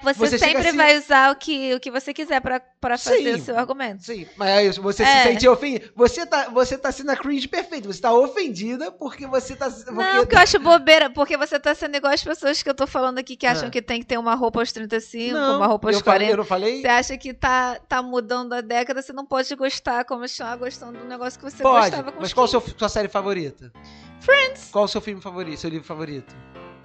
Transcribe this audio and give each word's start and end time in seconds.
Você, 0.00 0.14
Você 0.20 0.38
sempre 0.38 0.68
assim- 0.68 0.76
vai 0.76 0.96
usar 0.96 1.32
o 1.32 1.36
que, 1.36 1.74
o 1.74 1.80
que 1.80 1.90
você 1.90 2.14
quiser 2.14 2.40
pra, 2.40 2.60
pra 2.80 2.96
fazer 2.96 3.34
Sim. 3.34 3.40
o 3.40 3.44
seu 3.44 3.58
argumento. 3.58 4.04
Sim, 4.04 4.28
mas 4.36 4.48
é 4.78 4.80
você 4.80 5.02
É. 5.02 5.06
se 5.06 5.28
sente 5.30 5.48
ofendido. 5.48 5.90
Você 5.96 6.24
tá, 6.24 6.48
você 6.50 6.78
tá 6.78 6.92
sendo 6.92 7.10
a 7.10 7.16
cringe 7.16 7.48
perfeita. 7.48 7.92
Você 7.92 8.00
tá 8.00 8.12
ofendida 8.14 8.92
porque 8.92 9.26
você 9.26 9.56
tá. 9.56 9.68
Porque... 9.68 9.90
Não, 9.90 10.24
que 10.24 10.36
eu 10.36 10.38
acho 10.38 10.60
bobeira, 10.60 11.10
porque 11.10 11.36
você 11.36 11.58
tá 11.58 11.74
sendo 11.74 11.96
igual 11.96 12.12
as 12.12 12.22
pessoas 12.22 12.62
que 12.62 12.70
eu 12.70 12.74
tô 12.74 12.86
falando 12.86 13.18
aqui 13.18 13.34
que 13.36 13.44
acham 13.44 13.66
Ah. 13.66 13.70
que 13.72 13.82
tem 13.82 13.98
que 13.98 14.06
ter 14.06 14.18
uma 14.18 14.36
roupa 14.36 14.60
aos 14.60 14.70
35, 14.70 15.34
Não, 15.34 15.56
uma 15.56 15.66
roupa 15.66 15.88
aos 15.88 15.96
eu, 15.96 16.04
falei, 16.04 16.28
40. 16.28 16.32
eu 16.32 16.36
não 16.36 16.44
falei? 16.44 16.80
Você 16.80 16.86
acha 16.88 17.18
que 17.18 17.34
tá, 17.34 17.80
tá 17.88 18.00
mudando 18.00 18.52
a 18.52 18.60
década, 18.60 19.02
você 19.02 19.12
não 19.12 19.26
pode 19.26 19.52
gostar, 19.56 20.04
continuar 20.04 20.54
gostando 20.58 20.96
do 20.96 21.04
negócio 21.06 21.40
que 21.40 21.44
você 21.44 21.60
Pode, 21.60 21.90
gostava 21.90 22.12
com 22.12 22.20
mas 22.20 22.32
qual 22.32 22.44
a 22.46 22.48
15. 22.48 22.66
sua, 22.68 22.78
sua 22.78 22.88
série 22.88 23.08
favorita? 23.08 23.72
Friends. 24.20 24.68
Qual 24.70 24.84
o 24.84 24.88
seu 24.88 25.00
filme 25.00 25.20
favorito, 25.20 25.58
seu 25.58 25.70
livro 25.70 25.84
favorito? 25.88 26.32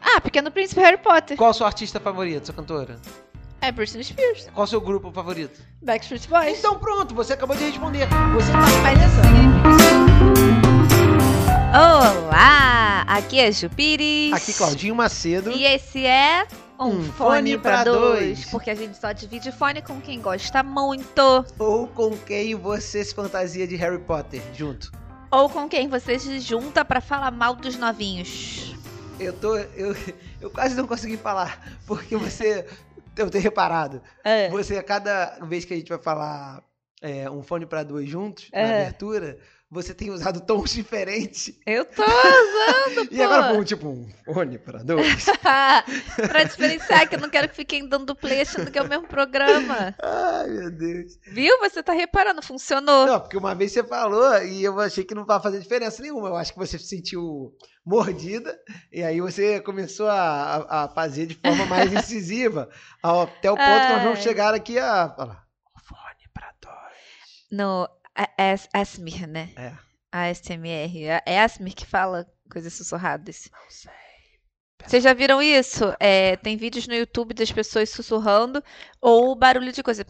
Ah, 0.03 0.19
Pequeno 0.21 0.51
Príncipe 0.51 0.81
Harry 0.81 0.97
Potter. 0.97 1.37
Qual 1.37 1.49
a 1.49 1.53
sua 1.53 1.67
artista 1.67 1.99
favorita, 1.99 2.45
sua 2.45 2.53
cantora? 2.55 2.99
É 3.61 3.71
Britney 3.71 4.03
Spears. 4.03 4.47
Qual 4.53 4.65
o 4.65 4.67
seu 4.67 4.81
grupo 4.81 5.09
favorito? 5.11 5.61
Backstreet 5.81 6.27
Boys. 6.27 6.59
Então 6.59 6.77
pronto, 6.77 7.15
você 7.15 7.33
acabou 7.33 7.55
de 7.55 7.63
responder. 7.63 8.07
Você 8.35 8.51
tá 8.51 8.93
isso 8.93 10.33
Olá, 11.73 13.01
aqui 13.07 13.39
é 13.39 13.51
Jupires. 13.51 14.33
Aqui, 14.33 14.53
Claudinho 14.53 14.93
Macedo. 14.93 15.49
E 15.51 15.63
esse 15.65 16.05
é 16.05 16.45
um, 16.79 16.87
Um 16.99 17.03
fone, 17.13 17.57
pra 17.57 17.83
dois, 17.85 18.19
dois. 18.39 18.45
porque 18.51 18.69
a 18.69 18.75
gente 18.75 18.97
só 18.97 19.11
divide 19.13 19.51
fone 19.51 19.81
com 19.81 19.99
quem 20.01 20.21
gosta 20.21 20.61
muito 20.61 21.45
Ou 21.57 21.87
com 21.87 22.15
quem 22.17 22.53
você 22.55 23.03
se 23.03 23.15
fantasia 23.15 23.65
de 23.65 23.75
Harry 23.77 23.99
Potter 23.99 24.41
junto. 24.53 24.91
ou 25.31 25.49
com 25.49 25.67
quem 25.69 25.87
você 25.87 26.19
se 26.19 26.39
junta 26.41 26.83
pra 26.85 26.99
falar 27.01 27.31
mal 27.31 27.55
dos 27.55 27.77
novinhos. 27.77 28.72
Eu 29.19 29.33
tô. 29.33 29.55
Eu, 29.57 29.95
eu 30.41 30.49
quase 30.49 30.75
não 30.75 30.87
consegui 30.87 31.17
falar, 31.17 31.79
porque 31.85 32.15
você. 32.15 32.65
Eu 33.15 33.29
tenho 33.29 33.43
reparado. 33.43 34.01
É. 34.23 34.49
Você, 34.49 34.77
a 34.77 34.83
cada 34.83 35.37
vez 35.45 35.65
que 35.65 35.73
a 35.73 35.77
gente 35.77 35.89
vai 35.89 35.99
falar 35.99 36.63
é, 37.01 37.29
um 37.29 37.43
fone 37.43 37.65
pra 37.65 37.83
dois 37.83 38.09
juntos, 38.09 38.49
na 38.51 38.59
É. 38.59 38.81
abertura, 38.81 39.37
você 39.73 39.93
tem 39.93 40.11
usado 40.11 40.39
tons 40.41 40.71
diferentes. 40.73 41.53
Eu 41.65 41.83
tô 41.85 42.03
usando, 42.03 43.07
E 43.11 43.17
pô. 43.17 43.23
agora, 43.23 43.53
pô, 43.55 43.63
tipo, 43.63 43.87
um 43.89 44.07
fone 44.33 44.57
pra 44.59 44.83
dois. 44.83 45.25
pra 46.29 46.43
diferenciar, 46.43 47.09
que 47.09 47.15
eu 47.15 47.19
não 47.19 47.29
quero 47.29 47.49
que 47.49 47.55
fiquem 47.55 47.87
dando 47.87 48.15
play 48.15 48.41
achando 48.41 48.69
que 48.71 48.77
é 48.77 48.81
o 48.81 48.87
mesmo 48.87 49.07
programa. 49.07 49.95
Ai, 50.01 50.47
meu 50.49 50.71
Deus. 50.71 51.17
Viu? 51.27 51.57
Você 51.59 51.81
tá 51.81 51.91
reparando, 51.93 52.41
funcionou. 52.41 53.05
Não, 53.07 53.19
porque 53.19 53.37
uma 53.37 53.55
vez 53.55 53.71
você 53.71 53.83
falou 53.83 54.37
e 54.43 54.63
eu 54.63 54.79
achei 54.79 55.03
que 55.03 55.15
não 55.15 55.25
vai 55.25 55.41
fazer 55.41 55.59
diferença 55.59 56.01
nenhuma. 56.01 56.27
Eu 56.29 56.35
acho 56.35 56.53
que 56.53 56.59
você 56.59 56.77
se 56.77 56.85
sentiu 56.87 57.51
mordida 57.85 58.57
e 58.91 59.03
aí 59.03 59.19
você 59.19 59.59
começou 59.59 60.07
a, 60.07 60.55
a- 60.69 60.83
a 60.83 60.87
fazer 60.89 61.25
de 61.25 61.35
forma 61.35 61.65
mais 61.65 61.91
incisiva. 61.93 62.69
Até 63.01 63.51
o 63.51 63.55
ponto 63.55 63.65
que 63.81 63.93
nós 63.93 64.03
vamos 64.03 64.17
Ai. 64.19 64.23
chegar 64.23 64.53
aqui 64.53 64.77
a 64.79 65.09
falar. 65.09 65.43
Fone 65.85 66.29
pra 66.33 66.51
dois. 66.61 66.77
No 67.51 67.83
a- 67.83 67.89
As- 68.37 68.69
Asmir, 68.73 69.27
né? 69.27 69.49
É. 69.55 69.73
A 70.11 70.29
SMR. 70.29 71.05
É- 71.05 71.23
É 71.25 71.41
Asmir 71.41 71.73
que 71.73 71.85
fala 71.85 72.27
coisas 72.51 72.73
sussurradas. 72.73 73.49
Não 73.51 73.69
sei. 73.69 73.91
Vocês 74.85 75.03
já 75.03 75.13
viram 75.13 75.41
isso? 75.41 75.85
É, 75.99 76.35
tem 76.35 76.57
vídeos 76.57 76.87
no 76.87 76.93
YouTube 76.93 77.33
das 77.33 77.51
pessoas 77.51 77.89
sussurrando 77.89 78.61
ou 78.99 79.33
barulho 79.35 79.71
de 79.71 79.81
coisa. 79.81 80.05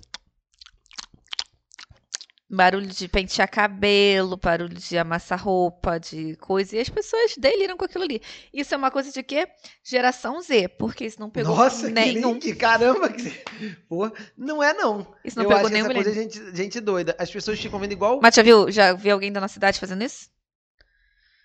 Barulho 2.54 2.86
de 2.86 3.08
pentear 3.08 3.50
cabelo, 3.50 4.38
barulho 4.38 4.76
de 4.76 4.96
amassar 4.98 5.44
roupa, 5.44 6.00
de 6.00 6.36
coisa. 6.36 6.76
E 6.76 6.80
as 6.80 6.88
pessoas 6.88 7.34
deliram 7.36 7.76
com 7.76 7.86
aquilo 7.86 8.04
ali. 8.04 8.22
Isso 8.54 8.76
é 8.76 8.78
uma 8.78 8.92
coisa 8.92 9.12
de 9.12 9.23
quê? 9.23 9.48
Geração 9.84 10.40
Z, 10.40 10.68
porque 10.78 11.06
isso 11.06 11.20
não 11.20 11.31
pegou 11.31 11.56
Nossa, 11.56 11.90
nenhum. 11.90 12.38
que 12.38 12.50
link, 12.50 12.56
caramba. 12.59 13.09
Que... 13.09 13.30
Pô, 13.90 14.12
não 14.38 14.62
é 14.62 14.72
não. 14.74 15.08
Isso 15.26 15.36
não 15.38 15.46
eu 15.46 15.50
pegou 15.50 15.62
acho 15.62 15.68
que 15.68 15.74
nenhum 15.74 15.86
essa 15.86 15.94
coisa 15.96 16.09
é 16.12 16.14
gente, 16.14 16.56
gente 16.56 16.80
doida. 16.80 17.16
As 17.18 17.31
pessoas 17.31 17.59
ficam 17.59 17.80
vendo 17.80 17.94
igual 17.94 18.20
Mas 18.22 18.36
já 18.36 18.44
viu, 18.44 18.70
já 18.72 18.94
viu 18.94 19.14
alguém 19.14 19.31
da 19.31 19.42
nossa 19.42 19.56
cidade 19.56 19.80
fazendo 19.80 20.04
isso? 20.04 20.31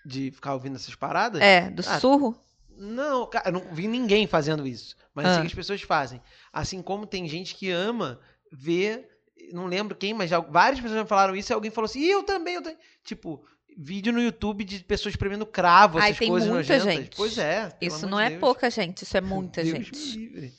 de 0.05 0.31
ficar 0.31 0.53
ouvindo 0.53 0.75
essas 0.75 0.95
paradas. 0.95 1.41
É, 1.41 1.69
do 1.69 1.81
Ah, 1.81 1.93
sussurro? 1.95 2.35
Não, 2.77 3.27
cara, 3.27 3.49
eu 3.49 3.53
não 3.53 3.61
vi 3.73 3.87
ninguém 3.87 4.25
fazendo 4.27 4.65
isso. 4.65 4.95
Mas 5.13 5.25
Ah. 5.25 5.31
assim 5.31 5.41
que 5.41 5.47
as 5.47 5.53
pessoas 5.53 5.81
fazem. 5.81 6.21
Assim 6.53 6.81
como 6.81 7.05
tem 7.05 7.27
gente 7.27 7.53
que 7.55 7.69
ama 7.69 8.19
ver. 8.51 9.07
Não 9.53 9.65
lembro 9.65 9.95
quem, 9.95 10.13
mas 10.13 10.29
já, 10.29 10.39
várias 10.39 10.79
pessoas 10.81 10.99
já 11.01 11.05
falaram 11.05 11.35
isso 11.35 11.51
e 11.51 11.53
alguém 11.53 11.71
falou 11.71 11.85
assim, 11.85 11.99
e 12.01 12.09
eu 12.09 12.23
também, 12.23 12.55
eu 12.55 12.61
também. 12.61 12.77
Tipo, 13.03 13.43
vídeo 13.77 14.11
no 14.13 14.21
YouTube 14.21 14.63
de 14.63 14.83
pessoas 14.83 15.13
espremendo 15.13 15.45
cravo, 15.45 15.97
Ai, 15.99 16.09
essas 16.09 16.19
tem 16.19 16.27
coisas 16.29 16.49
muita 16.49 16.73
nojentas. 16.77 16.93
gente. 17.03 17.15
Pois 17.17 17.37
é. 17.37 17.75
Isso 17.81 18.07
não 18.07 18.17
de 18.17 18.23
é 18.25 18.29
Deus. 18.29 18.39
pouca 18.41 18.69
gente, 18.69 19.03
isso 19.03 19.15
é 19.17 19.21
muita 19.21 19.63
Deus 19.63 19.77
gente. 19.77 19.91
me 19.95 20.15
livre. 20.15 20.53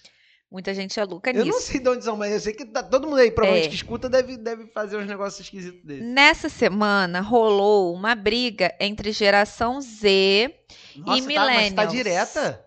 Muita 0.53 0.75
gente 0.75 0.99
é 0.99 1.05
louca 1.05 1.31
Eu 1.31 1.45
nisso. 1.45 1.59
não 1.59 1.61
sei 1.65 1.79
de 1.79 1.89
onde 1.89 2.03
são, 2.05 2.17
mas 2.17 2.33
eu 2.33 2.41
sei 2.41 2.53
que 2.53 2.65
tá- 2.65 2.83
todo 2.83 3.07
mundo 3.07 3.19
aí, 3.21 3.31
provavelmente, 3.31 3.67
É. 3.67 3.69
que 3.71 3.77
escuta, 3.77 4.09
deve, 4.09 4.37
deve 4.37 4.67
fazer 4.67 4.97
uns 4.97 5.07
negócios 5.07 5.41
esquisitos 5.47 5.81
desses. 5.85 6.05
Nessa 6.05 6.49
semana 6.49 7.21
rolou 7.21 7.95
uma 7.95 8.17
briga 8.17 8.75
entre 8.81 9.13
geração 9.13 9.81
Z. 9.81 10.53
Nossa, 10.97 11.05
tá, 11.05 11.07
mas 11.07 11.25
tá 11.25 11.27
millennials. 11.27 11.93
direta? 11.93 12.67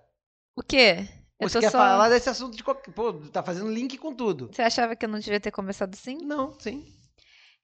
O 0.55 0.63
quê? 0.63 1.05
Eu 1.39 1.49
Você 1.49 1.59
quer 1.59 1.71
só- 1.71 1.77
falar 1.77 2.09
desse 2.09 2.29
assunto 2.29 2.55
de 2.55 2.63
qualquer. 2.63 2.91
Pô, 2.91 3.13
tá 3.13 3.43
fazendo 3.43 3.71
link 3.71 3.97
com 3.97 4.13
tudo. 4.13 4.49
Você 4.53 4.61
achava 4.61 4.95
que 4.95 5.05
eu 5.05 5.09
não 5.09 5.19
devia 5.19 5.39
ter 5.39 5.51
começado 5.51 5.93
assim? 5.93 6.17
Não, 6.17 6.57
sim. 6.59 6.85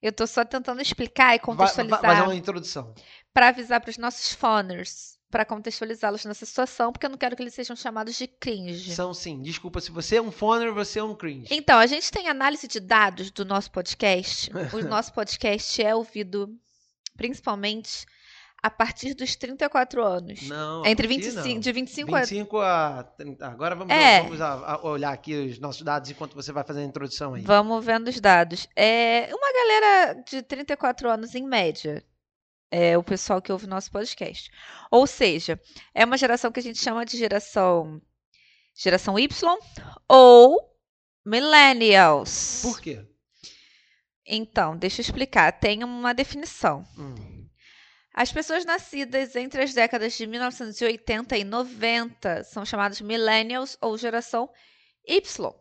Eu 0.01 0.11
tô 0.11 0.25
só 0.25 0.43
tentando 0.45 0.81
explicar 0.81 1.35
e 1.35 1.39
contextualizar 1.39 2.01
fazer 2.01 2.21
uma 2.21 2.35
introdução. 2.35 2.93
pra 3.33 3.49
avisar 3.49 3.81
pros 3.81 3.97
nossos 3.97 4.33
phoners, 4.33 5.17
pra 5.29 5.43
contextualizá-los 5.45 6.23
nessa 6.25 6.45
situação, 6.45 6.91
porque 6.91 7.05
eu 7.05 7.09
não 7.09 7.17
quero 7.17 7.35
que 7.35 7.43
eles 7.43 7.53
sejam 7.53 7.75
chamados 7.75 8.15
de 8.17 8.25
cringe. 8.25 8.93
São 8.95 9.13
sim. 9.13 9.41
Desculpa, 9.41 9.79
se 9.81 9.91
você 9.91 10.15
é 10.15 10.21
um 10.21 10.31
foner, 10.31 10.73
você 10.73 10.99
é 10.99 11.03
um 11.03 11.13
cringe. 11.15 11.47
Então, 11.51 11.77
a 11.77 11.85
gente 11.85 12.09
tem 12.11 12.27
análise 12.29 12.67
de 12.67 12.79
dados 12.79 13.29
do 13.29 13.43
nosso 13.45 13.69
podcast. 13.71 14.49
O 14.73 14.81
nosso 14.87 15.13
podcast 15.13 15.81
é 15.81 15.93
ouvido 15.93 16.49
principalmente 17.17 18.05
a 18.61 18.69
partir 18.69 19.13
dos 19.13 19.35
34 19.35 20.03
anos. 20.03 20.41
Não. 20.47 20.85
Entre 20.85 21.05
aqui 21.07 21.15
25, 21.15 21.47
não. 21.47 21.59
de 21.59 21.71
25 21.71 22.15
a 22.15 22.19
25 22.21 22.57
a 22.59 23.03
30. 23.17 23.47
Agora 23.47 23.75
vamos, 23.75 23.93
É. 23.93 24.21
vamos 24.21 24.41
a- 24.41 24.73
a 24.75 24.85
olhar 24.85 25.11
aqui 25.13 25.33
os 25.33 25.59
nossos 25.59 25.81
dados 25.81 26.09
enquanto 26.09 26.33
você 26.35 26.51
vai 26.51 26.63
fazendo 26.63 26.83
a 26.83 26.87
introdução 26.87 27.33
aí. 27.33 27.41
Vamos 27.41 27.83
vendo 27.85 28.07
os 28.09 28.19
dados. 28.19 28.67
É 28.75 29.29
uma 29.33 29.53
galera 29.53 30.23
de 30.23 30.41
34 30.41 31.09
anos 31.09 31.35
em 31.35 31.43
média. 31.47 32.03
É 32.71 32.97
o 32.97 33.03
pessoal 33.03 33.41
que 33.41 33.51
ouve 33.51 33.65
nosso 33.65 33.91
podcast. 33.91 34.51
Ou 34.91 35.07
seja, 35.07 35.59
é 35.95 36.05
uma 36.05 36.17
geração 36.17 36.51
que 36.51 36.59
a 36.59 36.63
gente 36.63 36.77
chama 36.79 37.03
de 37.05 37.17
geração 37.17 37.99
geração 38.75 39.17
Y 39.19 39.57
ou 40.07 40.69
millennials. 41.25 42.61
Por 42.61 42.79
quê? 42.79 43.05
Então, 44.25 44.77
deixa 44.77 45.01
eu 45.01 45.03
explicar. 45.03 45.51
Tem 45.59 45.83
uma 45.83 46.13
definição. 46.13 46.85
Hum. 46.97 47.38
As 48.19 48.33
pessoas 48.33 48.65
nascidas 48.65 49.33
entre 49.37 49.63
as 49.63 49.73
décadas 49.73 50.11
de 50.17 50.27
1980 50.27 51.37
e 51.37 51.45
90 51.45 52.43
são 52.43 52.65
chamadas 52.65 52.99
millennials 52.99 53.77
ou 53.79 53.97
geração 53.97 54.49
Y. 55.07 55.53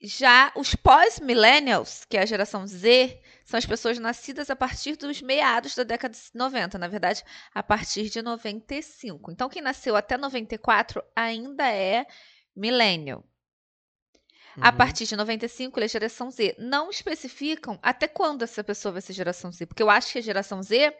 Já 0.00 0.52
os 0.54 0.76
pós-millennials, 0.76 2.04
que 2.04 2.16
é 2.16 2.22
a 2.22 2.26
geração 2.26 2.64
Z, 2.64 3.20
são 3.44 3.58
as 3.58 3.66
pessoas 3.66 3.98
nascidas 3.98 4.50
a 4.50 4.54
partir 4.54 4.94
dos 4.94 5.20
meados 5.20 5.74
da 5.74 5.82
década 5.82 6.14
de 6.14 6.20
90, 6.32 6.78
na 6.78 6.86
verdade, 6.86 7.24
a 7.52 7.60
partir 7.60 8.08
de 8.08 8.22
95. 8.22 9.32
Então, 9.32 9.48
quem 9.48 9.60
nasceu 9.60 9.96
até 9.96 10.16
94 10.16 11.02
ainda 11.16 11.66
é 11.66 12.06
millennial. 12.54 13.24
A 14.60 14.70
Uhum. 14.70 14.76
partir 14.76 15.04
de 15.06 15.14
95, 15.16 15.78
ele 15.78 15.84
é 15.86 15.88
geração 15.88 16.30
Z. 16.30 16.56
Não 16.58 16.90
especificam 16.90 17.78
até 17.82 18.08
quando 18.08 18.42
essa 18.42 18.64
pessoa 18.64 18.92
vai 18.92 19.00
ser 19.02 19.12
geração 19.12 19.52
Z. 19.52 19.66
Porque 19.66 19.82
eu 19.82 19.90
acho 19.90 20.12
que 20.12 20.18
a 20.18 20.22
geração 20.22 20.62
Z 20.62 20.92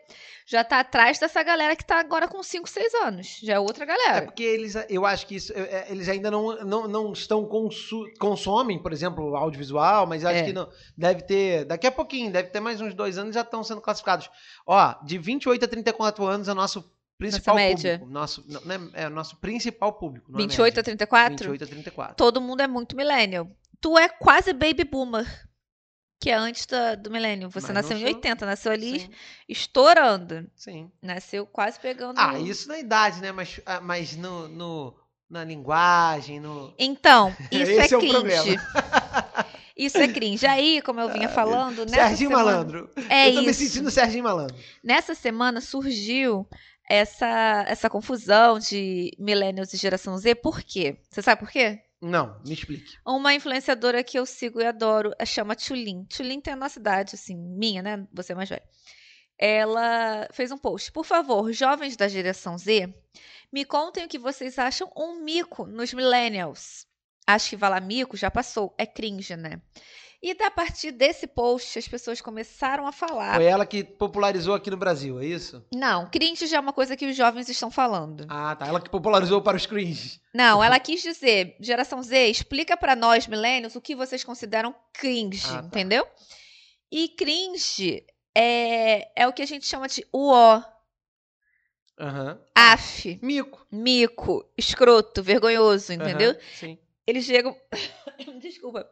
já 0.47 0.63
tá 0.63 0.81
atrás 0.81 1.19
dessa 1.19 1.43
galera 1.43 1.75
que 1.75 1.85
tá 1.85 1.99
agora 1.99 2.29
com 2.29 2.43
5, 2.43 2.69
6 2.69 2.95
anos. 2.95 3.39
Já 3.43 3.55
é 3.55 3.59
outra 3.59 3.85
É 3.85 3.87
galera. 3.87 4.23
porque 4.27 4.43
eles, 4.43 4.75
eu 4.89 5.05
acho 5.07 5.27
que 5.27 5.35
isso, 5.37 5.53
é, 5.55 5.61
é, 5.61 5.87
eles 5.91 6.09
ainda 6.09 6.31
não, 6.31 6.57
não, 6.65 6.87
não 6.89 7.13
estão 7.13 7.45
consu, 7.45 8.05
consomem, 8.19 8.81
por 8.81 8.93
exemplo, 8.93 9.35
audiovisual, 9.37 10.07
mas 10.07 10.25
acho 10.25 10.41
É. 10.41 10.45
que 10.45 10.53
não, 10.53 10.69
deve 10.97 11.23
ter, 11.23 11.65
daqui 11.65 11.87
a 11.87 11.93
pouquinho, 11.93 12.31
deve 12.31 12.51
ter 12.51 12.61
mais 12.61 12.81
uns 12.81 12.95
dois 12.95 13.19
anos 13.19 13.35
já 13.35 13.41
estão 13.41 13.65
sendo 13.65 13.81
classificados. 13.81 14.31
Ó, 14.67 14.95
de 15.05 15.19
28 15.19 15.65
a 15.65 15.69
34 15.69 16.25
anos 16.25 16.49
é 16.49 16.53
o 16.53 16.55
nosso 16.55 16.89
principal 17.21 17.55
média. 17.55 17.93
público. 17.99 18.13
Nosso, 18.13 18.45
não, 18.49 18.61
não 18.63 18.75
é, 18.95 19.03
é 19.03 19.07
o 19.07 19.11
nosso 19.11 19.37
principal 19.37 19.93
público. 19.93 20.31
não 20.33 20.39
é 20.39 20.43
28 20.43 20.63
a 20.63 20.67
média. 20.67 20.83
34? 20.85 21.37
28 21.53 21.65
a 21.65 21.67
34. 21.67 22.17
Todo 22.17 22.41
mundo 22.41 22.61
é 22.63 22.67
muito 22.67 22.97
millennial. 22.97 23.49
Tu 23.81 23.97
é 23.99 24.09
quase 24.09 24.53
baby 24.53 24.85
boomer. 24.85 25.27
Que 26.23 26.29
é 26.29 26.35
antes 26.35 26.67
da- 26.67 26.97
do 26.97 27.11
milênio. 27.11 27.49
Você 27.49 27.69
Mas 27.69 27.77
nasceu 27.77 27.97
em 27.97 28.01
sou. 28.01 28.09
80, 28.09 28.45
nasceu 28.45 28.73
ali 28.73 29.01
Sim, 29.01 29.11
estourando. 29.49 30.47
sim. 30.55 30.91
Nasceu 31.03 31.47
quase 31.47 31.81
pegando. 31.81 32.19
Ah, 32.19 32.39
isso 32.39 32.69
na 32.69 32.79
idade, 32.79 33.21
né? 33.23 33.33
Mas, 33.33 33.59
ah, 33.65 33.81
mas 33.81 34.15
no, 34.17 34.47
no- 34.49 34.95
na 35.31 35.43
linguagem, 35.45 36.39
no. 36.39 36.75
Então, 36.79 37.35
isso 37.51 37.71
Esse 37.71 37.95
é 37.95 37.95
é 37.95 37.97
o 37.97 38.01
cringe. 38.01 38.13
problema. 38.15 38.63
isso 39.77 39.97
é 39.97 40.09
cringe. 40.09 40.47
Aí, 40.47 40.83
como 40.83 41.01
eu 41.01 41.09
vinha 41.11 41.29
falando, 41.31 41.87
nessa 41.87 42.09
Serginho 42.09 42.31
semana... 42.31 42.51
Malandro. 42.51 42.91
É 43.09 43.31
eu 43.31 43.35
tô 43.37 43.41
me 43.43 43.51
isso. 43.51 43.61
sentindo 43.61 43.91
Serginho 43.91 44.25
Malandro. 44.25 44.55
Nessa 44.85 45.15
semana 45.15 45.61
surgiu 45.63 46.47
essa, 46.91 47.65
essa 47.69 47.89
confusão 47.89 48.59
de 48.59 49.13
millennials 49.17 49.73
e 49.73 49.77
geração 49.77 50.19
Z. 50.19 50.35
Por 50.35 50.61
quê? 50.61 50.99
Você 51.09 51.23
sabe 51.23 51.39
por 51.41 51.49
quê? 51.49 51.81
Não, 52.03 52.37
me 52.45 52.53
explique. 52.53 52.99
Uma 53.07 53.33
influenciadora 53.33 54.03
que 54.03 54.19
eu 54.19 54.27
sigo 54.27 54.61
e 54.61 54.67
adoro, 54.67 55.13
chama 55.25 55.55
Tulin. 55.55 56.05
Tulin 56.07 56.41
tem 56.41 56.53
a 56.53 56.57
nossa 56.57 56.81
idade, 56.81 57.15
assim, 57.15 57.37
minha, 57.37 57.81
né? 57.81 58.09
Você 58.13 58.33
é 58.33 58.35
mais 58.35 58.49
velha. 58.49 58.65
Ela 59.39 60.27
fez 60.33 60.51
um 60.51 60.59
post. 60.59 60.91
Por 60.91 61.05
favor, 61.05 61.53
jovens 61.53 61.97
da 61.97 62.09
geração 62.09 62.59
Z, 62.59 62.93
me 63.53 63.65
contem 63.65 64.05
o 64.05 64.09
que 64.09 64.19
vocês 64.19 64.59
acham 64.59 64.91
um 64.97 65.23
mico 65.23 65.67
nos 65.67 65.95
millennials. 65.95 66.87
Acho 67.25 67.51
que 67.51 67.57
falar 67.57 67.81
mico 67.81 68.17
já 68.17 68.33
passou, 68.33 68.75
é 68.77 68.85
cringe, 68.85 69.37
né? 69.37 69.63
E 70.23 70.33
a 70.33 70.51
partir 70.51 70.91
desse 70.93 71.27
post, 71.27 71.79
as 71.79 71.89
pessoas 71.89 72.21
começaram 72.21 72.87
a 72.87 72.93
falar. 72.93 73.37
Foi 73.37 73.45
ela 73.45 73.65
que 73.65 73.83
popularizou 73.83 74.55
aqui 74.55 74.71
no 74.71 74.77
Brasil, 74.77 75.19
é 75.19 75.25
isso? 75.25 75.65
Não, 75.73 76.11
cringe 76.11 76.47
já 76.47 76.59
é 76.59 76.61
uma 76.61 76.75
coisa 76.75 76.95
que 76.95 77.07
os 77.07 77.17
jovens 77.17 77.49
estão 77.49 77.71
falando. 77.71 78.27
Ah, 78.29 78.55
tá. 78.55 78.67
Ela 78.67 78.83
que 78.83 78.91
popularizou 78.91 79.41
para 79.41 79.57
os 79.57 79.65
cringe. 79.65 80.21
Não, 80.35 80.63
ela 80.63 80.79
quis 80.79 81.01
dizer, 81.03 81.57
geração 81.59 82.03
Z, 82.03 82.29
explica 82.29 82.77
para 82.77 82.95
nós, 82.95 83.27
millennials, 83.27 83.75
o 83.77 83.81
que 83.81 83.97
vocês 83.97 84.23
consideram 84.23 84.75
cringe, 84.93 85.47
Ah, 85.49 85.63
tá. 85.63 85.67
entendeu? 85.69 86.07
E 86.93 87.09
cringe 87.09 88.05
é, 88.35 89.11
é 89.23 89.27
o 89.27 89.33
que 89.33 89.41
a 89.41 89.47
gente 89.47 89.65
chama 89.67 89.89
de 89.89 90.07
uó, 90.15 90.63
Aham. 91.99 92.39
af, 92.55 93.19
Mico. 93.23 93.67
mico, 93.73 94.53
escroto, 94.57 95.23
vergonhoso, 95.23 95.95
entendeu? 95.95 96.33
Aham, 96.33 96.41
Sim. 96.55 96.79
Eles 97.07 97.25
chegam. 97.25 97.57
Desculpa. 98.43 98.87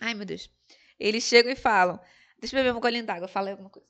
Ai, 0.00 0.12
meu 0.14 0.26
Deus. 0.26 0.48
Eles 0.98 1.24
chegam 1.24 1.52
e 1.52 1.56
falam. 1.56 2.00
Deixa 2.40 2.56
eu 2.56 2.62
beber 2.62 2.76
um 2.76 2.80
golinho 2.80 3.04
d'água, 3.04 3.28
fala 3.28 3.48
aí 3.48 3.52
alguma 3.52 3.70
coisa. 3.70 3.86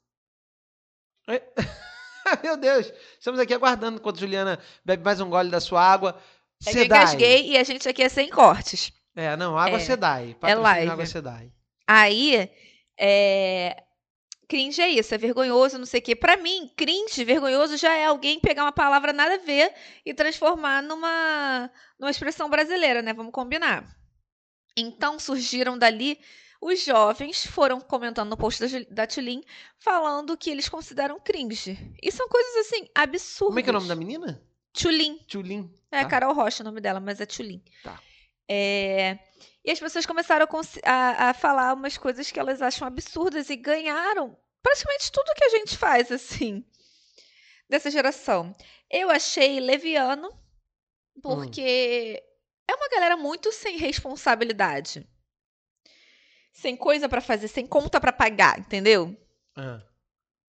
Meu 2.43 2.57
Deus. 2.57 2.93
Estamos 3.19 3.41
aqui 3.41 3.55
aguardando 3.55 3.99
enquanto 3.99 4.21
Juliana 4.21 4.59
bebe 4.85 5.03
mais 5.03 5.21
um 5.21 5.29
gole 5.29 5.51
da 5.51 5.61
sua 5.61 5.83
água. 5.83 6.21
É 6.67 6.73
que 6.73 6.79
eu 6.79 6.85
engasguei 6.85 7.51
e 7.51 7.57
a 7.57 7.65
gente 7.65 7.89
aqui 7.89 8.03
é 8.03 8.09
sem 8.09 8.29
cortes. 8.29 8.93
É, 9.15 9.37
não, 9.37 9.59
água 9.59 9.79
É. 9.79 9.81
Sedai. 9.81 10.37
É 10.43 10.55
live. 10.55 10.91
Água 10.91 11.07
Sedai. 11.07 11.53
Aí, 11.87 12.51
é... 12.99 13.83
cringe 14.49 14.81
é 14.81 14.89
isso, 14.89 15.15
é 15.15 15.19
vergonhoso, 15.19 15.79
não 15.79 15.87
sei 15.87 16.01
o 16.01 16.03
quê. 16.03 16.15
Pra 16.15 16.37
mim, 16.37 16.71
cringe, 16.77 17.25
vergonhoso, 17.25 17.77
já 17.77 17.95
é 17.95 18.07
alguém 18.07 18.41
pegar 18.41 18.65
uma 18.65 18.73
palavra 18.73 19.13
nada 19.13 19.35
a 19.35 19.39
ver 19.39 19.73
e 20.05 20.13
transformar 20.13 20.83
numa, 20.83 21.71
numa 21.99 22.11
expressão 22.11 22.51
brasileira, 22.51 23.01
né? 23.01 23.13
Vamos 23.13 23.33
combinar. 23.33 23.85
Então, 24.77 25.19
surgiram 25.19 25.79
dali 25.79 26.19
os 26.61 26.85
jovens, 26.85 27.47
foram 27.47 27.81
comentando 27.81 28.29
no 28.31 28.37
post 28.37 28.61
da, 28.61 28.67
da 28.91 29.07
Tulin, 29.07 29.43
falando 29.79 30.37
que 30.37 30.51
eles 30.51 30.69
consideram 30.69 31.21
cringe. 31.21 31.79
E 32.03 32.11
são 32.11 32.29
coisas, 32.29 32.67
assim, 32.67 32.89
absurdas. 32.95 33.49
Como 33.49 33.59
é 33.61 33.63
que 33.63 33.71
é 33.71 33.73
o 33.73 33.75
nome 33.75 33.89
da 33.89 33.95
menina? 33.95 34.43
Tulin. 34.73 35.19
Tulin. 35.29 35.73
É 35.91 36.03
Tá. 36.03 36.09
Carol 36.09 36.35
Rocha 36.35 36.63
o 36.63 36.67
nome 36.67 36.81
dela, 36.81 37.01
mas 37.01 37.21
é 37.21 37.27
Tulin. 37.27 37.63
Tá. 37.83 38.01
É, 38.49 39.19
E 39.65 39.71
as 39.71 39.79
pessoas 39.79 40.07
começaram 40.07 40.47
a, 40.85 40.91
a- 40.91 41.31
a 41.31 41.35
falar 41.35 41.75
umas 41.75 41.97
coisas 41.99 42.31
que 42.31 42.41
elas 42.41 42.63
acham 42.63 42.87
absurdas 42.89 43.51
e 43.51 43.57
ganharam 43.57 44.37
praticamente 44.63 45.13
tudo 45.13 45.35
que 45.37 45.45
a 45.45 45.49
gente 45.51 45.77
faz, 45.77 46.11
assim, 46.11 46.65
dessa 47.69 47.91
geração. 47.91 48.55
Eu 48.91 49.11
achei 49.11 49.61
leviano, 49.61 50.31
porque 51.23 52.23
é 52.69 52.75
uma 52.75 52.89
galera 52.89 53.17
muito 53.17 53.53
sem 53.53 53.77
responsabilidade. 53.77 55.07
Sem 56.61 56.77
coisa 56.77 57.09
pra 57.09 57.21
fazer, 57.21 57.47
sem 57.47 57.65
conta 57.67 58.01
pra 58.01 58.13
pagar, 58.13 58.59
entendeu? 58.59 59.17
Ah. 59.57 59.81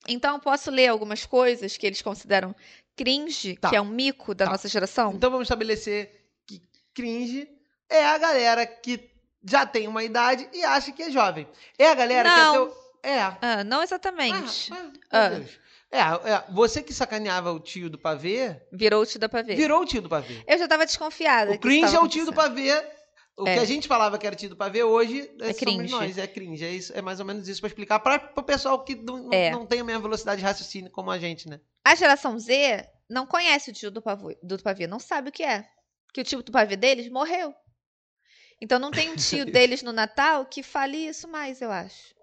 Então 0.08 0.36
eu 0.36 0.40
posso 0.42 0.72
ler 0.72 0.88
algumas 0.88 1.24
coisas 1.26 1.78
que 1.78 1.86
eles 1.86 2.02
consideram 2.02 2.56
cringe, 2.96 3.56
Tá. 3.58 3.70
que 3.70 3.76
é 3.76 3.82
um 3.82 3.86
mico 3.86 4.34
da 4.34 4.46
Tá. 4.46 4.52
nossa 4.52 4.68
geração. 4.68 5.14
Então 5.14 5.30
vamos 5.30 5.46
estabelecer 5.46 6.26
que 6.48 6.62
cringe 6.96 7.48
é 7.88 8.04
a 8.06 8.18
galera 8.18 8.66
que 8.66 9.08
já 9.44 9.66
tem 9.68 9.88
uma 9.88 10.04
idade 10.04 10.50
e 10.52 10.64
acha 10.64 10.92
que 10.92 11.04
é 11.04 11.12
jovem. 11.12 11.48
É 11.78 11.90
a 11.92 11.96
galera 11.96 12.28
Não. 12.28 12.52
que 12.68 12.72
é 12.72 12.74
teu... 12.74 12.90
É. 13.04 13.20
Ah, 13.42 13.64
não 13.64 13.82
exatamente. 13.84 14.74
Ah, 14.74 14.76
meu 14.84 14.92
Ah. 15.12 15.30
Deus. 15.30 15.60
É, 15.92 16.00
é, 16.00 16.44
você 16.52 16.84
que 16.84 16.94
sacaneava 16.94 17.52
o 17.52 17.60
tio 17.60 17.90
do 17.90 17.98
pavê, 17.98 18.62
Virou 18.72 19.02
o 19.02 19.06
tio 19.06 19.20
da 19.20 19.28
pavê. 19.30 19.56
virou 19.56 19.82
o 19.82 19.86
tio 19.86 20.02
do 20.02 20.10
pavê. 20.10 20.44
Eu 20.48 20.58
já 20.58 20.68
tava 20.68 20.86
desconfiada. 20.86 21.52
O 21.52 21.58
cringe 21.60 21.96
é 21.96 22.00
o 22.00 22.08
tio 22.08 22.26
do 22.26 22.34
pavê. 22.34 22.84
O 23.42 23.48
É. 23.48 23.54
que 23.54 23.60
a 23.60 23.66
gente 23.66 23.88
falava 23.88 24.18
que 24.18 24.28
era 24.28 24.36
tio 24.36 24.50
do 24.50 24.56
pavê 24.58 24.84
hoje 24.84 25.22
é, 25.40 25.50
É 25.50 25.54
somos 25.54 25.76
cringe. 25.76 25.92
nós, 25.92 26.18
é 26.18 26.28
cringe. 26.28 26.66
É, 26.66 26.72
isso, 26.72 26.92
é 26.96 27.02
mais 27.02 27.20
ou 27.20 27.26
menos 27.26 27.48
isso 27.48 27.62
pra 27.62 27.68
explicar 27.70 28.00
para 28.00 28.32
o 28.36 28.44
pessoal 28.44 28.84
que 28.84 28.96
não, 28.96 29.24
não- 29.24 29.34
É. 29.34 29.50
não 29.52 29.66
tem 29.66 29.80
a 29.80 29.84
mesma 29.84 30.02
velocidade 30.02 30.42
de 30.42 30.46
raciocínio 30.46 30.92
como 30.92 31.10
a 31.10 31.18
gente, 31.18 31.48
né? 31.48 31.60
A 31.86 31.96
geração 31.96 32.38
Z 32.38 32.86
não 33.10 33.26
conhece 33.26 33.70
o 33.72 33.74
tio 33.74 33.90
do 33.90 34.02
pavê, 34.02 34.38
do 34.44 34.62
pavê, 34.62 34.86
não 34.88 35.00
sabe 35.00 35.30
o 35.30 35.32
que 35.32 35.44
é. 35.44 35.66
Que 36.14 36.22
o 36.22 36.24
tio 36.24 36.44
do 36.44 36.52
pavê 36.52 36.76
deles 36.76 37.10
morreu. 37.10 37.54
Então 38.62 38.78
não 38.78 38.92
tem 38.92 39.10
um 39.10 39.16
tio 39.16 39.46
deles 39.48 39.82
no 39.82 39.94
Natal 39.94 40.46
que 40.46 40.62
fale 40.62 40.98
isso 40.98 41.28
mais, 41.28 41.62
eu 41.62 41.72
acho. 41.72 42.14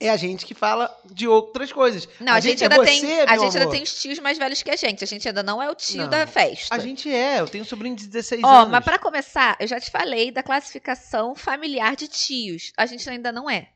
É 0.00 0.10
a 0.10 0.16
gente 0.16 0.44
que 0.44 0.54
fala 0.54 0.94
de 1.04 1.26
outras 1.28 1.72
coisas. 1.72 2.08
Não, 2.20 2.32
a, 2.32 2.40
gente, 2.40 2.62
é 2.62 2.66
ainda 2.66 2.84
tem, 2.84 3.00
você, 3.00 3.06
a 3.06 3.26
meu 3.26 3.28
gente 3.28 3.44
ainda 3.44 3.60
amor. 3.62 3.72
tem 3.72 3.82
os 3.84 4.02
tios 4.02 4.18
mais 4.18 4.36
velhos 4.36 4.62
que 4.62 4.70
a 4.70 4.76
gente. 4.76 5.04
A 5.04 5.06
gente 5.06 5.26
ainda 5.28 5.42
não 5.42 5.62
é 5.62 5.70
o 5.70 5.74
tio 5.74 6.02
Não. 6.02 6.10
da 6.10 6.26
festa. 6.26 6.74
A 6.74 6.78
gente 6.78 7.08
é, 7.12 7.40
eu 7.40 7.48
tenho 7.48 7.62
um 7.62 7.66
sobrinho 7.66 7.94
de 7.96 8.06
16 8.08 8.42
Ó, 8.44 8.46
anos. 8.48 8.70
mas 8.70 8.84
pra 8.84 8.98
começar, 8.98 9.56
eu 9.60 9.66
já 9.68 9.78
te 9.80 9.90
falei 9.90 10.30
da 10.32 10.42
classificação 10.42 11.34
familiar 11.34 11.94
de 11.96 12.08
tios. 12.08 12.72
A 12.76 12.86
gente 12.86 13.08
ainda 13.08 13.30
não 13.30 13.48
é. 13.48 13.68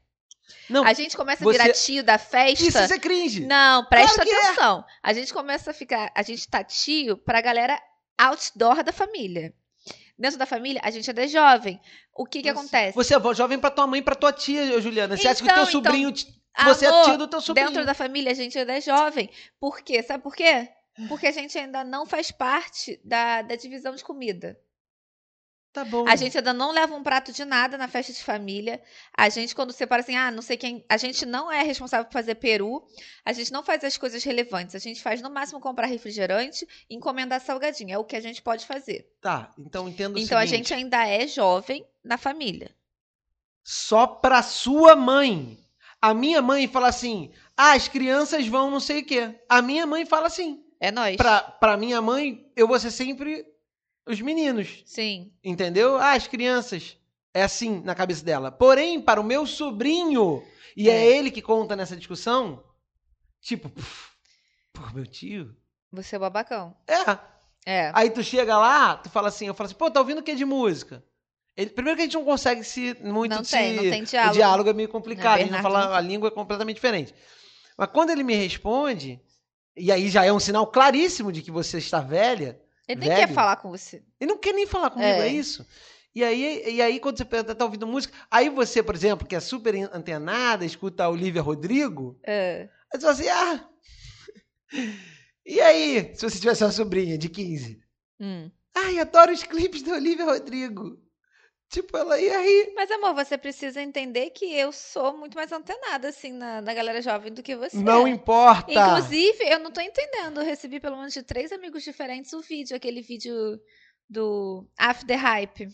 Não, 0.68 0.84
A 0.84 0.92
gente 0.92 1.16
começa 1.16 1.42
a 1.42 1.44
você- 1.44 1.58
virar 1.58 1.72
tio 1.72 2.02
da 2.02 2.18
festa. 2.18 2.64
isso 2.66 2.92
é 2.94 2.98
cringe. 2.98 3.46
Não, 3.46 3.84
presta 3.84 4.22
Claro 4.22 4.30
é. 4.30 4.34
atenção. 4.46 4.84
A 5.02 5.12
gente 5.12 5.32
começa 5.32 5.70
a 5.70 5.74
ficar. 5.74 6.10
A 6.14 6.22
gente 6.22 6.48
tá 6.48 6.64
tio 6.64 7.16
pra 7.16 7.40
galera 7.40 7.80
outdoor 8.18 8.82
da 8.82 8.92
família. 8.92 9.54
Dentro 10.18 10.38
da 10.38 10.46
família, 10.46 10.80
a 10.84 10.90
gente 10.90 11.08
ainda 11.08 11.24
é 11.24 11.28
jovem. 11.28 11.80
O 12.14 12.26
que 12.26 12.42
que 12.42 12.48
Você- 12.52 12.58
acontece? 12.58 12.94
Você 12.96 13.14
é 13.14 13.16
avó 13.16 13.32
jovem 13.32 13.58
pra 13.58 13.70
tua 13.70 13.86
mãe 13.86 14.00
e 14.00 14.02
pra 14.02 14.14
tua 14.16 14.32
tia, 14.32 14.80
Juliana. 14.80 15.16
Você 15.16 15.28
acha 15.28 15.40
que 15.42 15.48
o 15.48 15.52
Então, 15.52 15.64
teu 15.64 15.72
sobrinho. 15.72 16.10
ti- 16.12 16.26
Amor, 16.54 16.74
você 16.74 16.86
é 16.86 17.02
tio 17.04 17.16
do 17.18 17.28
teu 17.28 17.40
sobrinho. 17.40 17.68
Dentro 17.68 17.86
da 17.86 17.94
família, 17.94 18.32
a 18.32 18.34
gente 18.34 18.58
ainda 18.58 18.72
é 18.76 18.80
jovem. 18.80 19.30
Por 19.60 19.80
quê? 19.80 20.02
Sabe 20.02 20.22
por 20.22 20.34
quê? 20.34 20.68
Porque 21.08 21.28
a 21.28 21.30
gente 21.32 21.56
ainda 21.56 21.84
não 21.84 22.04
faz 22.04 22.32
parte 22.32 23.00
da, 23.04 23.42
da 23.42 23.54
divisão 23.54 23.94
de 23.94 24.02
comida. 24.02 24.58
Tá 25.78 25.84
bom. 25.84 26.08
A 26.08 26.16
gente 26.16 26.36
ainda 26.36 26.52
não 26.52 26.72
leva 26.72 26.92
um 26.96 27.04
prato 27.04 27.32
de 27.32 27.44
nada 27.44 27.78
na 27.78 27.86
festa 27.86 28.12
de 28.12 28.24
família. 28.24 28.82
A 29.16 29.28
gente, 29.28 29.54
quando 29.54 29.72
separa 29.72 30.02
assim, 30.02 30.16
ah, 30.16 30.28
não 30.28 30.42
sei 30.42 30.56
quem. 30.56 30.84
A 30.88 30.96
gente 30.96 31.24
não 31.24 31.52
é 31.52 31.62
responsável 31.62 32.04
por 32.04 32.12
fazer 32.12 32.34
peru. 32.34 32.84
A 33.24 33.32
gente 33.32 33.52
não 33.52 33.62
faz 33.62 33.84
as 33.84 33.96
coisas 33.96 34.24
relevantes. 34.24 34.74
A 34.74 34.80
gente 34.80 35.00
faz 35.00 35.22
no 35.22 35.30
máximo 35.30 35.60
comprar 35.60 35.86
refrigerante 35.86 36.66
e 36.90 36.96
encomendar 36.96 37.40
salgadinho. 37.40 37.94
É 37.94 37.98
o 37.98 38.02
que 38.02 38.16
a 38.16 38.20
gente 38.20 38.42
pode 38.42 38.66
fazer. 38.66 39.08
Tá, 39.20 39.52
então 39.56 39.88
entendo 39.88 40.18
então 40.18 40.36
a 40.36 40.40
seguinte. 40.40 40.56
gente 40.56 40.74
ainda 40.74 41.06
é 41.06 41.28
jovem 41.28 41.86
na 42.02 42.18
família. 42.18 42.74
Só 43.62 44.04
pra 44.04 44.42
sua 44.42 44.96
mãe. 44.96 45.56
A 46.02 46.12
minha 46.12 46.42
mãe 46.42 46.66
fala 46.66 46.88
assim: 46.88 47.30
ah, 47.56 47.74
as 47.74 47.86
crianças 47.86 48.48
vão 48.48 48.68
não 48.68 48.80
sei 48.80 49.02
o 49.02 49.06
quê. 49.06 49.32
A 49.48 49.62
minha 49.62 49.86
mãe 49.86 50.04
fala 50.04 50.26
assim. 50.26 50.64
É 50.80 50.90
nós. 50.90 51.16
Pra, 51.16 51.40
pra 51.40 51.76
minha 51.76 52.02
mãe, 52.02 52.50
eu 52.56 52.66
vou 52.66 52.80
ser 52.80 52.90
sempre 52.90 53.46
os 54.08 54.20
meninos. 54.20 54.82
Sim. 54.84 55.30
Entendeu? 55.44 55.96
Ah, 55.96 56.12
as 56.12 56.26
crianças. 56.26 56.96
É 57.34 57.42
assim 57.42 57.80
na 57.84 57.94
cabeça 57.94 58.24
dela. 58.24 58.50
Porém, 58.50 59.00
para 59.00 59.20
o 59.20 59.24
meu 59.24 59.46
sobrinho, 59.46 60.42
e 60.76 60.88
é, 60.88 60.94
É. 60.94 61.16
ele 61.18 61.30
que 61.30 61.42
conta 61.42 61.76
nessa 61.76 61.94
discussão, 61.96 62.64
tipo, 63.40 63.70
pô, 64.72 64.82
meu 64.94 65.06
tio. 65.06 65.54
Você 65.92 66.16
é 66.16 66.18
babacão. 66.18 66.74
É. 66.86 67.18
É. 67.66 67.90
Aí 67.94 68.10
tu 68.10 68.22
chega 68.22 68.56
lá, 68.58 68.96
tu 68.96 69.10
fala 69.10 69.28
assim, 69.28 69.46
eu 69.46 69.54
falo 69.54 69.66
assim, 69.66 69.76
pô, 69.76 69.90
tá 69.90 70.00
ouvindo 70.00 70.18
o 70.18 70.22
que 70.22 70.34
de 70.34 70.44
música? 70.44 71.04
Ele, 71.56 71.70
primeiro 71.70 71.96
que 71.96 72.02
a 72.02 72.04
gente 72.06 72.14
não 72.14 72.24
consegue 72.24 72.62
se 72.64 72.96
muito 73.02 73.34
Não 73.34 73.44
se, 73.44 73.50
tem, 73.50 73.74
não 73.74 73.82
tem 73.82 74.02
O 74.02 74.06
diálogo. 74.06 74.34
diálogo 74.34 74.70
é 74.70 74.72
meio 74.72 74.88
complicado, 74.88 75.38
a 75.38 75.42
gente 75.42 75.50
não 75.52 75.62
fala 75.62 75.86
não- 75.86 75.92
a 75.92 76.00
língua 76.00 76.28
é 76.28 76.30
completamente 76.30 76.76
diferente. 76.76 77.14
Mas 77.76 77.90
quando 77.92 78.10
ele 78.10 78.22
me 78.22 78.34
responde, 78.34 79.20
e 79.76 79.90
aí 79.92 80.08
já 80.08 80.24
é 80.24 80.32
um 80.32 80.40
sinal 80.40 80.66
claríssimo 80.68 81.30
de 81.32 81.42
que 81.42 81.50
você 81.50 81.78
está 81.78 82.00
velha, 82.00 82.60
Ele 82.88 83.00
nem 83.00 83.08
velho. 83.10 83.28
quer 83.28 83.34
falar 83.34 83.56
com 83.56 83.70
você. 83.70 84.02
ele 84.20 84.30
não 84.30 84.38
quer 84.38 84.52
nem 84.54 84.66
falar 84.66 84.90
comigo, 84.90 85.08
é, 85.08 85.28
É. 85.28 85.32
isso. 85.32 85.64
E 86.14 86.24
aí, 86.24 86.64
e 86.66 86.82
aí, 86.82 86.98
quando 86.98 87.18
você 87.18 87.24
pergunta, 87.24 87.54
tá 87.54 87.64
ouvindo 87.64 87.86
música, 87.86 88.12
aí 88.30 88.48
você, 88.48 88.82
por 88.82 88.94
exemplo, 88.94 89.26
que 89.28 89.36
é 89.36 89.40
super 89.40 89.74
antenada, 89.92 90.64
escuta 90.64 91.04
a 91.04 91.08
Olivia 91.08 91.42
Rodrigo, 91.42 92.18
É. 92.26 92.68
aí 92.92 92.98
você 92.98 93.00
fala 93.00 93.12
assim, 93.12 93.28
ah, 93.28 93.68
e 95.46 95.60
aí, 95.60 96.12
se 96.14 96.22
você 96.28 96.38
tivesse 96.40 96.64
uma 96.64 96.72
sobrinha 96.72 97.16
de 97.18 97.28
15? 97.28 97.80
Hum. 98.20 98.50
Ai, 98.74 98.98
adoro 98.98 99.32
os 99.32 99.42
clipes 99.42 99.82
da 99.82 99.92
Olivia 99.94 100.24
Rodrigo. 100.24 100.98
Tipo, 101.68 101.98
ela 101.98 102.18
ia 102.18 102.40
rir. 102.40 102.72
Mas, 102.74 102.90
amor, 102.90 103.14
você 103.14 103.36
precisa 103.36 103.82
entender 103.82 104.30
que 104.30 104.46
eu 104.54 104.72
sou 104.72 105.16
muito 105.16 105.34
mais 105.34 105.52
antenada, 105.52 106.08
assim, 106.08 106.32
na, 106.32 106.62
na 106.62 106.72
galera 106.72 107.02
jovem 107.02 107.32
do 107.32 107.42
que 107.42 107.54
você. 107.54 107.76
Não 107.76 108.06
é. 108.06 108.10
importa. 108.10 108.72
Inclusive, 108.72 109.44
eu 109.44 109.58
não 109.58 109.70
tô 109.70 109.80
entendendo. 109.80 110.40
Eu 110.40 110.46
recebi 110.46 110.80
pelo 110.80 110.96
menos 110.96 111.12
de 111.12 111.22
três 111.22 111.52
amigos 111.52 111.84
diferentes 111.84 112.32
o 112.32 112.40
vídeo, 112.40 112.74
aquele 112.74 113.02
vídeo 113.02 113.60
do 114.08 114.66
After 114.78 115.18
Hype. 115.18 115.68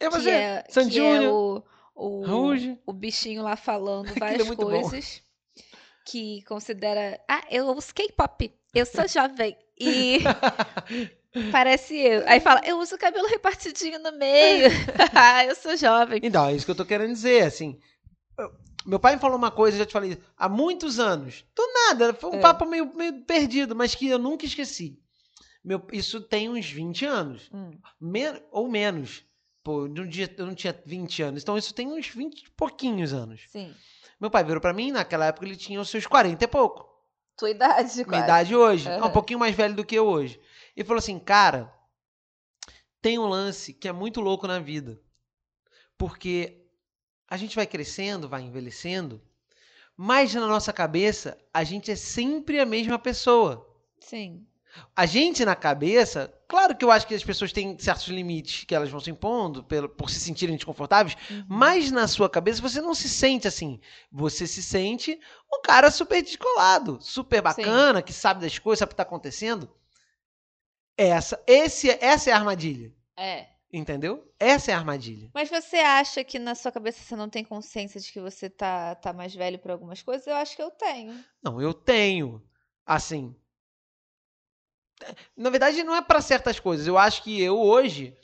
é 0.00 0.08
que 0.08 0.10
você, 0.10 0.30
é, 0.30 0.64
Sandy 0.68 0.94
que 0.94 0.98
é 0.98 1.30
o, 1.30 1.62
o, 1.94 2.24
o 2.84 2.92
bichinho 2.92 3.42
lá 3.42 3.54
falando 3.54 4.10
é 4.16 4.18
várias 4.18 4.48
bom. 4.48 4.56
coisas 4.56 5.22
que 6.04 6.42
considera. 6.42 7.20
Ah, 7.28 7.44
eu 7.50 7.66
ouço 7.68 7.94
K-pop. 7.94 8.52
Eu 8.74 8.84
sou 8.84 9.06
jovem. 9.08 9.56
E 9.78 10.18
Parece 11.52 11.94
eu. 11.96 12.22
Aí 12.26 12.40
fala, 12.40 12.60
eu 12.64 12.78
uso 12.78 12.94
o 12.94 12.98
cabelo 12.98 13.28
repartidinho 13.28 13.98
no 13.98 14.12
meio. 14.18 14.68
eu 15.48 15.54
sou 15.54 15.76
jovem. 15.76 16.20
Então, 16.22 16.46
é 16.46 16.54
isso 16.54 16.64
que 16.64 16.70
eu 16.70 16.74
tô 16.76 16.84
querendo 16.84 17.12
dizer, 17.12 17.42
assim. 17.44 17.78
eu- 18.38 18.50
Meu 18.86 18.98
pai 18.98 19.14
me 19.14 19.20
falou 19.20 19.36
uma 19.36 19.50
coisa, 19.50 19.76
eu 19.76 19.80
já 19.80 19.86
te 19.86 19.92
falei, 19.92 20.18
há 20.36 20.48
muitos 20.48 20.98
anos. 20.98 21.44
Do 21.54 21.62
nada, 21.88 22.14
foi 22.14 22.30
um 22.30 22.34
É. 22.36 22.40
papo 22.40 22.64
meio, 22.64 22.92
meio 22.94 23.22
perdido, 23.24 23.76
mas 23.76 23.94
que 23.94 24.08
eu 24.08 24.18
nunca 24.18 24.46
esqueci. 24.46 24.98
Meu, 25.62 25.82
isso 25.92 26.20
tem 26.20 26.48
uns 26.48 26.70
20 26.70 27.04
anos. 27.04 27.50
Hum, 27.52 27.72
Men- 28.00 28.42
ou 28.50 28.68
menos. 28.68 29.22
Pô, 29.62 29.86
no 29.86 30.06
dia, 30.06 30.32
eu 30.38 30.46
não 30.46 30.54
tinha 30.54 30.74
20 30.86 31.22
anos. 31.22 31.42
Então 31.42 31.58
isso 31.58 31.74
tem 31.74 31.86
uns 31.88 32.08
20 32.08 32.42
e 32.44 32.50
pouquinhos 32.52 33.12
anos. 33.12 33.42
sim. 33.50 33.74
Meu 34.20 34.30
pai 34.32 34.42
virou 34.42 34.60
pra 34.60 34.72
mim, 34.72 34.90
naquela 34.90 35.26
época 35.26 35.46
ele 35.46 35.54
tinha 35.54 35.80
os 35.80 35.88
seus 35.90 36.04
40 36.04 36.42
e 36.42 36.48
pouco. 36.48 36.84
Tua 37.36 37.50
idade, 37.50 37.92
Minha 37.94 38.04
quase. 38.04 38.24
idade 38.24 38.56
hoje. 38.56 38.88
Aham. 38.88 39.06
Um 39.06 39.10
pouquinho 39.12 39.38
mais 39.38 39.54
velho 39.54 39.74
do 39.76 39.84
que 39.84 39.94
eu 39.94 40.06
hoje. 40.08 40.40
E 40.78 40.84
falou 40.84 41.00
assim, 41.00 41.18
cara, 41.18 41.74
tem 43.02 43.18
um 43.18 43.26
lance 43.26 43.72
que 43.72 43.88
é 43.88 43.92
muito 43.92 44.20
louco 44.20 44.46
na 44.46 44.60
vida. 44.60 45.00
Porque 45.98 46.64
a 47.28 47.36
gente 47.36 47.56
vai 47.56 47.66
crescendo, 47.66 48.28
vai 48.28 48.42
envelhecendo, 48.42 49.20
mas 49.96 50.32
na 50.32 50.46
nossa 50.46 50.72
cabeça 50.72 51.36
a 51.52 51.64
gente 51.64 51.90
é 51.90 51.96
sempre 51.96 52.60
a 52.60 52.64
mesma 52.64 52.96
pessoa. 52.96 53.68
Sim. 53.98 54.46
A 54.94 55.04
gente 55.04 55.44
na 55.44 55.56
cabeça, 55.56 56.32
claro 56.46 56.76
que 56.76 56.84
eu 56.84 56.92
acho 56.92 57.08
que 57.08 57.14
as 57.14 57.24
pessoas 57.24 57.52
têm 57.52 57.76
certos 57.76 58.06
limites 58.06 58.62
que 58.62 58.72
elas 58.72 58.88
vão 58.88 59.00
se 59.00 59.10
impondo 59.10 59.64
por 59.96 60.08
se 60.08 60.20
sentirem 60.20 60.54
desconfortáveis, 60.54 61.16
Uhum. 61.28 61.44
mas 61.48 61.90
na 61.90 62.06
sua 62.06 62.30
cabeça 62.30 62.62
você 62.62 62.80
não 62.80 62.94
se 62.94 63.08
sente 63.08 63.48
assim. 63.48 63.80
Você 64.12 64.46
se 64.46 64.62
sente 64.62 65.18
um 65.52 65.60
cara 65.60 65.90
super 65.90 66.22
descolado, 66.22 66.98
super 67.00 67.42
bacana, 67.42 68.00
que 68.00 68.12
sabe 68.12 68.40
das 68.42 68.56
coisas, 68.60 68.78
sabe 68.78 68.90
o 68.90 68.90
que 68.90 68.94
está 68.94 69.02
acontecendo. 69.02 69.68
Essa, 71.00 71.40
esse, 71.46 71.88
essa 72.04 72.28
é 72.28 72.32
a 72.32 72.36
armadilha, 72.36 72.92
É. 73.16 73.46
entendeu? 73.72 74.28
Essa 74.36 74.72
é 74.72 74.74
a 74.74 74.78
armadilha. 74.78 75.30
Mas 75.32 75.48
você 75.48 75.76
acha 75.76 76.24
que 76.24 76.40
na 76.40 76.56
sua 76.56 76.72
cabeça 76.72 77.04
você 77.04 77.14
não 77.14 77.28
tem 77.28 77.44
consciência 77.44 78.00
de 78.00 78.10
que 78.10 78.20
você 78.20 78.50
tá, 78.50 78.96
tá 78.96 79.12
mais 79.12 79.32
velho 79.32 79.60
por 79.60 79.70
algumas 79.70 80.02
coisas? 80.02 80.26
Eu 80.26 80.34
acho 80.34 80.56
que 80.56 80.62
eu 80.62 80.72
tenho. 80.72 81.24
Não, 81.40 81.62
eu 81.62 81.72
tenho, 81.72 82.42
assim. 82.84 83.32
Na 85.36 85.50
verdade, 85.50 85.84
não 85.84 85.94
é 85.94 86.02
para 86.02 86.20
certas 86.20 86.58
coisas. 86.58 86.84
Eu 86.88 86.98
acho 86.98 87.22
que 87.22 87.40
eu 87.40 87.56
hoje, 87.56 88.16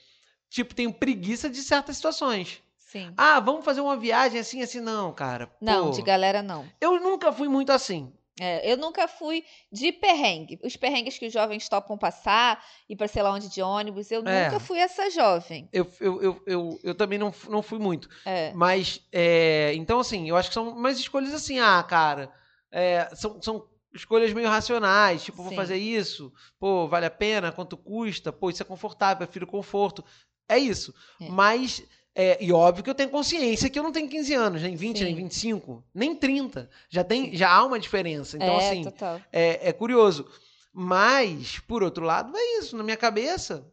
tipo, 0.50 0.74
tenho 0.74 0.92
preguiça 0.92 1.48
de 1.48 1.62
certas 1.62 1.94
situações. 1.94 2.60
Sim. 2.76 3.14
Ah, 3.16 3.38
vamos 3.38 3.64
fazer 3.64 3.80
uma 3.80 3.96
viagem 3.96 4.40
assim, 4.40 4.62
assim, 4.62 4.80
não, 4.80 5.12
cara. 5.12 5.54
Não, 5.60 5.86
Pô, 5.86 5.96
de 5.96 6.02
galera 6.02 6.42
não. 6.42 6.68
Eu 6.80 7.00
nunca 7.00 7.32
fui 7.32 7.48
muito 7.48 7.70
assim. 7.70 8.12
É, 8.40 8.70
eu 8.70 8.76
nunca 8.76 9.06
fui 9.06 9.44
de 9.70 9.92
perrengue. 9.92 10.58
Os 10.62 10.76
perrengues 10.76 11.16
que 11.16 11.26
os 11.26 11.32
jovens 11.32 11.68
topam 11.68 11.96
passar, 11.96 12.64
ir 12.88 12.96
pra 12.96 13.06
sei 13.06 13.22
lá 13.22 13.30
onde 13.32 13.48
de 13.48 13.62
ônibus, 13.62 14.10
eu 14.10 14.26
É. 14.26 14.44
nunca 14.46 14.58
fui 14.58 14.78
essa 14.78 15.08
jovem. 15.10 15.68
Eu, 15.72 15.88
eu, 16.00 16.22
eu, 16.22 16.42
eu, 16.46 16.80
eu 16.82 16.94
também 16.94 17.18
não, 17.18 17.32
não 17.48 17.62
fui 17.62 17.78
muito. 17.78 18.08
É. 18.24 18.52
Mas, 18.54 19.00
é, 19.12 19.72
então, 19.74 20.00
assim, 20.00 20.28
eu 20.28 20.36
acho 20.36 20.48
que 20.48 20.54
são 20.54 20.68
umas 20.70 20.98
escolhas 20.98 21.32
assim, 21.32 21.60
ah, 21.60 21.82
cara, 21.82 22.32
é, 22.72 23.08
são, 23.14 23.40
são 23.40 23.68
escolhas 23.94 24.32
meio 24.32 24.48
racionais, 24.48 25.22
tipo, 25.22 25.36
vou 25.40 25.50
Sim. 25.50 25.56
fazer 25.56 25.76
isso, 25.76 26.32
pô, 26.58 26.88
vale 26.88 27.06
a 27.06 27.10
pena, 27.10 27.52
quanto 27.52 27.76
custa, 27.76 28.32
pô, 28.32 28.50
isso 28.50 28.62
é 28.62 28.66
confortável, 28.66 29.24
prefiro 29.24 29.46
conforto. 29.46 30.04
É 30.48 30.58
isso. 30.58 30.92
É. 31.20 31.28
Mas, 31.28 31.82
é, 32.14 32.42
e 32.42 32.52
óbvio 32.52 32.84
que 32.84 32.90
eu 32.90 32.94
tenho 32.94 33.10
consciência 33.10 33.68
que 33.68 33.78
eu 33.78 33.82
não 33.82 33.90
tenho 33.92 34.08
15 34.08 34.32
anos, 34.34 34.62
nem 34.62 34.76
20, 34.76 34.98
Sim. 34.98 35.04
nem 35.04 35.14
25, 35.14 35.84
nem 35.92 36.14
30. 36.14 36.70
Já, 36.88 37.02
tem, 37.02 37.34
já 37.36 37.50
há 37.50 37.64
uma 37.64 37.78
diferença. 37.78 38.36
Então, 38.36 38.54
é, 38.54 38.70
assim, 38.70 38.84
é, 39.32 39.68
é 39.68 39.72
curioso. 39.72 40.26
Mas, 40.72 41.58
por 41.60 41.82
outro 41.82 42.04
lado, 42.04 42.36
é 42.36 42.58
isso, 42.58 42.76
na 42.76 42.84
minha 42.84 42.96
cabeça. 42.96 43.66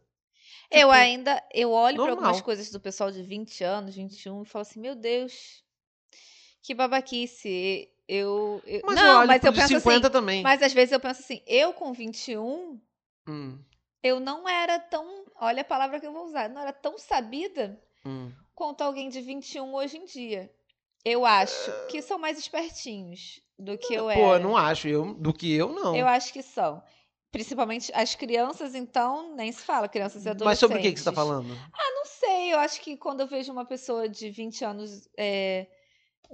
Eu 0.70 0.88
tipo, 0.88 0.90
ainda, 0.92 1.42
eu 1.52 1.70
olho 1.70 1.98
normal. 1.98 2.16
algumas 2.16 2.40
coisas 2.40 2.70
do 2.70 2.80
pessoal 2.80 3.10
de 3.10 3.22
20 3.22 3.62
anos, 3.62 3.94
21 3.94 4.42
e 4.42 4.46
falo 4.46 4.62
assim, 4.62 4.80
meu 4.80 4.94
Deus, 4.94 5.62
que 6.62 6.74
babaquice. 6.74 7.88
Eu, 8.08 8.62
eu- 8.66 8.82
Mas 8.84 8.98
eu 9.00 9.06
não, 9.06 9.18
olho 9.20 9.28
mas 9.28 9.44
eu 9.44 9.52
penso 9.52 9.68
50 9.68 10.06
assim, 10.08 10.12
também. 10.12 10.42
mas 10.42 10.62
às 10.62 10.72
vezes 10.72 10.92
eu 10.92 11.00
penso 11.00 11.20
assim, 11.20 11.42
eu 11.46 11.72
com 11.72 11.92
21, 11.92 12.80
Hum, 13.26 13.58
eu 14.02 14.18
não 14.18 14.48
era 14.48 14.78
tão, 14.80 15.24
olha 15.36 15.62
a 15.62 15.64
palavra 15.64 16.00
que 16.00 16.06
eu 16.06 16.12
vou 16.12 16.24
usar, 16.24 16.48
não 16.48 16.60
era 16.60 16.72
tão 16.72 16.98
sabida 16.98 17.80
hum. 18.04 18.32
quanto 18.54 18.82
alguém 18.82 19.08
de 19.08 19.20
21 19.20 19.74
hoje 19.74 19.98
em 19.98 20.04
dia. 20.04 20.50
Eu 21.04 21.24
acho 21.26 21.70
que 21.88 22.00
são 22.00 22.18
mais 22.18 22.38
espertinhos 22.38 23.40
do 23.58 23.76
que 23.76 23.94
eu 23.94 24.04
Pô, 24.04 24.10
era. 24.10 24.20
eu 24.20 24.40
não 24.40 24.56
acho. 24.56 24.88
Eu, 24.88 25.14
do 25.14 25.32
que 25.32 25.52
eu, 25.52 25.72
não. 25.72 25.96
Eu 25.96 26.06
acho 26.06 26.32
que 26.32 26.42
são. 26.42 26.82
Principalmente 27.30 27.90
as 27.94 28.14
crianças, 28.14 28.74
então, 28.74 29.34
nem 29.34 29.50
se 29.50 29.62
fala, 29.62 29.88
crianças 29.88 30.26
e 30.26 30.28
adolescentes. 30.28 30.44
Mas 30.44 30.58
sobre 30.58 30.78
o 30.78 30.82
que, 30.82 30.92
que 30.92 30.98
você 30.98 31.04
tá 31.04 31.12
falando? 31.12 31.48
Não 32.02 32.04
sei, 32.04 32.52
eu 32.52 32.58
acho 32.58 32.80
que 32.80 32.96
quando 32.96 33.20
eu 33.20 33.26
vejo 33.26 33.50
uma 33.50 33.64
pessoa 33.64 34.08
de 34.08 34.28
20 34.28 34.64
anos 34.64 35.08
é, 35.16 35.66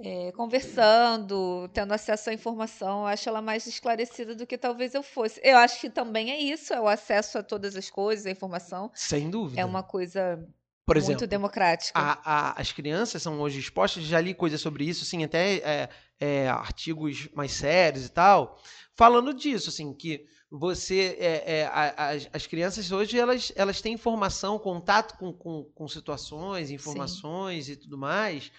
é, 0.03 0.31
conversando, 0.33 1.69
tendo 1.73 1.93
acesso 1.93 2.29
à 2.29 2.33
informação, 2.33 3.01
eu 3.01 3.07
acho 3.07 3.29
ela 3.29 3.41
mais 3.41 3.65
esclarecida 3.65 4.35
do 4.35 4.47
que 4.47 4.57
talvez 4.57 4.93
eu 4.93 5.03
fosse. 5.03 5.39
Eu 5.43 5.57
acho 5.57 5.79
que 5.79 5.89
também 5.89 6.31
é 6.31 6.39
isso, 6.39 6.73
é 6.73 6.81
o 6.81 6.87
acesso 6.87 7.37
a 7.37 7.43
todas 7.43 7.75
as 7.75 7.89
coisas, 7.89 8.25
a 8.25 8.31
informação. 8.31 8.91
Sem 8.93 9.29
dúvida. 9.29 9.61
É 9.61 9.65
uma 9.65 9.83
coisa 9.83 10.45
Por 10.89 10.95
muito 10.97 11.05
exemplo, 11.05 11.27
democrática. 11.27 11.99
a- 11.99 12.19
a- 12.23 12.61
as 12.61 12.71
crianças 12.71 13.21
são 13.21 13.39
hoje 13.39 13.59
expostas, 13.59 14.03
já 14.03 14.19
li 14.19 14.33
coisas 14.33 14.59
sobre 14.59 14.83
isso, 14.85 15.03
assim, 15.03 15.23
até 15.23 15.55
é, 15.57 15.89
é, 16.19 16.49
artigos 16.49 17.29
mais 17.33 17.51
sérios 17.51 18.05
e 18.05 18.09
tal, 18.09 18.57
falando 18.95 19.33
disso, 19.33 19.69
assim, 19.69 19.93
que 19.93 20.25
você, 20.51 21.15
é, 21.19 21.59
é, 21.59 21.65
a- 21.67 22.09
as, 22.09 22.29
as 22.33 22.47
crianças 22.47 22.91
hoje, 22.91 23.19
elas, 23.19 23.51
elas 23.55 23.81
têm 23.81 23.93
informação, 23.93 24.57
contato 24.57 25.15
com, 25.17 25.31
com, 25.31 25.63
com 25.75 25.87
situações, 25.87 26.71
informações 26.71 27.69
e 27.69 27.75
tudo 27.75 27.97
mais, 27.97 28.51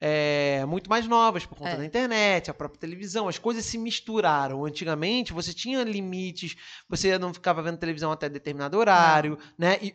é, 0.00 0.64
muito 0.66 0.88
mais 0.90 1.08
novas 1.08 1.44
por 1.46 1.56
conta 1.56 1.70
É. 1.70 1.76
da 1.78 1.84
internet, 1.86 2.50
a 2.50 2.54
própria 2.54 2.78
televisão, 2.78 3.26
as 3.28 3.38
coisas 3.38 3.64
se 3.64 3.78
misturaram. 3.78 4.64
Antigamente, 4.64 5.32
você 5.32 5.52
tinha 5.54 5.82
limites, 5.82 6.54
você 6.88 7.18
não 7.18 7.32
ficava 7.34 7.62
vendo 7.62 7.78
televisão 7.78 8.12
até 8.12 8.28
determinado 8.28 8.76
horário, 8.78 9.38
né? 9.58 9.78
E 9.82 9.94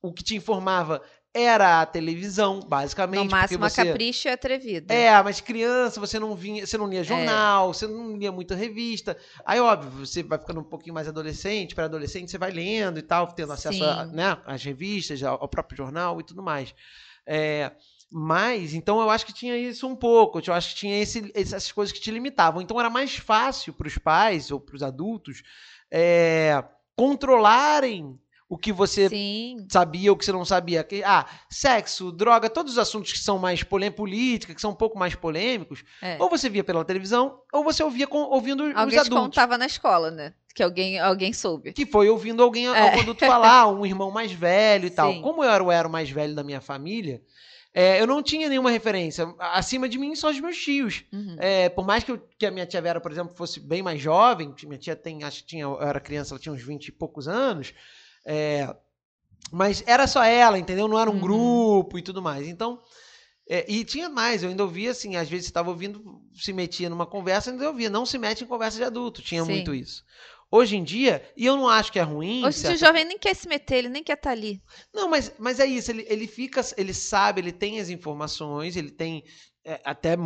o 0.00 0.12
que 0.12 0.22
te 0.22 0.36
informava 0.36 1.02
era 1.34 1.80
a 1.80 1.86
televisão, 1.86 2.60
basicamente. 2.60 3.24
no 3.24 3.30
máximo, 3.30 3.60
porque 3.60 3.80
a 3.80 3.84
você... 3.84 3.84
capricho 3.90 4.28
e 4.28 4.30
atrevida. 4.30 4.92
É, 4.92 5.22
mas 5.22 5.40
criança, 5.40 5.98
você 5.98 6.18
não 6.18 6.34
vinha, 6.34 6.66
você 6.66 6.76
não 6.76 6.86
lia 6.86 7.02
jornal, 7.02 7.72
você 7.72 7.86
não 7.86 8.16
lia 8.16 8.30
muita 8.30 8.54
revista. 8.54 9.16
Aí, 9.44 9.58
óbvio, 9.58 10.06
você 10.06 10.22
vai 10.22 10.38
ficando 10.38 10.60
um 10.60 10.64
pouquinho 10.64 10.94
mais 10.94 11.08
adolescente, 11.08 11.74
para 11.74 11.84
adolescente, 11.86 12.30
você 12.30 12.36
vai 12.38 12.50
lendo 12.50 12.98
e 12.98 13.02
tal, 13.02 13.26
tendo 13.28 13.52
acesso 13.52 13.82
a, 13.82 14.04
né, 14.06 14.36
às 14.44 14.62
revistas, 14.62 15.22
ao 15.22 15.40
ao 15.42 15.48
próprio 15.48 15.76
jornal 15.78 16.20
e 16.20 16.24
tudo 16.24 16.42
mais. 16.42 16.74
É, 17.26 17.72
mas, 18.10 18.74
então 18.74 19.00
eu 19.00 19.08
acho 19.08 19.24
que 19.24 19.32
tinha 19.32 19.56
isso 19.56 19.86
um 19.88 19.96
pouco, 19.96 20.38
eu 20.46 20.52
acho 20.52 20.74
que 20.74 20.80
tinha 20.80 21.00
esse- 21.00 21.32
essas 21.34 21.72
coisas 21.72 21.92
que 21.92 22.00
te 22.00 22.10
limitavam. 22.10 22.60
Então 22.60 22.78
era 22.78 22.90
mais 22.90 23.16
fácil 23.16 23.72
para 23.72 23.88
os 23.88 23.96
pais 23.96 24.50
ou 24.50 24.60
para 24.60 24.76
os 24.76 24.82
adultos 24.82 25.42
é, 25.90 26.62
controlarem 26.94 28.18
o 28.52 28.58
que 28.58 28.70
você 28.70 29.08
Sim, 29.08 29.66
sabia 29.70 30.10
ou 30.10 30.16
que 30.16 30.26
você 30.26 30.30
não 30.32 30.44
sabia. 30.44 30.84
Que, 30.84 31.02
ah, 31.04 31.24
sexo, 31.48 32.12
droga, 32.12 32.50
todos 32.50 32.72
os 32.72 32.78
assuntos 32.78 33.10
que 33.10 33.18
são 33.18 33.38
mais 33.38 33.62
polêmicos, 33.62 33.96
política, 33.96 34.54
que 34.54 34.60
são 34.60 34.72
um 34.72 34.74
pouco 34.74 34.98
mais 34.98 35.14
polêmicos, 35.14 35.82
é. 36.02 36.18
ou 36.20 36.28
você 36.28 36.50
via 36.50 36.62
pela 36.62 36.84
televisão, 36.84 37.38
ou 37.50 37.64
você 37.64 37.82
ouvia 37.82 38.06
com- 38.06 38.18
ouvindo 38.24 38.64
os 38.64 38.76
Alguém 38.76 38.98
te 38.98 39.06
adultos. 39.06 39.24
contava 39.24 39.56
na 39.56 39.64
escola, 39.64 40.10
né? 40.10 40.34
Que 40.54 40.62
alguém, 40.62 40.98
alguém 41.00 41.32
soube. 41.32 41.72
Que 41.72 41.86
foi 41.86 42.10
ouvindo 42.10 42.42
alguém, 42.42 42.66
É. 42.66 42.78
algum 42.78 43.00
adulto 43.00 43.24
falar, 43.24 43.68
um 43.68 43.86
irmão 43.86 44.10
mais 44.10 44.32
velho 44.32 44.84
e 44.86 44.90
tal. 44.90 45.10
Sim. 45.14 45.22
Como 45.22 45.42
eu 45.42 45.48
era, 45.50 45.64
eu 45.64 45.70
era 45.70 45.88
o 45.88 45.90
mais 45.90 46.10
velho 46.10 46.34
da 46.34 46.44
minha 46.44 46.60
família, 46.60 47.22
é, 47.72 48.02
eu 48.02 48.06
não 48.06 48.22
tinha 48.22 48.50
nenhuma 48.50 48.70
referência. 48.70 49.34
Acima 49.38 49.88
de 49.88 49.96
mim, 49.98 50.14
só 50.14 50.28
os 50.28 50.38
meus 50.38 50.58
tios. 50.58 51.04
Uhum. 51.10 51.36
É, 51.38 51.70
por 51.70 51.86
mais 51.86 52.04
que, 52.04 52.12
eu- 52.12 52.22
que 52.38 52.44
a 52.44 52.50
minha 52.50 52.66
tia 52.66 52.82
Vera, 52.82 53.00
por 53.00 53.10
exemplo, 53.10 53.34
fosse 53.34 53.58
bem 53.60 53.82
mais 53.82 53.98
jovem, 53.98 54.54
minha 54.64 54.78
tia 54.78 54.94
tem, 54.94 55.24
acho 55.24 55.38
que 55.40 55.46
tinha, 55.46 55.62
eu 55.62 55.80
era 55.80 55.98
criança, 55.98 56.34
ela 56.34 56.38
tinha 56.38 56.52
uns 56.52 56.60
20 56.62 56.88
e 56.88 56.92
poucos 56.92 57.26
anos, 57.26 57.72
é, 58.26 58.74
mas 59.50 59.82
era 59.86 60.06
só 60.06 60.22
ela, 60.24 60.58
entendeu? 60.58 60.88
Não 60.88 60.98
era 60.98 61.10
um 61.10 61.14
Uhum. 61.14 61.20
grupo 61.20 61.98
e 61.98 62.02
tudo 62.02 62.22
mais. 62.22 62.46
Então, 62.48 62.80
é, 63.48 63.64
e 63.70 63.84
tinha 63.84 64.08
mais, 64.08 64.42
eu 64.42 64.50
ainda 64.50 64.62
ouvia 64.64 64.90
assim, 64.92 65.16
às 65.16 65.28
vezes 65.28 65.46
estava 65.46 65.70
ouvindo, 65.70 66.22
se 66.34 66.52
metia 66.52 66.88
numa 66.90 67.06
conversa, 67.06 67.50
ainda 67.50 67.68
ouvia, 67.68 67.90
não 67.90 68.06
se 68.06 68.18
mete 68.18 68.44
em 68.44 68.46
conversa 68.46 68.78
de 68.78 68.84
adulto, 68.84 69.22
tinha 69.22 69.44
Sim. 69.44 69.52
muito 69.52 69.74
isso. 69.74 70.04
Hoje 70.50 70.76
em 70.76 70.84
dia, 70.84 71.22
e 71.36 71.46
eu 71.46 71.56
não 71.56 71.68
acho 71.68 71.90
que 71.92 71.98
é 71.98 72.02
ruim. 72.02 72.44
Hoje 72.44 72.58
em 72.60 72.62
dia 72.62 72.74
o 72.74 72.76
jovem 72.78 73.04
nem 73.04 73.18
quer 73.18 73.34
se 73.34 73.48
meter, 73.48 73.78
ele 73.78 73.88
nem 73.88 74.02
quer 74.04 74.14
estar 74.14 74.30
ali. 74.30 74.62
não, 74.94 75.08
mas, 75.08 75.32
mas 75.38 75.58
é 75.60 75.66
isso, 75.66 75.90
ele, 75.90 76.04
ele 76.08 76.26
fica, 76.26 76.60
ele 76.76 76.92
sabe, 76.94 77.40
ele 77.40 77.52
tem 77.52 77.80
as 77.80 77.88
informações, 77.88 78.76
ele 78.76 78.90
tem 78.90 79.24
é, 79.64 79.80
até 79.84 80.16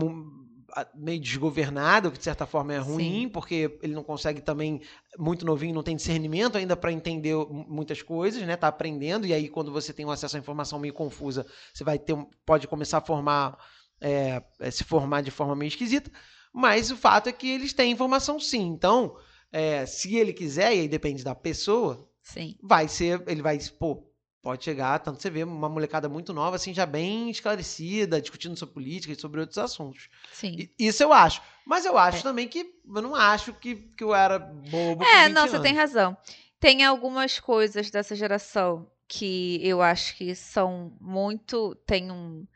meio 0.95 1.21
desgovernado, 1.21 2.11
que 2.11 2.18
de 2.18 2.25
certa 2.25 2.47
forma 2.47 2.75
é 2.75 2.78
ruim, 2.78 3.23
Sim. 3.23 3.28
porque 3.28 3.78
ele 3.83 3.95
não 3.95 4.02
consegue 4.02 4.40
também, 4.40 4.80
muito 5.18 5.45
novinho, 5.47 5.75
não 5.75 5.83
tem 5.83 5.97
discernimento 5.97 6.59
ainda 6.59 6.76
para 6.76 6.92
entender 6.92 7.35
mu- 7.35 7.66
muitas 7.68 8.02
coisas, 8.02 8.42
né? 8.42 8.56
Tá 8.56 8.68
aprendendo, 8.68 9.26
e 9.26 9.33
aí 9.33 9.49
quando 9.49 9.73
você 9.73 9.92
tem 9.92 10.04
um 10.04 10.11
acesso 10.11 10.37
à 10.37 10.38
informação 10.40 10.78
meio 10.78 10.92
confusa, 10.95 11.47
você 11.73 11.85
vai 11.85 11.99
ter, 11.99 12.14
pode 12.45 12.66
começar 12.66 12.99
a 12.99 13.00
formar, 13.00 13.59
é, 14.00 14.42
é, 14.61 14.71
se 14.71 14.85
formar 14.85 15.23
de 15.23 15.30
forma 15.30 15.54
meio 15.56 15.68
esquisita, 15.68 16.11
mas 16.52 16.90
o 16.90 16.97
fato 16.97 17.28
é 17.28 17.33
que 17.33 17.49
eles 17.49 17.73
têm 17.73 17.92
informação 17.92 18.38
sim, 18.40 18.62
então, 18.62 19.16
é, 19.52 19.87
se 19.87 20.16
ele 20.16 20.33
quiser, 20.33 20.75
e 20.75 20.80
aí 20.80 20.88
depende 20.88 21.23
da 21.25 21.35
pessoa, 21.35 22.09
Sim. 22.23 22.56
vai 22.62 22.88
ser, 22.88 23.23
ele 23.26 23.40
vai, 23.42 23.59
pô, 23.78 24.02
pode 24.47 24.62
chegar, 24.65 25.00
tanto 25.00 25.21
você 25.21 25.29
vê 25.29 25.43
uma 25.43 25.69
molecada 25.69 26.09
muito 26.09 26.33
nova, 26.33 26.55
assim, 26.55 26.73
já 26.73 26.87
bem 26.87 27.29
esclarecida, 27.31 28.21
discutindo 28.21 28.57
sobre 28.57 28.75
política 28.75 29.12
e 29.12 29.19
sobre 29.21 29.41
outros 29.41 29.59
assuntos. 29.59 30.09
Sim. 30.33 30.55
E- 30.57 30.71
Isso 30.87 31.03
eu 31.03 31.12
acho. 31.12 31.43
Mas 31.67 31.85
eu 31.85 31.99
acho 31.99 32.19
É. 32.19 32.23
também 32.23 32.47
que 32.47 32.61
eu 32.95 33.03
não 33.03 33.17
acho 33.17 33.53
que, 33.55 33.75
que 33.75 34.05
eu 34.05 34.15
era 34.15 34.38
bobo. 34.38 35.03
É, 35.05 35.25
20 35.26 35.35
não, 35.35 35.49
você 35.49 35.59
tem 35.59 35.73
anos. 35.73 35.81
razão. 35.81 36.17
Tem 36.61 36.85
algumas 36.85 37.41
coisas 37.41 37.91
dessa 37.91 38.15
geração 38.15 38.88
que 39.09 39.59
eu 39.65 39.83
acho 39.83 40.15
que 40.17 40.33
são 40.37 40.97
muito. 41.00 41.75
tem 41.85 42.12
um- 42.12 42.47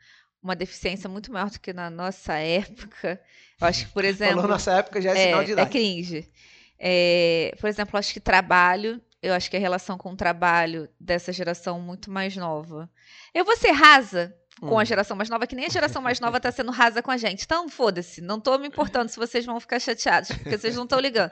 uma 0.41 0.55
deficiência 0.55 1.09
muito 1.09 1.29
maior 1.31 1.49
do 1.49 1.59
que 1.59 1.73
na 1.73 1.89
nossa 1.89 2.35
época. 2.35 3.21
Eu 3.59 3.67
acho 3.67 3.85
que, 3.87 3.91
por 3.91 4.05
exemplo. 4.05 4.35
Falou 4.35 4.49
nossa 4.49 4.71
época 4.71 5.01
já 5.01 5.11
é, 5.11 5.25
sinal 5.25 5.43
de 5.43 5.49
É, 5.49 5.51
é 5.51 5.53
idade. 5.53 5.69
cringe. 5.71 6.31
É, 6.79 7.53
por 7.59 7.67
exemplo, 7.69 7.99
acho 7.99 8.13
que 8.13 8.19
trabalho, 8.21 8.99
eu 9.21 9.33
acho 9.33 9.49
que 9.49 9.57
a 9.57 9.59
relação 9.59 9.97
com 9.97 10.11
o 10.11 10.15
trabalho 10.15 10.89
dessa 10.99 11.31
geração 11.31 11.79
muito 11.79 12.09
mais 12.09 12.35
nova. 12.35 12.89
Eu 13.33 13.45
vou 13.45 13.55
ser 13.55 13.71
rasa 13.71 14.35
com 14.59 14.77
a 14.77 14.81
Hum. 14.81 14.85
geração 14.85 15.15
mais 15.15 15.29
nova, 15.29 15.47
que 15.47 15.55
nem 15.55 15.65
a 15.65 15.69
geração 15.69 16.01
mais 16.01 16.19
nova 16.19 16.39
tá 16.39 16.51
sendo 16.51 16.71
rasa 16.71 17.01
com 17.01 17.11
a 17.11 17.17
gente. 17.17 17.43
Então, 17.43 17.69
foda-se, 17.69 18.21
não 18.21 18.39
tô 18.39 18.57
me 18.57 18.67
importando 18.67 19.09
se 19.09 19.17
vocês 19.17 19.45
vão 19.45 19.59
ficar 19.59 19.79
chateados, 19.79 20.31
porque 20.31 20.57
vocês 20.57 20.75
não 20.75 20.83
estão 20.83 20.99
ligando. 20.99 21.31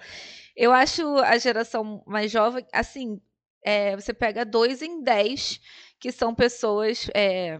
Eu 0.56 0.72
acho 0.72 1.18
a 1.20 1.38
geração 1.38 2.04
mais 2.06 2.32
jovem, 2.32 2.66
assim, 2.74 3.20
é, 3.64 3.96
você 3.96 4.14
pega 4.14 4.46
dois 4.46 4.82
em 4.82 5.04
dez 5.04 5.60
que 6.00 6.12
são 6.12 6.34
pessoas 6.34 7.10
é, 7.14 7.60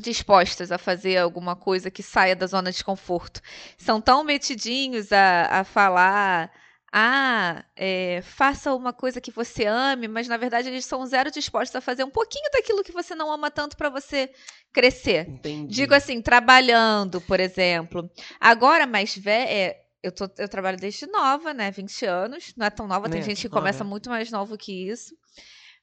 dispostas 0.00 0.72
a 0.72 0.78
fazer 0.78 1.16
alguma 1.16 1.56
coisa 1.56 1.90
que 1.90 2.02
saia 2.02 2.36
da 2.36 2.46
zona 2.46 2.72
de 2.72 2.84
conforto. 2.84 3.40
São 3.78 4.00
tão 4.00 4.24
metidinhos 4.24 5.12
a, 5.12 5.60
a 5.60 5.64
falar. 5.64 6.50
Ah, 6.94 7.64
é, 7.74 8.20
faça 8.22 8.74
uma 8.74 8.92
coisa 8.92 9.18
que 9.18 9.30
você 9.30 9.64
ame, 9.64 10.06
mas 10.08 10.28
na 10.28 10.36
verdade 10.36 10.68
eles 10.68 10.84
são 10.84 11.06
zero 11.06 11.30
dispostos 11.30 11.74
a 11.74 11.80
fazer 11.80 12.04
um 12.04 12.10
pouquinho 12.10 12.50
daquilo 12.52 12.84
que 12.84 12.92
você 12.92 13.14
não 13.14 13.32
ama 13.32 13.50
tanto 13.50 13.78
para 13.78 13.88
você 13.88 14.30
crescer. 14.74 15.26
Entendi. 15.26 15.74
Digo 15.74 15.94
assim, 15.94 16.20
trabalhando, 16.20 17.18
por 17.22 17.40
exemplo. 17.40 18.10
Agora, 18.38 18.86
mais 18.86 19.16
velha, 19.16 19.74
eu, 20.02 20.12
tô- 20.12 20.28
eu 20.36 20.48
trabalho 20.48 20.76
desde 20.76 21.06
nova, 21.06 21.54
né? 21.54 21.70
20 21.70 22.04
anos. 22.04 22.52
Não 22.58 22.66
é 22.66 22.70
tão 22.70 22.86
nova, 22.86 23.08
tem 23.08 23.20
É, 23.20 23.24
gente 23.24 23.40
que 23.40 23.48
nova, 23.48 23.60
começa 23.60 23.82
é. 23.82 23.86
muito 23.86 24.10
mais 24.10 24.30
novo 24.30 24.58
que 24.58 24.88
isso. 24.90 25.16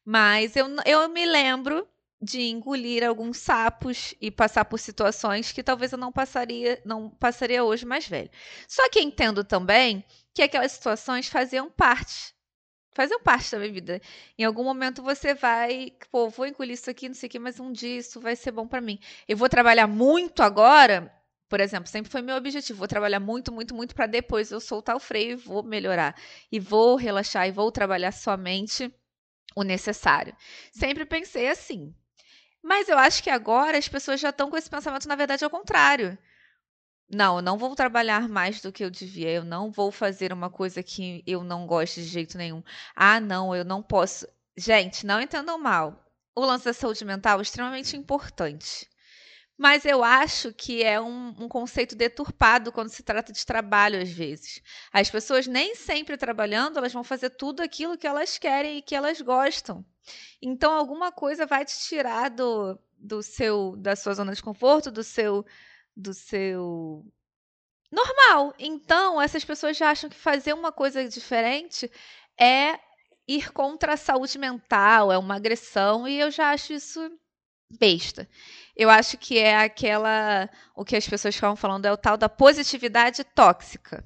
Mas 0.06 0.56
eu, 0.56 0.68
eu 0.86 1.10
me 1.10 1.26
lembro 1.26 1.88
de 2.22 2.42
engolir 2.50 3.04
alguns 3.08 3.38
sapos 3.38 4.14
e 4.20 4.30
passar 4.30 4.66
por 4.66 4.78
situações 4.78 5.52
que 5.54 5.64
talvez 5.64 5.92
eu 5.94 5.98
não 5.98 6.12
passaria, 6.12 6.80
não 6.86 7.10
passaria 7.10 7.64
hoje 7.64 7.86
mais 7.86 8.08
velho. 8.08 8.30
Só 8.68 8.90
que 8.90 9.00
entendo 9.00 9.44
também 9.44 10.04
que 10.34 10.42
aquelas 10.42 10.72
situações 10.72 11.28
faziam 11.28 11.70
parte. 11.70 12.34
Faziam 12.92 13.22
parte 13.22 13.52
da 13.52 13.60
minha 13.60 13.72
vida. 13.72 14.02
Em 14.38 14.44
algum 14.44 14.64
momento 14.64 15.02
você 15.04 15.34
vai, 15.34 15.94
pô, 16.12 16.30
vou 16.30 16.46
engolir 16.46 16.74
isso 16.74 16.90
aqui, 16.90 17.08
não 17.08 17.16
sei 17.16 17.28
o 17.28 17.30
que, 17.30 17.40
mas 17.40 17.60
um 17.60 17.72
dia 17.72 17.98
isso 17.98 18.20
vai 18.20 18.36
ser 18.36 18.52
bom 18.52 18.68
pra 18.68 18.82
mim. 18.82 19.00
Eu 19.28 19.38
vou 19.38 19.48
trabalhar 19.48 19.88
muito 19.88 20.42
agora, 20.42 21.14
por 21.48 21.60
exemplo, 21.60 21.88
sempre 21.88 22.12
foi 22.12 22.22
meu 22.22 22.36
objetivo. 22.36 22.80
Vou 22.80 22.88
trabalhar 22.88 23.20
muito, 23.20 23.52
muito, 23.52 23.74
muito 23.76 23.96
pra 23.96 24.06
depois 24.06 24.52
eu 24.52 24.60
soltar 24.60 24.96
o 24.96 25.00
freio 25.00 25.32
e 25.32 25.36
vou 25.36 25.64
melhorar. 25.64 26.16
E 26.52 26.60
vou 26.60 26.96
relaxar 26.96 27.48
e 27.48 27.52
vou 27.52 27.72
trabalhar 27.72 28.12
somente 28.12 28.94
o 29.56 29.64
necessário. 29.64 30.36
Sempre 30.72 31.06
pensei 31.06 31.50
assim. 31.50 31.94
Mas 32.62 32.90
eu 32.90 32.98
acho 32.98 33.24
que 33.24 33.30
agora 33.30 33.78
as 33.78 33.88
pessoas 33.88 34.20
já 34.20 34.30
estão 34.30 34.50
com 34.50 34.58
esse 34.58 34.70
pensamento, 34.70 35.08
na 35.08 35.16
verdade, 35.16 35.44
ao 35.44 35.50
contrário. 35.50 36.18
Não, 37.12 37.38
eu 37.38 37.42
não 37.42 37.58
vou 37.58 37.76
trabalhar 37.76 38.30
mais 38.30 38.62
do 38.62 38.72
que 38.72 38.84
eu 38.84 38.90
devia. 38.90 39.32
Eu 39.32 39.44
não 39.44 39.72
vou 39.72 39.92
fazer 39.92 40.32
uma 40.32 40.50
coisa 40.50 40.84
que 40.84 41.24
eu 41.26 41.44
não 41.44 41.66
gosto 41.66 41.96
de 41.96 42.04
jeito 42.04 42.38
nenhum. 42.38 42.64
Ah, 42.96 43.20
não, 43.20 43.56
eu 43.56 43.66
não 43.66 43.82
posso. 43.82 44.28
Gente, 44.56 45.06
não 45.06 45.20
entendam 45.20 45.58
mal. 45.58 46.06
O 46.36 46.46
lance 46.46 46.66
da 46.66 46.74
saúde 46.74 47.04
mental 47.04 47.40
é 47.40 47.42
extremamente 47.42 47.98
importante. 47.98 48.88
Mas 49.58 49.84
eu 49.84 50.04
acho 50.04 50.54
que 50.54 50.84
é 50.84 51.02
um, 51.02 51.36
um 51.38 51.50
conceito 51.50 51.94
deturpado 51.96 52.72
quando 52.72 52.90
se 52.90 53.04
trata 53.04 53.34
de 53.34 53.46
trabalho, 53.46 54.02
às 54.02 54.10
vezes. 54.10 54.62
As 54.94 55.10
pessoas 55.10 55.48
nem 55.48 55.76
sempre 55.76 56.16
trabalhando, 56.16 56.78
elas 56.78 56.94
vão 56.94 57.04
fazer 57.04 57.32
tudo 57.32 57.62
aquilo 57.62 57.98
que 57.98 58.08
elas 58.08 58.38
querem 58.38 58.78
e 58.78 58.82
que 58.82 58.96
elas 58.96 59.20
gostam. 59.20 59.84
Então, 60.42 60.72
alguma 60.72 61.12
coisa 61.12 61.46
vai 61.46 61.66
te 61.66 61.78
tirar 61.80 62.30
do, 62.30 62.80
do 62.98 63.22
seu, 63.22 63.76
da 63.78 63.98
sua 63.98 64.14
zona 64.14 64.34
de 64.34 64.42
conforto, 64.42 64.90
do 64.90 65.04
seu, 65.04 65.46
do 66.00 66.14
seu 66.14 67.06
normal. 67.92 68.54
Então, 68.58 69.22
essas 69.22 69.44
pessoas 69.44 69.78
já 69.78 69.90
acham 69.92 70.10
que 70.10 70.16
fazer 70.16 70.54
uma 70.54 70.72
coisa 70.72 71.08
diferente 71.08 71.92
é 72.40 72.80
ir 73.28 73.52
contra 73.52 73.94
a 73.94 73.98
saúde 73.98 74.40
mental, 74.40 75.12
é 75.12 75.18
uma 75.18 75.36
agressão, 75.36 76.08
e 76.08 76.20
eu 76.20 76.32
já 76.32 76.52
acho 76.52 76.74
isso 76.74 77.12
besta. 77.78 78.28
Eu 78.76 78.90
acho 78.90 79.18
que 79.18 79.38
é 79.38 79.58
aquela. 79.58 80.50
O 80.76 80.86
que 80.86 80.96
as 80.96 81.08
pessoas 81.08 81.36
estavam 81.36 81.56
falando 81.56 81.86
é 81.86 81.92
o 81.92 81.98
tal 81.98 82.18
da 82.18 82.30
positividade 82.30 83.24
tóxica, 83.24 84.04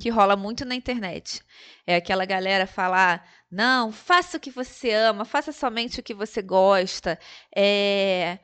que 0.00 0.08
rola 0.08 0.36
muito 0.36 0.64
na 0.64 0.74
internet. 0.74 1.42
É 1.86 1.96
aquela 1.96 2.24
galera 2.24 2.66
falar: 2.66 3.28
não, 3.50 3.92
faça 3.92 4.36
o 4.36 4.40
que 4.40 4.50
você 4.50 4.92
ama, 4.92 5.24
faça 5.24 5.52
somente 5.52 6.00
o 6.00 6.02
que 6.02 6.14
você 6.14 6.40
gosta, 6.40 7.18
é, 7.54 8.38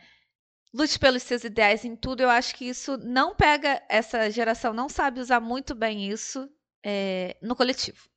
lute 0.73 0.99
pelos 0.99 1.23
seus 1.23 1.45
ideais 1.45 1.85
em 1.85 1.97
tudo. 1.97 2.23
Eu 2.23 2.31
acho 2.31 2.55
que 2.55 2.65
isso 2.69 2.97
não 2.99 3.35
pega, 3.35 3.83
essa 3.89 4.31
geração 4.31 4.73
não 4.73 4.89
sabe 4.89 5.21
usar 5.21 5.41
muito 5.41 5.75
bem 5.75 6.09
isso 6.11 6.49
é, 6.85 7.37
no 7.43 7.55
coletivo. 7.57 8.09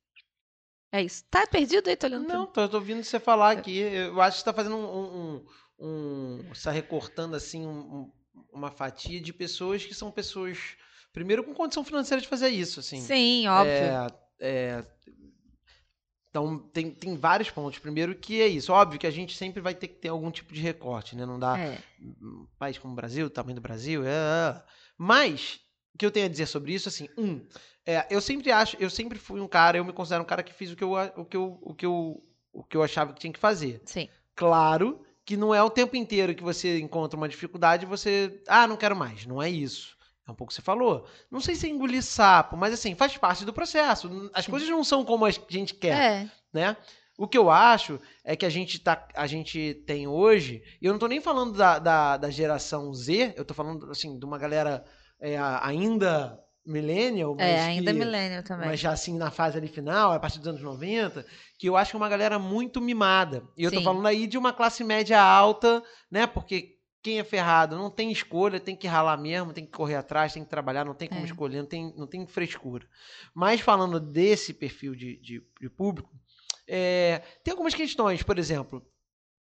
É 0.90 1.02
isso. 1.02 1.24
Tá 1.30 1.46
perdido 1.46 1.88
aí, 1.88 1.96
tô 1.96 2.06
olhando 2.06 2.28
Não, 2.28 2.46
tô, 2.46 2.68
tô 2.68 2.76
ouvindo 2.76 3.02
você 3.02 3.18
falar 3.18 3.52
aqui. 3.52 3.78
Eu 3.78 4.20
acho 4.20 4.36
que 4.36 4.40
você 4.40 4.44
tá 4.44 4.52
fazendo 4.52 4.76
um. 4.76 4.84
um, 5.38 5.46
um, 5.78 6.48
você 6.52 6.64
tá 6.64 6.70
recortando 6.70 7.34
assim 7.34 7.66
um- 7.66 8.10
uma 8.52 8.70
fatia 8.70 9.20
de 9.20 9.32
pessoas 9.32 9.84
que 9.84 9.94
são 9.94 10.10
pessoas. 10.10 10.58
Primeiro 11.12 11.42
com 11.44 11.54
condição 11.54 11.82
financeira 11.84 12.20
de 12.20 12.28
fazer 12.28 12.48
isso, 12.48 12.80
assim. 12.80 13.00
Sim, 13.00 13.48
óbvio. 13.48 13.72
É, 13.74 14.06
é, 14.40 14.84
então, 16.32 16.58
tem, 16.72 16.90
tem 16.90 17.14
vários 17.14 17.50
pontos. 17.50 17.78
Primeiro 17.78 18.14
que 18.14 18.40
é 18.40 18.48
isso. 18.48 18.72
Óbvio 18.72 18.98
que 18.98 19.06
a 19.06 19.10
gente 19.10 19.36
sempre 19.36 19.60
vai 19.60 19.74
ter 19.74 19.88
que 19.88 19.96
ter 19.96 20.08
algum 20.08 20.30
tipo 20.30 20.54
de 20.54 20.62
recorte, 20.62 21.14
né? 21.14 21.26
Não 21.26 21.38
dá. 21.38 21.58
É. 21.58 21.78
Um 22.00 22.46
país 22.58 22.78
como 22.78 22.94
o 22.94 22.96
Brasil, 22.96 23.28
tamanho 23.28 23.56
do 23.56 23.60
Brasil. 23.60 24.02
é, 24.02 24.08
é. 24.08 24.62
Mas, 24.96 25.60
o 25.94 25.98
que 25.98 26.06
eu 26.06 26.10
tenho 26.10 26.24
a 26.24 26.30
dizer 26.30 26.46
sobre 26.46 26.72
isso, 26.72 26.88
assim, 26.88 27.06
um, 27.18 27.46
é, 27.84 28.06
eu 28.08 28.18
sempre 28.18 28.50
acho, 28.50 28.78
eu 28.80 28.88
sempre 28.88 29.18
fui 29.18 29.42
um 29.42 29.46
cara, 29.48 29.76
eu 29.76 29.84
me 29.84 29.92
considero 29.92 30.22
um 30.22 30.26
cara 30.26 30.42
que 30.42 30.54
fiz 30.54 30.72
o 30.72 30.76
que 30.76 30.82
eu, 30.82 30.92
o 31.16 31.24
que 31.26 31.36
eu, 31.36 31.58
o 31.60 31.74
que 31.74 31.84
eu, 31.84 32.24
o 32.50 32.64
que 32.64 32.76
eu 32.78 32.82
achava 32.82 33.12
que 33.12 33.20
tinha 33.20 33.32
que 33.32 33.38
fazer. 33.38 33.82
Sim. 33.84 34.08
Claro 34.34 35.04
que 35.26 35.36
não 35.36 35.54
é 35.54 35.62
o 35.62 35.68
tempo 35.68 35.96
inteiro 35.96 36.34
que 36.34 36.42
você 36.42 36.80
encontra 36.80 37.16
uma 37.16 37.28
dificuldade 37.28 37.84
e 37.84 37.88
você, 37.88 38.42
ah, 38.48 38.66
não 38.66 38.78
quero 38.78 38.96
mais. 38.96 39.26
Não 39.26 39.42
é 39.42 39.50
isso. 39.50 39.98
É 40.26 40.30
um 40.30 40.34
pouco 40.34 40.44
o 40.44 40.48
que 40.48 40.54
você 40.54 40.62
falou. 40.62 41.06
Não 41.30 41.40
sei 41.40 41.54
se 41.54 41.66
é 41.66 41.70
engolir 41.70 42.02
sapo, 42.02 42.56
mas 42.56 42.72
assim, 42.72 42.94
faz 42.94 43.16
parte 43.16 43.44
do 43.44 43.52
processo. 43.52 44.30
As 44.32 44.46
coisas 44.46 44.68
não 44.68 44.84
são 44.84 45.04
como 45.04 45.24
a 45.24 45.30
gente 45.30 45.74
quer 45.74 45.96
É. 46.22 46.30
né? 46.52 46.76
O 47.18 47.26
que 47.28 47.36
eu 47.36 47.50
acho 47.50 48.00
é 48.24 48.34
que 48.34 48.46
a 48.46 48.48
gente, 48.50 48.78
tá, 48.78 49.06
a 49.14 49.26
gente 49.26 49.82
tem 49.86 50.06
hoje, 50.08 50.62
e 50.80 50.86
eu 50.86 50.92
não 50.92 50.98
tô 50.98 51.06
nem 51.06 51.20
falando 51.20 51.56
da, 51.56 51.78
da, 51.78 52.16
da 52.16 52.30
geração 52.30 52.92
Z, 52.94 53.34
eu 53.36 53.44
tô 53.44 53.52
falando, 53.52 53.90
assim, 53.90 54.18
de 54.18 54.24
uma 54.24 54.38
galera 54.38 54.82
é, 55.20 55.36
ainda 55.60 56.38
millennial, 56.64 57.34
mas 57.34 57.46
É, 57.46 57.60
ainda 57.60 57.92
que- 57.92 57.98
milênio 57.98 58.42
também. 58.42 58.68
mas 58.68 58.80
já 58.80 58.92
assim 58.92 59.16
na 59.18 59.30
fase 59.30 59.58
ali 59.58 59.68
final, 59.68 60.12
a 60.12 60.18
partir 60.20 60.38
dos 60.38 60.48
anos 60.48 60.62
90, 60.62 61.24
que 61.58 61.68
eu 61.68 61.76
acho 61.76 61.90
que 61.90 61.96
é 61.96 62.00
uma 62.00 62.08
galera 62.08 62.38
muito 62.38 62.80
mimada. 62.80 63.42
E 63.56 63.64
eu 63.64 63.70
tô 63.70 63.78
Sim. 63.78 63.84
falando 63.84 64.06
aí 64.06 64.26
de 64.26 64.38
uma 64.38 64.52
classe 64.52 64.82
média 64.84 65.20
alta, 65.20 65.82
né? 66.10 66.26
Porque 66.26 66.71
quem 67.02 67.18
é 67.18 67.24
ferrado 67.24 67.76
não 67.76 67.90
tem 67.90 68.12
escolha, 68.12 68.60
tem 68.60 68.76
que 68.76 68.86
ralar 68.86 69.16
mesmo, 69.16 69.52
tem 69.52 69.66
que 69.66 69.72
correr 69.72 69.96
atrás, 69.96 70.32
tem 70.32 70.44
que 70.44 70.48
trabalhar, 70.50 70.84
não 70.84 70.94
tem 70.94 71.08
como 71.08 71.22
É. 71.22 71.24
escolher, 71.24 71.58
não 71.58 71.66
tem, 71.66 71.92
não 71.96 72.06
tem 72.06 72.26
frescura. 72.26 72.86
Mas 73.34 73.60
falando 73.60 73.98
desse 73.98 74.54
perfil 74.54 74.94
de, 74.94 75.16
de, 75.16 75.42
de 75.60 75.68
público, 75.68 76.10
é, 76.66 77.20
tem 77.42 77.50
algumas 77.50 77.74
questões, 77.74 78.22
por 78.22 78.38
exemplo, 78.38 78.86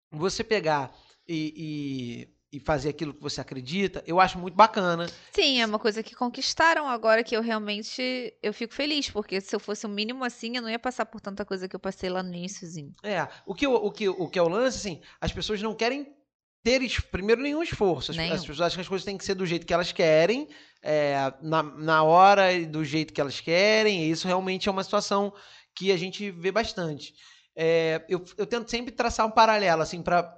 você 0.09 0.43
pegar 0.45 0.95
e, 1.27 2.27
e, 2.51 2.57
e 2.57 2.59
fazer 2.61 2.89
aquilo 2.89 3.13
que 3.13 3.21
você 3.21 3.41
acredita, 3.41 4.01
eu 4.07 4.19
acho 4.19 4.39
muito 4.39 4.55
bacana. 4.55 5.07
Sim, 5.33 5.61
é 5.61 5.65
uma 5.65 5.77
coisa 5.79 6.01
que 6.01 6.15
conquistaram 6.15 6.87
agora 6.87 7.21
que 7.21 7.35
eu 7.35 7.41
realmente 7.41 8.33
eu 8.41 8.53
fico 8.53 8.73
feliz, 8.73 9.09
porque 9.09 9.41
se 9.41 9.53
eu 9.53 9.59
fosse 9.59 9.85
o 9.85 9.89
mínimo 9.89 10.23
assim, 10.23 10.55
eu 10.55 10.61
não 10.61 10.69
ia 10.69 10.79
passar 10.79 11.05
por 11.05 11.19
tanta 11.19 11.43
coisa 11.43 11.67
que 11.67 11.75
eu 11.75 11.79
passei 11.79 12.09
lá 12.09 12.23
no 12.23 12.33
iníciozinho. 12.33 12.93
É, 13.03 13.27
o 13.45 13.53
que, 13.53 13.67
o, 13.67 13.91
que, 13.91 14.07
o 14.07 14.29
que 14.29 14.39
é 14.39 14.41
o 14.41 14.47
lance, 14.47 14.77
assim, 14.77 15.01
as 15.19 15.33
pessoas 15.33 15.61
não 15.61 15.75
querem 15.75 16.15
ter, 16.63 16.81
primeiro, 17.11 17.41
nenhum 17.41 17.63
esforço. 17.63 18.11
As, 18.11 18.17
Nenhum. 18.17 18.33
as 18.33 18.41
pessoas 18.41 18.61
acham 18.61 18.75
que 18.75 18.81
as 18.81 18.87
coisas 18.87 19.05
têm 19.05 19.17
que 19.17 19.25
ser 19.25 19.35
do 19.35 19.45
jeito 19.45 19.65
que 19.65 19.73
elas 19.73 19.91
querem, 19.91 20.47
é, 20.81 21.33
na, 21.41 21.63
na 21.63 22.03
hora 22.03 22.53
e 22.53 22.65
do 22.65 22.83
jeito 22.83 23.13
que 23.13 23.21
elas 23.21 23.39
querem, 23.39 24.03
e 24.05 24.11
isso 24.11 24.27
realmente 24.27 24.69
é 24.69 24.71
uma 24.71 24.83
situação 24.83 25.33
que 25.75 25.91
a 25.91 25.97
gente 25.97 26.29
vê 26.31 26.51
bastante. 26.51 27.13
É, 27.55 28.05
eu, 28.07 28.23
eu 28.37 28.45
tento 28.45 28.69
sempre 28.69 28.91
traçar 28.91 29.25
um 29.25 29.31
paralelo, 29.31 29.81
assim, 29.81 30.01
para 30.01 30.37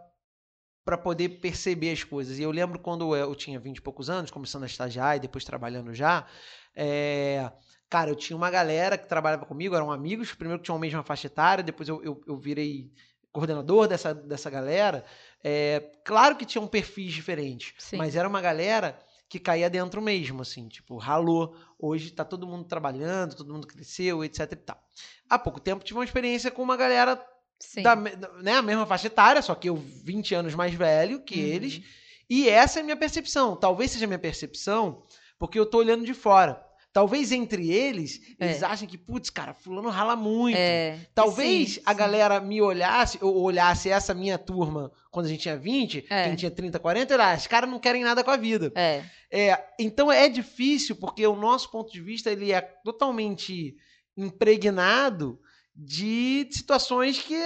para 0.86 0.98
poder 0.98 1.40
perceber 1.40 1.92
as 1.92 2.04
coisas. 2.04 2.38
E 2.38 2.44
eu 2.44 2.52
lembro 2.52 2.78
quando 2.78 3.16
eu 3.16 3.34
tinha 3.36 3.58
20 3.58 3.78
e 3.78 3.82
poucos 3.82 4.10
anos, 4.10 4.30
começando 4.30 4.64
a 4.64 4.66
estagiar 4.66 5.16
e 5.16 5.20
depois 5.22 5.46
trabalhando 5.46 5.94
já, 5.94 6.28
é, 6.76 7.50
cara, 7.90 8.12
eu 8.12 8.16
tinha 8.16 8.36
uma 8.36 8.50
galera 8.50 8.98
que 8.98 9.08
trabalhava 9.08 9.46
comigo, 9.46 9.76
eram 9.76 9.92
amigos, 9.92 10.34
primeiro 10.34 10.60
que 10.60 10.66
tinham 10.66 10.76
a 10.76 10.82
mesma 10.82 11.04
faixa 11.04 11.28
etária, 11.28 11.64
depois 11.64 11.88
eu, 11.88 12.04
eu, 12.04 12.22
eu 12.28 12.38
virei 12.38 12.92
coordenador 13.34 13.88
dessa, 13.90 14.14
dessa 14.14 14.50
galera. 14.50 15.04
É, 15.44 15.92
claro 16.06 16.38
que 16.38 16.46
tinham 16.46 16.66
perfis 16.68 17.12
diferentes, 17.12 17.74
Sim. 17.78 17.98
mas 17.98 18.16
era 18.16 18.30
uma 18.30 18.40
galera 18.40 18.98
que 19.28 19.40
caía 19.40 19.70
dentro 19.70 20.02
mesmo, 20.02 20.42
assim, 20.44 20.68
tipo, 20.68 20.96
ralou. 20.96 21.56
Hoje 21.80 22.12
tá 22.12 22.24
todo 22.24 22.48
mundo 22.48 22.64
trabalhando, 22.66 23.36
todo 23.36 23.52
mundo 23.52 23.68
cresceu, 23.68 24.24
etc 24.24 24.52
e 24.52 24.56
tal. 24.56 24.80
Há 25.28 25.40
pouco 25.40 25.60
tempo 25.60 25.84
tive 25.84 25.98
uma 25.98 26.06
experiência 26.06 26.52
com 26.52 26.62
uma 26.62 26.78
galera 26.78 27.22
Sim. 27.60 27.82
da- 27.82 27.96
né, 27.96 28.54
a 28.58 28.62
mesma 28.62 28.86
faixa 28.86 29.08
etária, 29.08 29.42
só 29.42 29.56
que 29.56 29.68
eu 29.70 29.76
20 29.76 30.36
anos 30.36 30.54
mais 30.54 30.74
velho 30.76 31.20
que 31.24 31.36
Uhum. 31.40 31.46
eles. 31.48 31.82
E 32.30 32.48
essa 32.48 32.80
é 32.80 32.82
a 32.82 32.84
minha 32.86 32.96
percepção. 32.96 33.56
Talvez 33.56 33.92
seja 33.92 34.06
a 34.06 34.08
minha 34.08 34.20
percepção, 34.20 35.04
porque 35.40 35.58
eu 35.60 35.66
tô 35.66 35.80
olhando 35.80 36.06
de 36.06 36.14
fora. 36.14 36.64
Talvez 36.94 37.32
entre 37.32 37.72
eles, 37.72 38.22
É. 38.40 38.46
eles 38.46 38.62
achem 38.62 38.88
que, 38.88 39.00
putz, 39.00 39.32
cara, 39.32 39.52
fulano 39.54 39.90
rala 39.90 40.16
muito. 40.16 40.56
É, 40.56 41.00
Talvez 41.16 41.74
sim, 41.74 41.82
a 41.86 41.92
sim. 41.92 41.98
galera 41.98 42.40
me 42.40 42.62
olhasse, 42.62 43.18
ou 43.20 43.42
olhasse 43.42 43.90
essa 43.90 44.14
minha 44.14 44.38
turma 44.38 44.92
quando 45.10 45.26
a 45.26 45.30
gente 45.30 45.42
tinha 45.42 45.58
20, 45.58 46.06
É. 46.08 46.26
quem 46.26 46.36
tinha 46.36 46.52
30, 46.52 46.78
40, 46.80 47.16
olha, 47.16 47.36
os 47.36 47.48
caras 47.48 47.68
não 47.68 47.80
querem 47.80 48.04
nada 48.04 48.24
com 48.24 48.30
a 48.30 48.38
vida. 48.38 48.72
É, 48.76 49.02
É, 49.36 49.60
então 49.80 50.12
é 50.12 50.30
difícil, 50.30 50.96
porque 50.96 51.26
o 51.26 51.36
nosso 51.36 51.72
ponto 51.72 51.92
de 51.92 52.00
vista 52.00 52.30
ele 52.32 52.52
é 52.52 52.62
totalmente 52.62 53.76
impregnado 54.16 55.40
de 55.76 56.48
situações 56.52 57.20
que, 57.20 57.40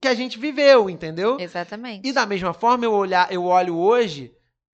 que 0.00 0.08
a 0.08 0.14
gente 0.14 0.38
viveu, 0.38 0.90
entendeu? 0.90 1.38
exatamente. 1.40 2.06
E 2.06 2.12
da 2.12 2.26
mesma 2.26 2.52
forma, 2.52 2.84
eu, 2.84 2.92
olhar, 2.92 3.32
eu 3.32 3.44
olho 3.44 3.76
hoje, 3.78 4.30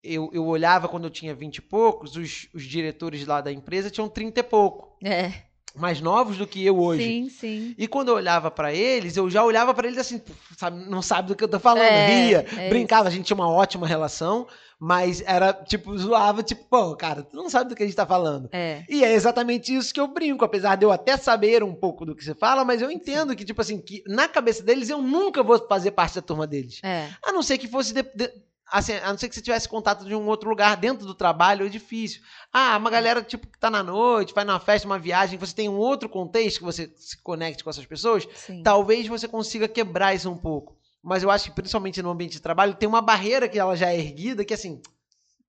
eu, 0.08 0.30
eu 0.34 0.46
olhava 0.46 0.88
quando 0.88 1.04
eu 1.06 1.10
tinha 1.10 1.36
20 1.36 1.58
e 1.58 1.62
poucos, 1.62 2.16
os, 2.16 2.48
os 2.54 2.64
diretores 2.64 3.26
lá 3.26 3.42
da 3.42 3.52
empresa 3.52 3.90
tinham 3.90 4.08
30 4.10 4.40
e 4.40 4.44
pouco, 4.44 4.98
É, 5.04 5.32
mais 5.76 6.02
novos 6.02 6.38
do 6.38 6.48
que 6.48 6.66
eu 6.66 6.80
hoje. 6.80 7.04
sim, 7.04 7.30
sim. 7.30 7.76
E 7.78 7.88
quando 7.88 8.08
eu 8.10 8.16
olhava 8.16 8.50
pra 8.50 8.74
eles, 8.74 9.16
eu 9.16 9.30
já 9.30 9.44
olhava 9.44 9.74
pra 9.74 9.88
eles 9.88 10.00
assim, 10.00 10.18
"Pô, 10.18 10.34
sabe, 10.58 10.90
não 10.90 11.02
sabe 11.04 11.28
do 11.28 11.36
que 11.36 11.44
eu 11.44 11.48
tô 11.48 11.60
falando, 11.60 11.84
É, 11.84 12.06
ria, 12.06 12.46
é 12.58 12.70
brincava, 12.70 13.08
a 13.08 13.12
gente 13.12 13.26
tinha 13.26 13.36
uma 13.36 13.50
ótima 13.50 13.86
relação, 13.86 14.48
mas 14.80 15.22
era 15.26 15.54
tipo, 15.54 15.96
zoava, 15.98 16.42
tipo, 16.44 16.64
pô, 16.66 16.96
cara, 16.96 17.22
tu 17.24 17.36
não 17.36 17.50
sabe 17.50 17.70
do 17.70 17.76
que 17.76 17.84
a 17.84 17.86
gente 17.86 17.96
tá 17.96 18.06
falando. 18.08 18.48
É, 18.52 18.84
E 18.90 19.04
é 19.04 19.12
exatamente 19.14 19.76
isso 19.76 19.94
que 19.94 20.00
eu 20.00 20.08
brinco, 20.08 20.44
apesar 20.46 20.76
de 20.78 20.86
eu 20.86 20.92
até 20.92 21.16
saber 21.18 21.64
um 21.64 21.74
pouco 21.76 22.06
do 22.06 22.16
que 22.16 22.24
você 22.24 22.34
fala, 22.36 22.64
mas 22.66 22.82
eu 22.82 22.90
entendo 22.92 23.36
que, 23.36 23.46
tipo 23.46 23.62
assim, 23.62 23.80
que 23.80 24.04
na 24.08 24.28
cabeça 24.28 24.64
deles 24.64 24.90
eu 24.90 25.02
nunca 25.02 25.44
vou 25.44 25.60
fazer 25.68 25.92
parte 25.92 26.16
da 26.16 26.22
turma 26.24 26.46
deles. 26.48 26.80
é, 26.84 27.08
A 27.24 27.32
não 27.32 27.42
ser 27.44 27.58
que 27.60 27.68
fosse. 27.68 27.94
de- 27.94 28.04
de- 28.16 28.32
assim, 28.72 28.94
a 28.94 29.10
não 29.10 29.18
ser 29.18 29.30
que 29.30 29.36
você 29.36 29.42
tivesse 29.42 29.68
contato 29.68 30.06
de 30.06 30.16
um 30.16 30.28
outro 30.28 30.50
lugar 30.50 30.76
dentro 30.78 31.06
do 31.06 31.14
trabalho, 31.14 31.66
é 31.66 31.70
difícil. 31.70 32.22
Ah, 32.52 32.78
uma 32.78 32.90
galera 32.90 33.22
tipo 33.22 33.48
que 33.48 33.58
tá 33.58 33.70
na 33.70 33.84
noite, 33.84 34.34
vai 34.34 34.44
numa 34.44 34.60
festa, 34.60 34.88
uma 34.88 35.00
viagem, 35.00 35.40
você 35.40 35.54
tem 35.54 35.70
um 35.70 35.78
outro 35.78 36.10
contexto 36.10 36.60
que 36.60 36.66
você 36.66 36.92
se 36.96 37.22
conecte 37.22 37.64
com 37.64 37.70
essas 37.70 37.86
pessoas, 37.86 38.28
sim. 38.36 38.62
talvez 38.64 39.08
você 39.08 39.28
consiga 39.28 39.68
quebrar 39.68 40.14
isso 40.14 40.30
um 40.30 40.38
pouco. 40.38 40.78
Mas 41.02 41.24
eu 41.24 41.32
acho 41.32 41.46
que, 41.46 41.52
principalmente 41.52 42.02
no 42.02 42.10
ambiente 42.10 42.34
de 42.34 42.42
trabalho, 42.42 42.76
tem 42.76 42.90
uma 42.90 43.02
barreira 43.02 43.48
que 43.48 43.58
ela 43.58 43.76
já 43.76 43.92
é 43.92 43.98
erguida, 43.98 44.44
que 44.44 44.54
assim. 44.54 44.82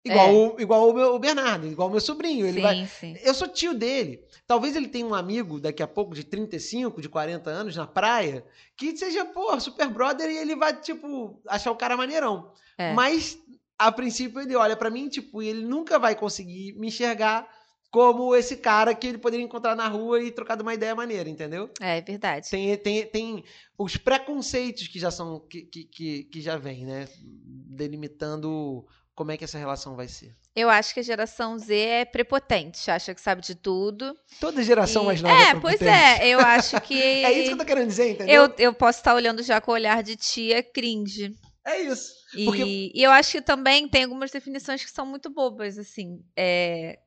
Igual, 0.09 0.29
É. 0.29 0.33
o, 0.33 0.61
igual 0.61 0.91
o, 0.91 0.95
meu, 0.95 1.15
o 1.15 1.19
Bernardo, 1.19 1.67
igual 1.67 1.89
o 1.89 1.91
meu 1.91 2.01
sobrinho. 2.01 2.47
Ele 2.47 2.57
sim, 2.57 2.63
vai, 2.63 2.87
sim. 2.87 3.17
eu 3.23 3.35
sou 3.35 3.49
tio 3.49 3.75
dele. 3.75 4.23
Talvez 4.47 4.75
ele 4.75 4.89
tenha 4.89 5.07
um 5.07 5.15
amigo 5.15 5.61
daqui 5.61 5.83
a 5.83 5.87
pouco 5.87 6.15
de 6.15 6.25
35, 6.25 7.01
de 7.03 7.09
40 7.09 7.51
anos 7.51 7.77
na 7.77 7.87
praia, 7.87 8.45
que 8.77 8.97
seja, 8.97 9.25
pô, 9.25 9.59
super 9.61 9.89
brother 9.89 10.31
e 10.31 10.39
ele 10.39 10.57
vai, 10.57 10.75
tipo, 10.81 11.41
achar 11.47 11.71
o 11.71 11.77
cara 11.77 11.97
maneirão. 11.97 12.53
É. 12.79 12.93
Mas, 12.95 13.39
a 13.79 13.93
princípio, 13.93 14.41
ele 14.41 14.57
olha 14.57 14.77
pra 14.77 14.91
mim, 14.91 15.09
tipo, 15.09 15.43
e 15.43 15.49
ele 15.49 15.63
nunca 15.65 15.99
vai 15.99 16.15
conseguir 16.15 16.73
me 16.79 16.89
enxergar 16.89 17.47
como 17.91 18.35
esse 18.35 18.57
cara 18.57 18.95
que 18.95 19.07
ele 19.07 19.19
poderia 19.19 19.45
encontrar 19.45 19.75
na 19.75 19.89
rua 19.89 20.23
e 20.23 20.31
trocar 20.31 20.57
de 20.57 20.63
uma 20.63 20.75
ideia 20.75 20.95
maneira, 20.95 21.29
entendeu? 21.29 21.71
É 21.81 22.01
verdade. 22.01 22.49
Tem, 22.51 22.77
tem, 22.77 23.07
tem 23.07 23.45
os 23.79 23.97
preconceitos 23.97 24.89
que 24.89 24.99
já 24.99 25.11
são, 25.11 25.41
que, 25.41 25.63
que, 25.63 25.85
que, 25.85 26.25
que 26.25 26.41
já 26.41 26.57
vem, 26.57 26.85
né? 26.85 27.09
Delimitando 27.23 28.87
como 29.19 29.33
é 29.33 29.37
que 29.37 29.43
essa 29.43 29.59
relação 29.59 29.97
vai 29.97 30.07
ser. 30.07 30.33
Eu 30.55 30.71
acho 30.71 30.95
que 30.95 31.01
a 31.01 31.03
geração 31.03 31.59
Z 31.59 31.75
é 31.75 32.05
prepotente, 32.05 32.89
acha 32.89 33.13
que 33.13 33.21
sabe 33.21 33.43
de 33.43 33.57
tudo. 33.57 34.17
Toda 34.41 34.63
geração 34.63 35.03
E- 35.03 35.07
mais 35.07 35.21
nova. 35.21 35.35
É, 35.35 35.51
prepotente. 35.51 35.79
pois 35.79 35.91
é, 35.91 36.29
eu 36.29 36.39
acho 36.39 36.81
que. 36.83 36.95
É 37.27 37.33
isso 37.33 37.47
que 37.49 37.53
eu 37.55 37.59
tô 37.59 37.65
querendo 37.65 37.89
dizer, 37.89 38.11
entendeu? 38.13 38.45
eu, 38.45 38.55
eu 38.59 38.73
posso 38.73 39.01
estar 39.01 39.15
olhando 39.17 39.43
já 39.43 39.61
com 39.61 39.73
o 39.73 39.75
olhar 39.75 40.05
de 40.05 40.15
tia 40.15 40.63
cringe. 40.63 41.35
É 41.67 41.81
isso. 41.83 42.13
E, 42.37 42.45
Porque- 42.45 42.93
e 42.95 43.03
eu 43.03 43.11
acho 43.11 43.33
que 43.33 43.43
também 43.43 43.89
tem 43.89 44.05
algumas 44.05 44.31
definições 44.31 44.85
que 44.85 44.91
são 44.93 45.05
muito 45.05 45.29
bobas, 45.29 45.77
assim. 45.79 46.21
É, 46.37 46.99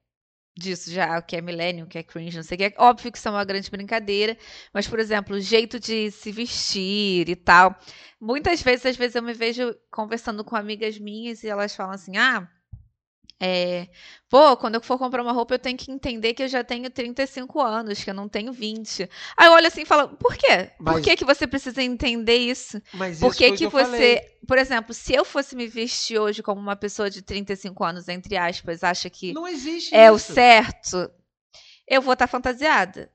disso 0.57 0.91
já, 0.91 1.17
o 1.17 1.23
que 1.23 1.35
é 1.35 1.41
millennium, 1.41 1.85
o 1.85 1.87
que 1.87 1.97
é 1.97 2.03
cringe, 2.03 2.37
não 2.37 2.43
sei 2.43 2.55
o 2.55 2.57
que. 2.59 2.63
É 2.65 2.73
óbvio 2.77 3.11
que 3.11 3.17
isso 3.17 3.27
é 3.27 3.31
uma 3.31 3.45
grande 3.45 3.69
brincadeira, 3.71 4.37
mas, 4.73 4.87
por 4.87 4.99
exemplo, 4.99 5.35
o 5.35 5.39
jeito 5.39 5.79
de 5.79 6.11
se 6.11 6.31
vestir 6.31 7.29
e 7.29 7.35
tal. 7.35 7.75
Muitas 8.19 8.61
vezes, 8.61 8.85
às 8.85 8.95
vezes, 8.97 9.15
eu 9.15 9.23
me 9.23 9.33
vejo 9.33 9.75
conversando 9.91 10.43
com 10.43 10.55
amigas 10.55 10.97
minhas 10.99 11.43
e 11.43 11.47
elas 11.49 11.75
falam 11.75 11.93
assim: 11.93 12.17
ah. 12.17 12.47
É, 13.43 13.87
pô, 14.29 14.55
quando 14.55 14.75
eu 14.75 14.81
for 14.81 14.99
comprar 14.99 15.23
uma 15.23 15.31
roupa, 15.31 15.55
eu 15.55 15.59
tenho 15.59 15.75
que 15.75 15.91
entender 15.91 16.35
que 16.35 16.43
eu 16.43 16.47
já 16.47 16.63
tenho 16.63 16.87
35 16.91 17.59
anos, 17.59 18.03
que 18.03 18.09
eu 18.11 18.13
não 18.13 18.29
tenho 18.29 18.53
20. 18.53 19.09
Aí 19.35 19.47
eu 19.47 19.53
olho 19.53 19.65
assim 19.65 19.81
e 19.81 19.85
falo, 19.85 20.09
por 20.09 20.37
quê? 20.37 20.69
Por 20.77 20.83
Mas- 20.83 21.03
que, 21.03 21.15
que 21.15 21.25
você 21.25 21.47
precisa 21.47 21.81
entender 21.81 22.37
isso? 22.37 22.79
Mas 22.93 23.19
Por 23.19 23.33
que, 23.35 23.47
o 23.49 23.55
que 23.57 23.67
você. 23.67 23.83
falei. 23.83 24.21
Por 24.47 24.59
exemplo, 24.59 24.93
se 24.93 25.13
eu 25.15 25.25
fosse 25.25 25.55
me 25.55 25.65
vestir 25.67 26.19
hoje 26.19 26.43
como 26.43 26.61
uma 26.61 26.75
pessoa 26.75 27.09
de 27.09 27.23
35 27.23 27.83
anos, 27.83 28.07
entre 28.07 28.37
aspas, 28.37 28.83
acha 28.83 29.09
que 29.09 29.33
Não 29.33 29.47
existe 29.47 29.95
é 29.95 30.11
o 30.11 30.17
isso. 30.17 30.33
certo, 30.33 31.09
eu 31.87 31.99
vou 32.01 32.13
estar 32.13 32.27
fantasiada. 32.27 33.11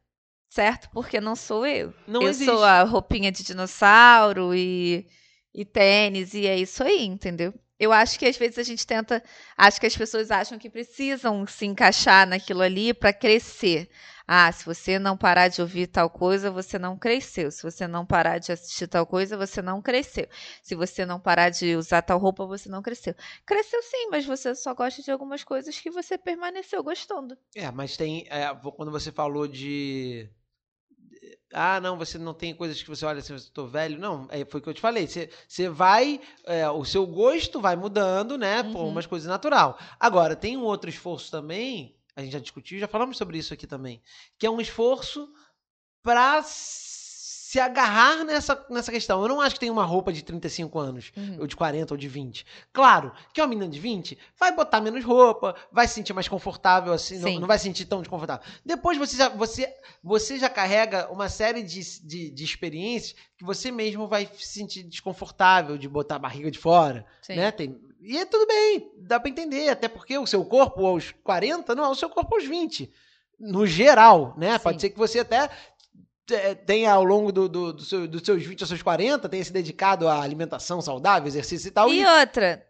Certo? 0.49 0.89
Porque 0.91 1.21
não 1.21 1.37
sou 1.37 1.67
eu. 1.67 1.93
Não 2.07 2.23
eu 2.23 2.29
existe. 2.31 2.51
sou 2.51 2.65
a 2.65 2.83
roupinha 2.83 3.31
de 3.31 3.43
dinossauro 3.45 4.55
e, 4.55 5.07
e 5.55 5.65
tênis, 5.65 6.33
e 6.35 6.47
é 6.47 6.57
isso 6.59 6.83
aí, 6.83 7.05
entendeu? 7.05 7.53
Eu 7.79 7.93
acho 7.93 8.19
que 8.19 8.27
às 8.27 8.37
vezes 8.37 8.59
a 8.59 8.63
gente 8.63 8.87
tenta. 8.87 9.23
Acho 9.57 9.81
que 9.81 9.87
as 9.87 9.97
pessoas 9.97 10.31
acham 10.31 10.59
que 10.59 10.71
precisam 10.71 11.47
se 11.47 11.67
encaixar 11.67 12.27
naquilo 12.27 12.63
ali 12.63 12.95
para 12.95 13.13
crescer. 13.13 13.89
Ah, 14.29 14.51
se 14.51 14.65
você 14.65 14.99
não 14.99 15.17
parar 15.17 15.47
de 15.49 15.63
ouvir 15.63 15.87
tal 15.87 16.11
coisa, 16.11 16.51
você 16.51 16.79
não 16.79 16.99
cresceu. 16.99 17.51
Se 17.51 17.63
você 17.63 17.87
não 17.87 18.05
parar 18.05 18.39
de 18.39 18.51
assistir 18.51 18.89
tal 18.89 19.07
coisa, 19.07 19.37
você 19.37 19.63
não 19.63 19.81
cresceu. 19.81 20.27
Se 20.63 20.75
você 20.75 21.07
não 21.07 21.21
parar 21.21 21.51
de 21.51 21.77
usar 21.77 22.03
tal 22.03 22.19
roupa, 22.19 22.45
você 22.45 22.69
não 22.69 22.83
cresceu. 22.83 23.15
Cresceu 23.45 23.81
sim, 23.83 24.09
mas 24.11 24.27
você 24.27 24.53
só 24.55 24.75
gosta 24.75 25.01
de 25.01 25.13
algumas 25.13 25.45
coisas 25.45 25.79
que 25.79 25.91
você 25.91 26.19
permaneceu 26.19 26.83
gostando. 26.83 27.39
É, 27.55 27.71
mas 27.71 27.97
tem. 27.97 28.27
é, 28.29 28.53
quando 28.77 28.91
você 28.91 29.13
falou 29.13 29.47
de. 29.47 30.29
Ah, 31.53 31.81
não, 31.81 31.97
você 31.97 32.19
não 32.19 32.35
tem 32.35 32.55
coisas 32.55 32.83
que 32.83 32.89
você 32.89 33.07
olha 33.07 33.21
assim, 33.21 33.33
eu 33.33 33.41
tô 33.55 33.67
velho. 33.67 33.99
Não, 33.99 34.27
é, 34.31 34.45
foi 34.45 34.59
o 34.61 34.63
que 34.63 34.69
eu 34.69 34.75
te 34.75 34.81
falei. 34.81 35.07
Você, 35.07 35.31
você 35.47 35.69
vai. 35.69 36.21
é, 36.45 36.69
o 36.71 36.85
seu 36.85 37.07
gosto 37.07 37.61
vai 37.61 37.77
mudando, 37.77 38.37
né? 38.37 38.63
Por 38.65 38.77
Uhum. 38.83 38.89
umas 38.89 39.07
coisas 39.07 39.29
natural. 39.29 39.79
Agora, 39.99 40.35
tem 40.35 40.57
um 40.57 40.65
outro 40.65 40.91
esforço 40.91 41.31
também. 41.31 41.95
A 42.17 42.23
gente 42.23 42.33
já 42.33 42.39
discutiu, 42.41 42.79
já 42.79 42.89
falamos 42.89 43.17
sobre 43.17 43.39
isso 43.39 43.55
aqui 43.55 43.67
também. 43.67 44.03
Que 44.39 44.47
é 44.47 44.51
um 44.51 44.61
esforço 44.61 45.29
pra 46.03 46.43
se 47.47 47.61
agarrar 47.61 48.25
nessa, 48.25 48.67
nessa 48.69 48.91
questão. 48.91 49.23
Eu 49.23 49.29
não 49.29 49.41
acho 49.41 49.55
que 49.55 49.61
tem 49.61 49.71
uma 49.71 49.85
roupa 49.85 50.13
de 50.13 50.21
35 50.21 50.81
anos 50.81 51.13
Uhum. 51.17 51.37
ou 51.43 51.47
de 51.47 51.55
40 51.55 51.95
ou 51.95 51.97
de 51.97 52.09
20. 52.09 52.45
Claro 52.73 53.13
que 53.33 53.41
uma 53.41 53.47
menina 53.47 53.69
de 53.69 53.79
20 53.79 54.19
vai 54.37 54.51
botar 54.53 54.81
menos 54.81 55.05
roupa, 55.05 55.55
vai 55.71 55.87
se 55.87 55.95
sentir 55.95 56.13
mais 56.13 56.27
confortável 56.27 56.93
assim, 56.93 57.21
não, 57.21 57.39
não 57.39 57.47
vai 57.47 57.57
se 57.57 57.63
sentir 57.63 57.85
tão 57.85 58.01
desconfortável. 58.01 58.45
Depois 58.65 58.99
você 58.99 59.17
já, 59.17 59.29
você, 59.29 59.73
você 60.03 60.41
já 60.41 60.51
carrega 60.51 61.09
uma 61.13 61.29
série 61.29 61.63
de, 61.63 61.81
de, 62.05 62.31
de 62.31 62.45
experiências 62.45 63.15
que 63.39 63.45
você 63.45 63.71
mesmo 63.71 64.09
vai 64.09 64.29
se 64.37 64.49
sentir 64.49 64.83
desconfortável 64.83 65.79
de 65.79 65.89
botar 65.89 66.17
a 66.17 66.19
barriga 66.19 66.51
de 66.51 66.59
fora, 66.59 67.07
Sim. 67.23 67.37
né? 67.37 67.53
Tem, 67.53 67.81
e 68.01 68.19
é 68.19 68.25
tudo 68.25 68.45
bem, 68.49 68.91
dá 68.99 69.21
pra 69.21 69.31
entender, 69.31 69.69
até 69.69 69.87
porque 69.87 70.19
o 70.19 70.27
seu 70.27 70.45
corpo 70.45 70.85
aos 70.85 71.13
40 71.23 71.77
não 71.77 71.85
é 71.85 71.89
o 71.91 71.95
seu 71.95 72.11
corpo 72.11 72.35
aos 72.35 72.45
20. 72.45 72.91
No 73.39 73.67
geral, 73.67 74.35
né? 74.37 74.59
Pode 74.59 74.79
Sim. 74.79 74.81
ser 74.81 74.91
que 74.91 74.99
você 74.99 75.21
até 75.21 75.49
é, 76.31 76.55
tenha 76.55 76.93
ao 76.93 77.05
longo 77.05 77.31
do, 77.33 77.49
do, 77.49 77.73
do 77.73 77.83
seu- 77.85 78.07
dos 78.09 78.23
seus 78.23 78.43
20 78.45 78.63
aos 78.63 78.69
seus 78.69 78.83
40, 78.83 79.29
tenha 79.29 79.45
se 79.45 79.53
dedicado 79.53 80.09
à 80.09 80.21
alimentação 80.23 80.81
saudável, 80.81 81.27
exercício 81.29 81.69
e 81.69 81.71
tal. 81.71 81.89
E 81.93 82.01
E, 82.01 82.07
outra, 82.07 82.65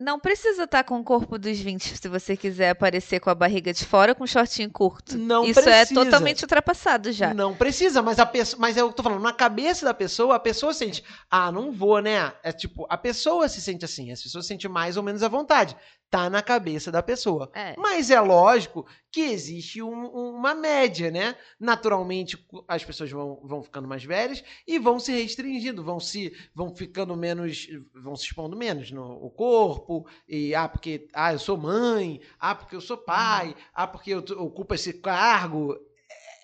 não 0.00 0.18
precisa 0.18 0.64
estar 0.64 0.82
com 0.84 0.98
o 0.98 1.04
corpo 1.04 1.38
dos 1.38 1.58
20 1.58 1.96
se 1.98 2.08
você 2.08 2.36
quiser 2.36 2.70
aparecer 2.70 3.20
com 3.20 3.30
a 3.30 3.34
barriga 3.34 3.72
de 3.72 3.84
fora 3.84 4.14
com 4.14 4.24
um 4.24 4.26
shortinho 4.26 4.70
curto. 4.70 5.16
não 5.16 5.44
Isso 5.44 5.60
é 5.60 5.62
precisa. 5.62 5.94
totalmente 6.04 6.42
ultrapassado 6.42 7.12
já. 7.12 7.32
Não 7.32 7.54
precisa, 7.54 8.02
mas 8.02 8.18
a 8.18 8.26
pessoa, 8.26 8.60
mas 8.60 8.76
eu 8.76 8.92
tô 8.92 9.02
falando, 9.02 9.22
na 9.22 9.32
cabeça 9.32 9.84
da 9.84 9.94
pessoa, 9.94 10.34
a 10.34 10.40
pessoa 10.40 10.74
sente, 10.74 11.04
ah, 11.30 11.52
não 11.52 11.70
vou, 11.70 12.00
né? 12.00 12.32
É 12.42 12.52
tipo, 12.52 12.86
a 12.90 12.96
pessoa 12.98 13.48
se 13.48 13.60
sente 13.60 13.84
assim, 13.84 14.10
as 14.10 14.20
pessoas 14.22 14.44
se 14.46 14.48
sentem 14.48 14.68
mais 14.70 14.96
ou 14.96 15.02
menos 15.02 15.22
à 15.22 15.28
vontade. 15.28 15.76
Tá 16.10 16.30
na 16.30 16.40
cabeça 16.42 16.92
da 16.92 17.02
pessoa. 17.02 17.50
É. 17.54 17.74
Mas 17.76 18.08
é 18.10 18.20
lógico 18.20 18.86
que 19.10 19.20
existe 19.20 19.82
um- 19.82 20.06
uma 20.36 20.54
média, 20.54 21.10
né? 21.10 21.36
Naturalmente, 21.58 22.38
as 22.68 22.84
pessoas 22.84 23.10
vão, 23.10 23.40
vão 23.42 23.62
ficando 23.62 23.88
mais 23.88 24.04
velhas 24.04 24.44
e 24.66 24.78
vão 24.78 25.00
se 25.00 25.10
restringindo, 25.12 25.82
vão 25.82 25.98
se 25.98 26.32
vão 26.54 26.74
ficando 26.74 27.16
menos, 27.16 27.66
vão 27.92 28.14
se 28.14 28.26
expondo 28.26 28.56
menos 28.56 28.90
no 28.92 29.04
o 29.24 29.30
corpo, 29.30 30.06
e 30.28 30.54
ah, 30.54 30.68
porque 30.68 31.08
ah, 31.12 31.32
eu 31.32 31.38
sou 31.38 31.56
mãe, 31.56 32.20
ah, 32.38 32.54
porque 32.54 32.76
eu 32.76 32.80
sou 32.80 32.96
pai, 32.96 33.54
ah, 33.74 33.86
porque 33.86 34.10
eu 34.10 34.18
ocupo 34.38 34.74
esse 34.74 34.92
cargo. 34.92 35.74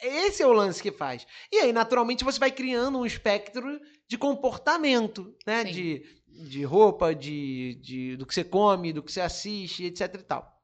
É- 0.02 0.26
Esse 0.26 0.42
é 0.42 0.46
o 0.46 0.52
lance 0.52 0.82
que 0.82 0.90
faz. 0.90 1.26
E 1.52 1.58
aí, 1.58 1.72
naturalmente, 1.74 2.24
você 2.24 2.38
vai 2.38 2.50
criando 2.50 2.98
um 2.98 3.04
espectro 3.04 3.78
de 4.08 4.16
comportamento, 4.16 5.34
né? 5.46 5.64
Sim. 5.66 5.72
De, 5.72 6.02
de 6.40 6.64
roupa, 6.64 7.14
de, 7.14 7.74
de, 7.82 8.16
do 8.16 8.26
que 8.26 8.34
você 8.34 8.44
come, 8.44 8.92
do 8.92 9.02
que 9.02 9.12
você 9.12 9.20
assiste, 9.20 9.84
etc 9.84 10.14
e 10.14 10.22
tal. 10.22 10.60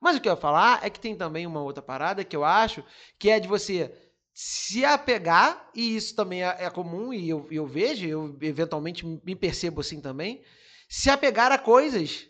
Mas 0.00 0.16
o 0.16 0.20
que 0.20 0.28
eu 0.28 0.32
ia 0.32 0.36
falar 0.36 0.84
é 0.84 0.90
que 0.90 1.00
tem 1.00 1.16
também 1.16 1.46
uma 1.46 1.62
outra 1.62 1.82
parada 1.82 2.24
que 2.24 2.36
eu 2.36 2.44
acho, 2.44 2.84
que 3.18 3.30
é 3.30 3.40
de 3.40 3.48
você 3.48 3.92
se 4.32 4.84
apegar, 4.84 5.68
e 5.74 5.96
isso 5.96 6.14
também 6.14 6.44
é, 6.44 6.56
é 6.60 6.70
comum, 6.70 7.12
e 7.12 7.28
eu, 7.28 7.48
eu 7.50 7.66
vejo, 7.66 8.06
eu 8.06 8.38
eventualmente 8.40 9.04
me 9.04 9.34
percebo 9.34 9.80
assim 9.80 10.00
também, 10.00 10.42
se 10.88 11.10
apegar 11.10 11.50
a 11.50 11.58
coisas 11.58 12.28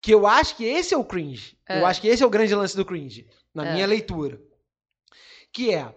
que 0.00 0.12
eu 0.12 0.26
acho 0.26 0.56
que 0.56 0.64
esse 0.64 0.92
é 0.92 0.98
o 0.98 1.04
cringe. 1.04 1.56
É. 1.68 1.80
Eu 1.80 1.86
acho 1.86 2.00
que 2.00 2.08
esse 2.08 2.24
é 2.24 2.26
o 2.26 2.30
grande 2.30 2.54
lance 2.54 2.76
do 2.76 2.84
cringe, 2.84 3.28
na 3.54 3.68
É. 3.68 3.72
minha 3.72 3.86
leitura. 3.86 4.40
Que 5.52 5.72
é 5.72 5.94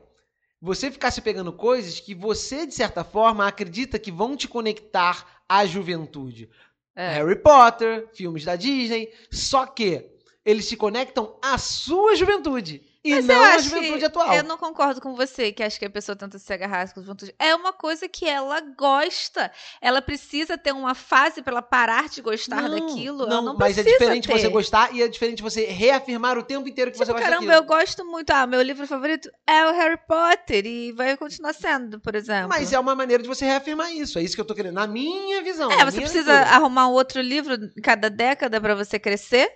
você 0.61 0.89
ficar 0.89 1.11
se 1.11 1.21
pegando 1.21 1.53
coisas 1.53 1.99
que 1.99 2.15
você, 2.15 2.65
de 2.65 2.73
certa 2.73 3.03
forma, 3.03 3.47
acredita 3.47 3.99
que 3.99 4.11
vão 4.11 4.35
te 4.35 4.47
conectar 4.47 5.43
à 5.47 5.65
juventude. 5.65 6.49
É. 6.95 7.09
Harry 7.09 7.35
Potter, 7.35 8.09
filmes 8.13 8.45
da 8.45 8.55
Disney, 8.55 9.11
só 9.29 9.65
que 9.65 10.09
eles 10.45 10.65
se 10.65 10.77
conectam 10.77 11.37
à 11.41 11.57
sua 11.57 12.15
juventude 12.15 12.81
e 13.05 13.15
Mas 13.15 13.25
não 13.25 13.41
acho 13.43 13.69
juventude 13.69 13.99
que- 13.99 14.05
atual. 14.05 14.33
Eu 14.33 14.43
não 14.43 14.57
concordo 14.57 14.99
com 14.99 15.15
você, 15.15 15.51
que 15.51 15.61
acha 15.61 15.77
que 15.77 15.85
a 15.85 15.89
pessoa 15.89 16.15
tenta 16.15 16.39
se 16.39 16.51
agarrar 16.51 16.91
com 16.93 16.99
a 16.99 17.03
juventude. 17.03 17.35
É 17.37 17.53
uma 17.53 17.71
coisa 17.71 18.07
que 18.07 18.27
ela 18.27 18.59
gosta. 18.61 19.51
Ela 19.79 20.01
precisa 20.01 20.57
ter 20.57 20.71
uma 20.73 20.95
fase 20.95 21.41
pra 21.41 21.51
ela 21.53 21.61
parar 21.61 22.09
de 22.09 22.21
gostar 22.21 22.67
daquilo. 22.69 23.23
ela 23.23 23.41
não 23.41 23.55
mas 23.55 23.77
é 23.77 23.83
diferente 23.83 24.27
ter. 24.27 24.39
você 24.39 24.49
gostar 24.49 24.93
e 24.93 25.01
é 25.03 25.07
diferente 25.07 25.43
você 25.43 25.65
reafirmar 25.65 26.37
o 26.37 26.43
tempo 26.43 26.67
inteiro 26.67 26.89
que 26.91 26.95
Tipo, 26.97 27.05
você 27.05 27.11
gosta 27.13 27.25
caramba, 27.27 27.45
daquilo. 27.51 27.63
eu 27.63 27.67
gosto 27.67 28.03
muito. 28.05 28.31
Ah, 28.31 28.47
meu 28.47 28.61
livro 28.61 28.87
favorito 28.87 29.29
é 29.45 29.65
o 29.67 29.71
Harry 29.73 29.99
Potter 30.07 30.65
e 30.65 30.91
vai 30.93 31.15
continuar 31.15 31.53
sendo, 31.53 31.99
por 31.99 32.15
exemplo. 32.15 32.49
Mas 32.49 32.73
é 32.73 32.79
uma 32.79 32.95
maneira 32.95 33.21
de 33.21 33.29
você 33.29 33.45
reafirmar 33.45 33.91
isso. 33.93 34.17
É 34.17 34.23
isso 34.23 34.33
que 34.35 34.41
eu 34.41 34.45
tô 34.45 34.55
querendo. 34.55 34.73
Na 34.75 34.87
minha 34.87 35.43
visão. 35.43 35.71
É, 35.71 35.85
você 35.85 36.01
precisa 36.01 36.31
leitura. 36.33 36.55
arrumar 36.55 36.87
um 36.87 36.93
outro 36.93 37.21
livro 37.21 37.55
cada 37.83 38.09
década 38.09 38.59
pra 38.59 38.73
você 38.73 38.97
crescer? 38.97 39.49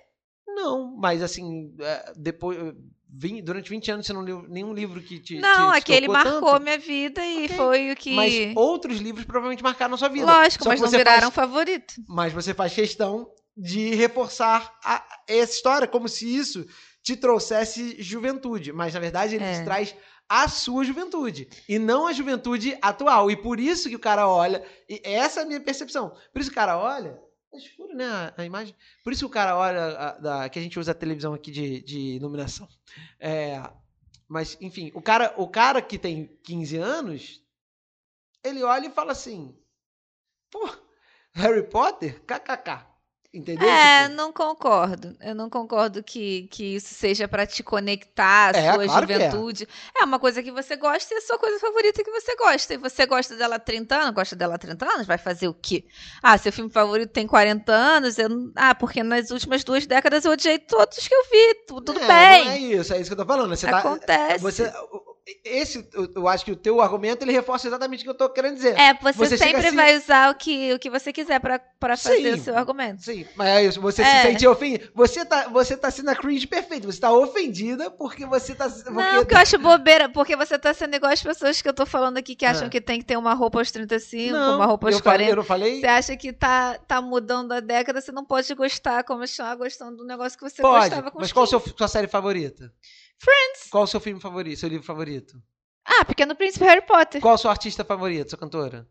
Não, 0.61 0.95
mas 0.97 1.21
assim, 1.23 1.73
é, 1.79 2.13
depois. 2.15 2.57
vim- 3.11 3.41
Durante 3.41 3.69
20 3.69 3.91
anos 3.91 4.05
você 4.05 4.13
não 4.13 4.21
leu 4.21 4.43
nenhum 4.47 4.73
livro 4.73 5.01
que 5.01 5.19
te. 5.19 5.39
não, 5.39 5.67
te, 5.69 5.73
te 5.73 5.77
aquele 5.79 6.07
tocou 6.07 6.23
marcou 6.23 6.51
tanto. 6.51 6.63
minha 6.63 6.77
vida 6.77 7.25
e 7.25 7.45
Ok. 7.45 7.57
foi 7.57 7.91
o 7.91 7.95
que. 7.95 8.13
Mas 8.15 8.33
outros 8.55 8.99
livros 8.99 9.25
provavelmente 9.25 9.63
marcaram 9.63 9.95
a 9.95 9.97
sua 9.97 10.09
vida. 10.09 10.25
Lógico, 10.25 10.63
Só 10.63 10.69
mas 10.69 10.79
não 10.81 10.87
você 10.87 10.97
viraram 10.97 11.31
faz- 11.31 11.49
favorito. 11.49 11.93
Mas 12.07 12.33
você 12.33 12.53
faz 12.53 12.73
questão 12.73 13.29
de 13.57 13.93
reforçar 13.95 14.77
a- 14.83 15.03
essa 15.27 15.53
história, 15.53 15.87
como 15.87 16.07
se 16.07 16.25
isso 16.33 16.65
te 17.03 17.15
trouxesse 17.15 17.95
juventude. 18.01 18.71
Mas, 18.71 18.93
na 18.93 18.99
verdade, 18.99 19.35
ele 19.35 19.43
É. 19.43 19.53
te 19.59 19.63
traz 19.65 19.95
a 20.27 20.47
sua 20.47 20.83
juventude. 20.85 21.49
E 21.67 21.79
não 21.79 22.05
a 22.05 22.13
juventude 22.13 22.77
atual. 22.81 23.31
E 23.31 23.35
por 23.35 23.59
isso 23.59 23.89
que 23.89 23.95
o 23.95 23.99
cara 23.99 24.27
olha. 24.29 24.63
E 24.87 25.01
essa 25.03 25.39
é 25.39 25.43
a 25.43 25.45
minha 25.47 25.59
percepção. 25.59 26.09
Por 26.31 26.39
isso 26.41 26.49
que 26.51 26.53
o 26.53 26.59
cara 26.59 26.77
olha. 26.77 27.17
É 27.53 27.57
escuro, 27.57 27.95
né? 27.95 28.05
A, 28.37 28.45
imagem. 28.45 28.75
Por 29.03 29.11
isso 29.13 29.25
o 29.25 29.29
cara 29.29 29.57
olha. 29.57 29.85
a- 29.97 30.17
da- 30.19 30.49
que 30.49 30.59
a 30.59 30.61
gente 30.61 30.79
usa 30.79 30.91
a 30.91 30.95
televisão 30.95 31.33
aqui 31.33 31.51
de, 31.51 31.81
de 31.81 31.99
iluminação. 32.15 32.67
É, 33.19 33.61
mas, 34.27 34.57
enfim, 34.61 34.91
o 34.93 35.01
cara, 35.01 35.33
o 35.37 35.47
cara 35.47 35.81
que 35.81 35.97
tem 35.97 36.27
15 36.43 36.77
anos. 36.77 37.41
Ele 38.43 38.63
olha 38.63 38.87
e 38.87 38.91
fala 38.91 39.11
assim. 39.11 39.57
Pô, 40.51 40.69
Harry 41.33 41.63
Potter? 41.69 42.21
KKK. 42.25 42.87
Entendeu? 43.31 43.69
É, 43.69 44.03
Tipo, 44.05 44.15
não 44.15 44.33
concordo. 44.33 45.15
Eu 45.21 45.35
não 45.35 45.51
concordo 45.51 46.01
que, 46.01 46.47
que 46.49 46.75
isso 46.77 46.95
seja 46.95 47.27
pra 47.27 47.45
te 47.45 47.61
conectar 47.61 48.55
à 48.55 48.57
É, 48.57 48.73
sua 48.73 48.85
claro 48.85 49.11
é. 49.11 49.13
juventude. 49.19 49.67
É. 49.95 50.03
uma 50.03 50.17
coisa 50.17 50.41
que 50.41 50.51
você 50.51 50.75
gosta 50.75 51.13
e 51.13 51.17
a 51.17 51.21
sua 51.21 51.37
coisa 51.37 51.59
favorita 51.59 52.03
que 52.03 52.09
você 52.09 52.35
gosta. 52.35 52.73
E 52.73 52.77
você 52.77 53.05
gosta 53.05 53.35
dela 53.35 53.57
há 53.57 53.59
30 53.59 53.95
anos, 53.97 54.15
gosta 54.15 54.35
dela 54.35 54.55
há 54.55 54.57
30 54.57 54.83
anos, 54.91 55.05
vai 55.05 55.19
fazer 55.19 55.47
o 55.47 55.53
quê? 55.53 55.85
Ah, 56.23 56.39
seu 56.39 56.51
filme 56.51 56.71
favorito 56.71 57.11
tem 57.11 57.27
40 57.27 57.71
anos, 57.71 58.17
eu 58.17 58.29
ah, 58.55 58.73
porque 58.73 59.03
nas 59.03 59.29
últimas 59.29 59.63
duas 59.63 59.85
décadas 59.85 60.25
eu 60.25 60.31
odiei 60.31 60.57
todos 60.57 61.07
que 61.07 61.13
eu 61.13 61.23
vi. 61.31 61.53
tu- 61.67 61.81
Tudo 61.81 61.99
é, 62.01 62.07
bem. 62.07 62.45
Não 62.45 62.51
é 62.51 62.57
isso, 62.57 62.93
é 62.93 62.99
isso 62.99 63.09
que 63.11 63.13
eu 63.13 63.25
tô 63.25 63.31
falando. 63.31 63.55
Você 63.55 63.67
tá, 63.67 63.77
Acontece. 63.77 64.39
você, 64.41 64.73
esse, 65.43 65.87
eu- 65.93 66.27
acho 66.27 66.45
que 66.45 66.51
o 66.51 66.55
teu 66.55 66.81
argumento 66.81 67.23
ele 67.23 67.31
reforça 67.31 67.67
exatamente 67.67 68.01
o 68.01 68.03
que 68.03 68.09
eu 68.09 68.13
tô 68.13 68.29
querendo 68.29 68.55
dizer. 68.55 68.77
É, 68.79 68.93
você, 68.95 69.13
Você 69.17 69.37
sempre 69.37 69.67
assim- 69.67 69.75
vai 69.75 69.97
usar 69.97 70.31
o 70.31 70.35
que, 70.35 70.73
o 70.73 70.79
que 70.79 70.89
você 70.89 71.11
quiser 71.13 71.39
pra 71.39 71.59
pra 71.79 71.95
fazer 71.95 72.33
Sim. 72.35 72.41
o 72.41 72.43
seu 72.43 72.57
argumento. 72.57 73.01
Sim, 73.01 73.25
mas 73.37 73.77
é 73.77 73.79
você 73.79 74.01
É. 74.01 74.05
se 74.21 74.27
sente 74.27 74.45
ofendido. 74.47 74.91
Você 74.93 75.23
tá, 75.23 75.47
você 75.47 75.77
tá 75.77 75.89
sendo 75.89 76.09
a 76.09 76.15
cringe 76.15 76.45
perfeito. 76.45 76.85
Você 76.91 76.99
tá 76.99 77.09
ofendida 77.13 77.89
porque 77.89 78.25
você 78.25 78.53
tá. 78.53 78.69
Porque... 78.69 78.89
Não, 78.91 79.23
que 79.25 79.33
eu 79.33 79.37
acho 79.37 79.57
bobeira, 79.57 80.09
porque 80.09 80.35
você 80.35 80.59
tá 80.59 80.73
sendo 80.73 80.93
igual 80.95 81.11
as 81.13 81.23
pessoas 81.23 81.61
que 81.61 81.69
eu 81.69 81.73
tô 81.73 81.85
falando 81.85 82.17
aqui 82.17 82.35
que 82.35 82.45
acham 82.45 82.67
Ah. 82.67 82.69
que 82.69 82.81
tem 82.81 82.99
que 82.99 83.05
ter 83.05 83.17
uma 83.17 83.33
roupa 83.33 83.59
aos 83.59 83.71
35, 83.71 84.33
Não, 84.33 84.57
uma 84.57 84.65
roupa 84.65 84.87
aos 84.87 84.95
eu, 84.97 85.01
falei, 85.01 85.27
40. 85.27 85.31
eu 85.31 85.35
não 85.37 85.43
falei? 85.43 85.79
Você 85.79 85.87
acha 85.87 86.17
que 86.17 86.33
tá, 86.33 86.77
tá 86.85 87.01
mudando 87.01 87.53
a 87.53 87.59
década, 87.61 88.01
você 88.01 88.11
não 88.11 88.25
pode 88.25 88.53
gostar, 88.55 89.03
continuar 89.05 89.55
gostando 89.55 89.95
do 89.97 90.03
negócio 90.05 90.37
que 90.37 90.43
você 90.49 90.61
Pode, 90.61 90.89
gostava 90.89 91.11
com 91.11 91.19
mas 91.19 91.31
qual 91.31 91.45
a 91.45 91.47
15. 91.47 91.63
sua, 91.63 91.73
sua 91.77 91.87
série 91.87 92.07
favorita? 92.07 92.73
Friends. 93.19 93.69
Qual 93.69 93.83
o 93.83 93.87
seu 93.87 93.99
filme 93.99 94.19
favorito, 94.19 94.59
seu 94.59 94.69
livro 94.69 94.85
favorito? 94.85 95.41
Ah, 95.85 96.05
Pequeno 96.05 96.35
Príncipe 96.35 96.63
Harry 96.65 96.81
Potter. 96.81 97.21
Qual 97.21 97.33
a 97.33 97.37
sua 97.37 97.51
artista 97.51 97.83
favorita, 97.83 98.29
sua 98.29 98.39
cantora? 98.39 98.87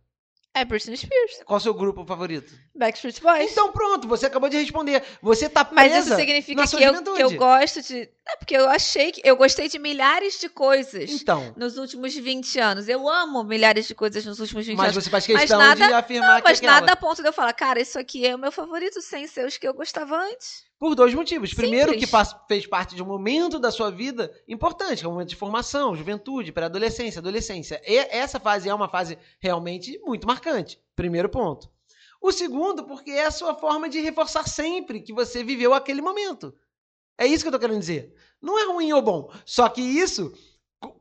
É 0.54 0.64
Britney 0.64 0.96
Spears. 0.96 1.42
Qual 1.44 1.56
o 1.58 1.60
seu 1.60 1.72
grupo 1.72 2.04
favorito? 2.04 2.52
Backstreet 2.74 3.20
Boys. 3.20 3.52
Então 3.52 3.70
pronto, 3.70 4.08
você 4.08 4.26
acabou 4.26 4.48
de 4.48 4.56
responder. 4.56 5.04
Você 5.22 5.48
tá 5.48 5.68
Mas 5.70 5.92
presa 5.92 6.08
isso 6.08 6.16
significa 6.16 6.66
que 6.66 6.84
eu, 6.84 7.16
eu 7.16 7.30
gosto 7.36 7.80
de. 7.82 8.10
É 8.26 8.36
porque 8.36 8.56
eu 8.56 8.68
achei 8.68 9.12
que. 9.12 9.20
Eu 9.24 9.36
gostei 9.36 9.68
de 9.68 9.78
milhares 9.78 10.40
de 10.40 10.48
coisas 10.48 11.10
Então, 11.10 11.54
nos 11.56 11.76
últimos 11.78 12.12
20 12.14 12.58
anos. 12.58 12.88
Eu 12.88 13.08
amo 13.08 13.44
milhares 13.44 13.86
de 13.86 13.94
coisas 13.94 14.24
nos 14.24 14.40
últimos 14.40 14.66
20 14.66 14.76
mas 14.76 14.92
anos. 14.92 15.04
você 15.04 15.10
faz 15.10 15.28
Mas 15.28 15.40
questão 15.42 15.58
nada- 15.58 15.86
de 15.86 15.92
afirmar 15.92 16.42
que 16.42 16.48
Mas 16.48 16.58
aquela... 16.58 16.72
nada 16.80 16.92
a 16.92 16.96
ponto 16.96 17.22
de 17.22 17.28
eu 17.28 17.32
falar, 17.32 17.52
cara, 17.52 17.80
isso 17.80 17.98
aqui 17.98 18.26
é 18.26 18.34
o 18.34 18.38
meu 18.38 18.50
favorito 18.50 19.00
sem 19.00 19.28
ser 19.28 19.46
os 19.46 19.56
que 19.56 19.68
eu 19.68 19.74
gostava 19.74 20.16
antes. 20.16 20.64
Por 20.78 20.94
dois 20.94 21.12
motivos. 21.12 21.52
Primeiro, 21.52 21.90
Simples. 21.90 22.04
que 22.04 22.10
faz- 22.10 22.36
fez 22.46 22.66
parte 22.66 22.94
de 22.94 23.02
um 23.02 23.06
momento 23.06 23.58
da 23.58 23.70
sua 23.70 23.90
vida 23.90 24.32
importante, 24.46 25.00
que 25.00 25.06
é 25.06 25.08
um 25.08 25.12
momento 25.12 25.30
de 25.30 25.36
formação, 25.36 25.96
juventude, 25.96 26.52
pré-adolescência, 26.52 27.18
adolescência. 27.18 27.82
E 27.84 27.96
essa 27.96 28.38
fase 28.38 28.68
é 28.68 28.74
uma 28.74 28.88
fase 28.88 29.18
realmente 29.40 29.98
muito 30.04 30.26
marcante. 30.26 30.80
Primeiro 30.94 31.28
ponto. 31.28 31.68
O 32.20 32.30
segundo, 32.30 32.84
porque 32.84 33.10
é 33.10 33.26
a 33.26 33.30
sua 33.32 33.54
forma 33.54 33.88
de 33.88 34.00
reforçar 34.00 34.46
sempre 34.48 35.00
que 35.00 35.12
você 35.12 35.42
viveu 35.42 35.74
aquele 35.74 36.00
momento. 36.00 36.54
É 37.16 37.26
isso 37.26 37.42
que 37.42 37.48
eu 37.48 37.52
tô 37.52 37.58
querendo 37.58 37.80
dizer. 37.80 38.14
Não 38.40 38.56
é 38.58 38.66
ruim 38.72 38.92
ou 38.92 39.02
bom. 39.02 39.32
Só 39.44 39.68
que 39.68 39.80
isso, 39.80 40.32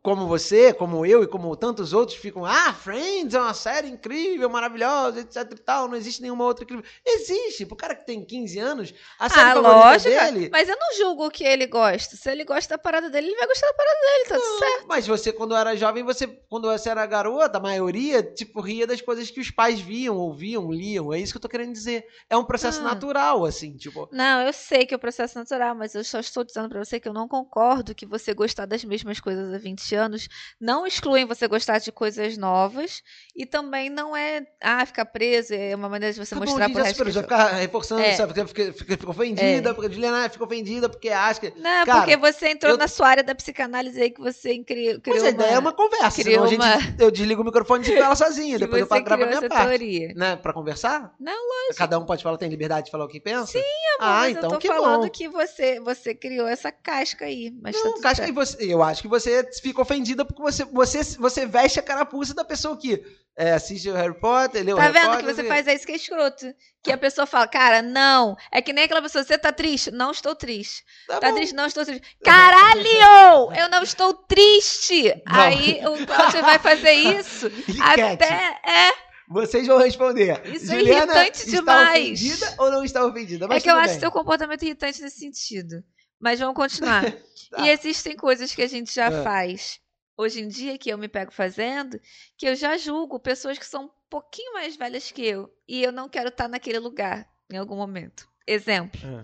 como 0.01 0.25
você, 0.25 0.73
como 0.73 1.05
eu 1.05 1.21
e 1.21 1.27
como 1.27 1.55
tantos 1.55 1.93
outros 1.93 2.17
ficam, 2.17 2.43
ah, 2.45 2.73
Friends 2.73 3.35
é 3.35 3.39
uma 3.39 3.53
série 3.53 3.89
incrível, 3.89 4.49
maravilhosa, 4.49 5.19
etc 5.19 5.51
e 5.51 5.55
tal, 5.57 5.87
não 5.87 5.95
existe 5.95 6.21
nenhuma 6.21 6.45
outra 6.45 6.63
incrível. 6.63 6.83
Existe. 7.05 7.65
Pro 7.65 7.75
cara 7.75 7.93
que 7.93 8.05
tem 8.05 8.23
15 8.25 8.57
anos, 8.57 8.93
a 9.19 9.29
série 9.29 9.51
ah, 9.51 9.53
favorita 9.53 9.79
lógico. 9.85 10.09
dele... 10.09 10.49
Mas 10.51 10.69
eu 10.69 10.77
não 10.77 10.95
julgo 10.97 11.27
o 11.27 11.29
que 11.29 11.43
ele 11.43 11.67
gosta. 11.67 12.15
Se 12.15 12.31
ele 12.31 12.43
gosta 12.43 12.75
da 12.75 12.77
parada 12.81 13.09
dele, 13.09 13.27
ele 13.27 13.35
vai 13.37 13.47
gostar 13.47 13.67
da 13.67 13.73
parada 13.73 13.99
dele, 13.99 14.29
tá 14.29 14.35
tudo 14.39 14.59
certo. 14.59 14.87
Mas 14.87 15.07
você, 15.07 15.31
quando 15.33 15.55
era 15.55 15.75
jovem, 15.75 16.03
você, 16.03 16.25
quando 16.25 16.71
você 16.71 16.89
era 16.89 17.05
garota, 17.05 17.57
a 17.57 17.61
maioria, 17.61 18.23
tipo, 18.23 18.61
ria 18.61 18.87
das 18.87 19.01
coisas 19.01 19.29
que 19.29 19.39
os 19.41 19.51
pais 19.51 19.79
viam, 19.79 20.17
ouviam, 20.17 20.71
liam. 20.71 21.13
É 21.13 21.19
isso 21.19 21.33
que 21.33 21.37
eu 21.37 21.41
tô 21.41 21.49
querendo 21.49 21.73
dizer. 21.73 22.05
É 22.29 22.35
um 22.37 22.45
processo 22.45 22.79
Ah. 22.79 22.83
natural, 22.83 23.45
assim, 23.45 23.75
tipo. 23.75 24.09
Não, 24.11 24.41
eu 24.41 24.53
sei 24.53 24.85
que 24.85 24.93
é 24.93 24.97
o 24.97 24.99
processo 24.99 25.37
natural, 25.37 25.75
mas 25.75 25.93
eu 25.93 26.03
só 26.03 26.19
estou 26.19 26.43
dizendo 26.43 26.69
pra 26.69 26.83
você 26.83 26.99
que 26.99 27.07
eu 27.07 27.13
não 27.13 27.27
concordo 27.27 27.93
que 27.93 28.05
você 28.05 28.33
gostar 28.33 28.65
das 28.65 28.83
mesmas 28.83 29.19
coisas 29.19 29.53
há 29.53 29.66
20 29.67 29.95
anos 29.95 30.27
não 30.59 30.85
excluem 30.87 31.25
você 31.25 31.47
gostar 31.47 31.79
de 31.79 31.91
coisas 31.91 32.37
novas 32.37 33.01
e 33.35 33.45
também 33.45 33.89
não 33.89 34.15
é, 34.15 34.45
ah, 34.61 34.85
ficar 34.85 35.05
preso, 35.05 35.53
é 35.53 35.75
uma 35.75 35.89
maneira 35.89 36.13
de 36.13 36.19
você 36.19 36.33
Tá 36.35 36.39
bom, 36.39 36.45
mostrar 36.45 36.65
gente, 36.67 36.73
pro 36.75 36.83
resto 36.83 37.11
já 37.11 37.21
ficar 37.23 37.47
reforçando, 37.53 38.01
É. 38.01 38.13
sabe? 38.13 38.33
Porque 38.45 38.71
fica, 38.71 39.09
ofendida, 39.09 39.73
porque 39.73 39.89
a 39.89 39.93
Juliana 39.93 40.29
fica 40.29 40.43
ofendida, 40.43 40.89
porque 40.89 41.09
acha 41.09 41.39
que. 41.39 41.53
Não, 41.59 41.85
Cara, 41.85 41.99
porque 42.01 42.17
você 42.17 42.49
entrou 42.49 42.73
eu- 42.73 42.77
na 42.77 42.87
sua 42.87 43.07
área 43.09 43.23
da 43.23 43.35
psicanálise 43.35 44.01
aí 44.01 44.09
que 44.11 44.19
você 44.21 44.57
criou, 44.63 44.99
criou 45.01 45.17
Mas 45.19 45.25
a 45.25 45.29
ideia 45.29 45.51
é 45.55 45.59
uma 45.59 45.73
conversa, 45.73 46.21
criou 46.21 46.43
a 46.43 46.47
gente, 46.47 46.59
uma- 46.61 46.77
eu 46.99 47.11
desligo 47.11 47.41
o 47.41 47.45
microfone 47.45 47.81
e 47.81 47.83
desligo 47.83 48.03
ela 48.05 48.15
sozinha, 48.15 48.57
depois 48.59 48.81
eu 48.81 48.87
gravar 48.87 49.23
a 49.23 49.27
minha 49.27 49.41
parte. 49.49 49.67
teoria. 49.67 50.13
Né? 50.15 50.35
Pra 50.37 50.53
conversar? 50.53 51.13
Não, 51.19 51.33
lógico. 51.33 51.77
Cada 51.77 51.99
um 51.99 52.05
pode 52.05 52.23
falar, 52.23 52.37
tem 52.37 52.49
liberdade 52.49 52.85
de 52.85 52.91
falar 52.91 53.05
o 53.05 53.07
que 53.07 53.19
pensa? 53.19 53.51
Sim, 53.53 53.59
Amor, 53.99 54.11
Ah, 54.13 54.19
mas 54.21 54.31
então 54.31 54.43
eu 54.43 54.49
tô 54.49 54.59
que 54.59 54.67
falando 54.67 55.03
bom. 55.03 55.09
que 55.09 55.27
você, 55.27 55.79
você 55.79 56.13
criou 56.15 56.47
essa 56.47 56.71
casca 56.71 57.25
aí, 57.25 57.51
mas 57.61 57.75
tá 57.75 57.83
Não, 57.83 57.93
tudo 57.93 58.03
casca 58.03 58.25
que 58.25 58.31
você, 58.31 58.57
eu 58.73 58.81
acho 58.83 59.01
que 59.01 59.07
você 59.07 59.43
fica 59.61 59.81
ofendida 59.81 60.23
porque 60.25 60.41
você, 60.41 60.63
você, 60.65 61.03
você 61.17 61.45
veste 61.45 61.79
a 61.79 61.83
carapuça 61.83 62.33
da 62.33 62.43
pessoa 62.45 62.75
que 62.77 63.03
é, 63.35 63.51
assiste 63.53 63.87
o 63.89 63.93
Harry 63.93 64.19
Potter, 64.19 64.63
o 64.67 64.75
Tá 64.75 64.81
Harry 64.81 64.93
vendo 64.93 65.05
Potter. 65.09 65.25
que 65.25 65.33
você 65.33 65.41
e- 65.43 65.47
faz 65.47 65.67
é 65.67 65.73
isso 65.75 65.85
que 65.85 65.91
é 65.91 65.95
escroto? 65.95 66.45
Que 66.83 66.91
a 66.91 66.97
pessoa 66.97 67.27
fala, 67.27 67.47
cara, 67.47 67.81
não. 67.81 68.35
É 68.51 68.61
que 68.61 68.73
nem 68.73 68.85
aquela 68.85 69.01
pessoa, 69.01 69.23
você 69.23 69.37
tá 69.37 69.51
triste? 69.51 69.91
Não 69.91 70.11
estou 70.11 70.33
triste. 70.35 70.83
Tá 71.07 71.19
Tá 71.19 71.31
triste? 71.33 71.53
Não 71.53 71.65
estou 71.67 71.85
triste. 71.85 72.01
Caralho! 72.23 73.53
Eu 73.55 73.69
não 73.69 73.83
estou 73.83 74.13
triste! 74.13 75.13
Aí 75.25 75.81
o 75.85 76.05
Cláudio 76.05 76.41
vai 76.41 76.59
fazer 76.59 76.91
isso 76.91 77.47
até. 77.81 78.59
É, 78.65 78.91
Vocês 79.27 79.67
vão 79.67 79.77
responder. 79.77 80.41
Isso 80.45 80.71
é 80.73 80.77
Juliana 80.79 81.13
irritante 81.13 81.37
está 81.45 81.51
demais. 81.59 81.97
ofendida 82.21 82.55
ou 82.57 82.71
não 82.71 82.83
está 82.83 83.05
ofendida? 83.05 83.47
Mas 83.47 83.57
é 83.57 83.61
que 83.61 83.69
eu 83.69 83.75
acho 83.75 83.91
bem. 83.91 83.99
seu 83.99 84.11
comportamento 84.11 84.63
irritante 84.63 85.01
nesse 85.01 85.19
sentido. 85.19 85.83
Mas 86.19 86.39
vamos 86.39 86.55
continuar. 86.55 87.03
Tá. 87.49 87.61
E 87.65 87.69
existem 87.69 88.13
coisas 88.17 88.53
que 88.53 88.61
a 88.61 88.67
gente 88.67 88.93
já 88.93 89.05
É. 89.05 89.23
faz 89.23 89.79
hoje 90.17 90.41
em 90.41 90.49
dia, 90.49 90.77
que 90.77 90.89
eu 90.89 90.97
me 90.97 91.07
pego 91.07 91.31
fazendo, 91.31 91.97
que 92.37 92.45
eu 92.45 92.55
já 92.55 92.77
julgo 92.77 93.17
pessoas 93.21 93.57
que 93.57 93.65
são 93.65 93.85
um 93.85 93.91
pouquinho 94.09 94.51
mais 94.51 94.75
velhas 94.75 95.09
que 95.11 95.21
eu. 95.25 95.49
E 95.65 95.81
eu 95.81 95.93
não 95.93 96.09
quero 96.09 96.27
estar 96.27 96.49
naquele 96.49 96.77
lugar 96.79 97.25
em 97.49 97.55
algum 97.55 97.77
momento. 97.77 98.27
Exemplo, 98.45 98.99
Ah, 99.05 99.23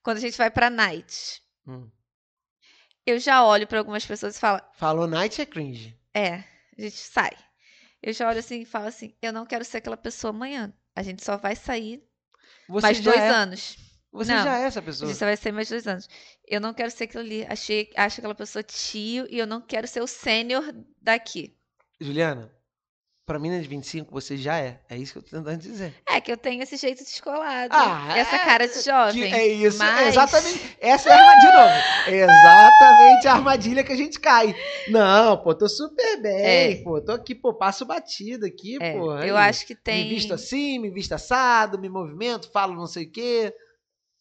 quando 0.00 0.18
a 0.18 0.20
gente 0.20 0.38
vai 0.38 0.48
pra 0.48 0.70
night. 0.70 1.42
hum. 1.66 1.90
Eu 3.04 3.18
já 3.18 3.44
olho 3.44 3.66
pra 3.66 3.80
algumas 3.80 4.06
pessoas 4.06 4.36
e 4.36 4.40
falo, 4.40 4.60
Falou 4.74 5.08
night 5.08 5.40
é 5.40 5.46
cringe. 5.46 5.98
é, 6.14 6.34
a 6.78 6.82
gente 6.82 6.96
sai. 6.98 7.32
Eu 8.00 8.12
já 8.12 8.28
olho 8.28 8.38
assim 8.38 8.60
e 8.60 8.64
falo 8.64 8.86
assim, 8.86 9.12
eu 9.20 9.32
não 9.32 9.44
quero 9.44 9.64
ser 9.64 9.78
aquela 9.78 9.96
pessoa 9.96 10.30
amanhã. 10.30 10.72
A 10.94 11.02
gente 11.02 11.24
só 11.24 11.36
vai 11.36 11.56
sair 11.56 12.00
Você 12.68 12.82
mais 12.86 13.00
dois 13.00 13.18
é, 13.20 13.28
anos. 13.28 13.76
Você 14.12 14.34
Não. 14.34 14.44
já 14.44 14.58
é 14.58 14.62
essa 14.64 14.80
pessoa. 14.80 15.12
só 15.14 15.26
vai 15.26 15.36
ser 15.36 15.52
mais 15.52 15.68
dois 15.68 15.86
anos. 15.86 16.08
Eu 16.46 16.60
não 16.60 16.72
quero 16.72 16.90
ser 16.90 17.04
aquilo 17.04 17.22
ali. 17.22 17.44
Achei, 17.48 17.90
acho 17.96 18.20
aquela 18.20 18.34
pessoa 18.34 18.62
tio 18.62 19.26
e 19.28 19.38
eu 19.38 19.46
não 19.46 19.60
quero 19.60 19.86
ser 19.86 20.00
o 20.00 20.06
sênior 20.06 20.64
daqui. 21.02 21.54
Juliana, 22.00 22.50
pra 23.26 23.38
mina 23.38 23.60
de 23.60 23.68
25 23.68 24.10
você 24.10 24.36
já 24.36 24.58
é. 24.58 24.80
É 24.88 24.96
isso 24.96 25.12
que 25.12 25.18
eu 25.18 25.22
tô 25.22 25.36
tentando 25.36 25.58
dizer. 25.58 25.92
É 26.08 26.18
que 26.20 26.32
eu 26.32 26.36
tenho 26.36 26.62
esse 26.62 26.76
jeito 26.76 27.02
descolado. 27.04 27.74
Ah, 27.74 28.16
essa 28.16 28.36
é- 28.36 28.44
cara 28.44 28.66
de 28.66 28.80
jovem. 28.80 29.34
é 29.34 29.46
isso, 29.48 29.76
mas- 29.78 30.08
exatamente. 30.08 30.76
Essa 30.80 31.10
é 31.10 31.12
a 31.12 31.18
armadilha, 31.18 31.50
de 31.50 31.56
novo. 31.56 31.74
É 32.06 32.20
exatamente 32.24 33.28
a 33.28 33.32
armadilha 33.34 33.84
que 33.84 33.92
a 33.92 33.96
gente 33.96 34.18
cai. 34.20 34.54
Não, 34.88 35.36
pô, 35.42 35.54
tô 35.54 35.68
super 35.68 36.22
bem, 36.22 36.78
É. 36.80 36.82
pô, 36.82 37.02
tô 37.02 37.12
aqui, 37.12 37.34
pô, 37.34 37.52
passo 37.52 37.84
batida 37.84 38.46
aqui, 38.46 38.78
É, 38.80 38.92
pô. 38.94 39.12
eu 39.18 39.36
aí. 39.36 39.48
acho 39.50 39.66
que 39.66 39.74
tem. 39.74 40.04
Me 40.04 40.14
visto 40.14 40.32
assim, 40.32 40.78
me 40.78 40.90
visto 40.90 41.12
assado, 41.12 41.78
me 41.78 41.88
movimento, 41.90 42.50
falo 42.50 42.74
não 42.74 42.86
sei 42.86 43.04
o 43.04 43.10
quê. 43.12 43.52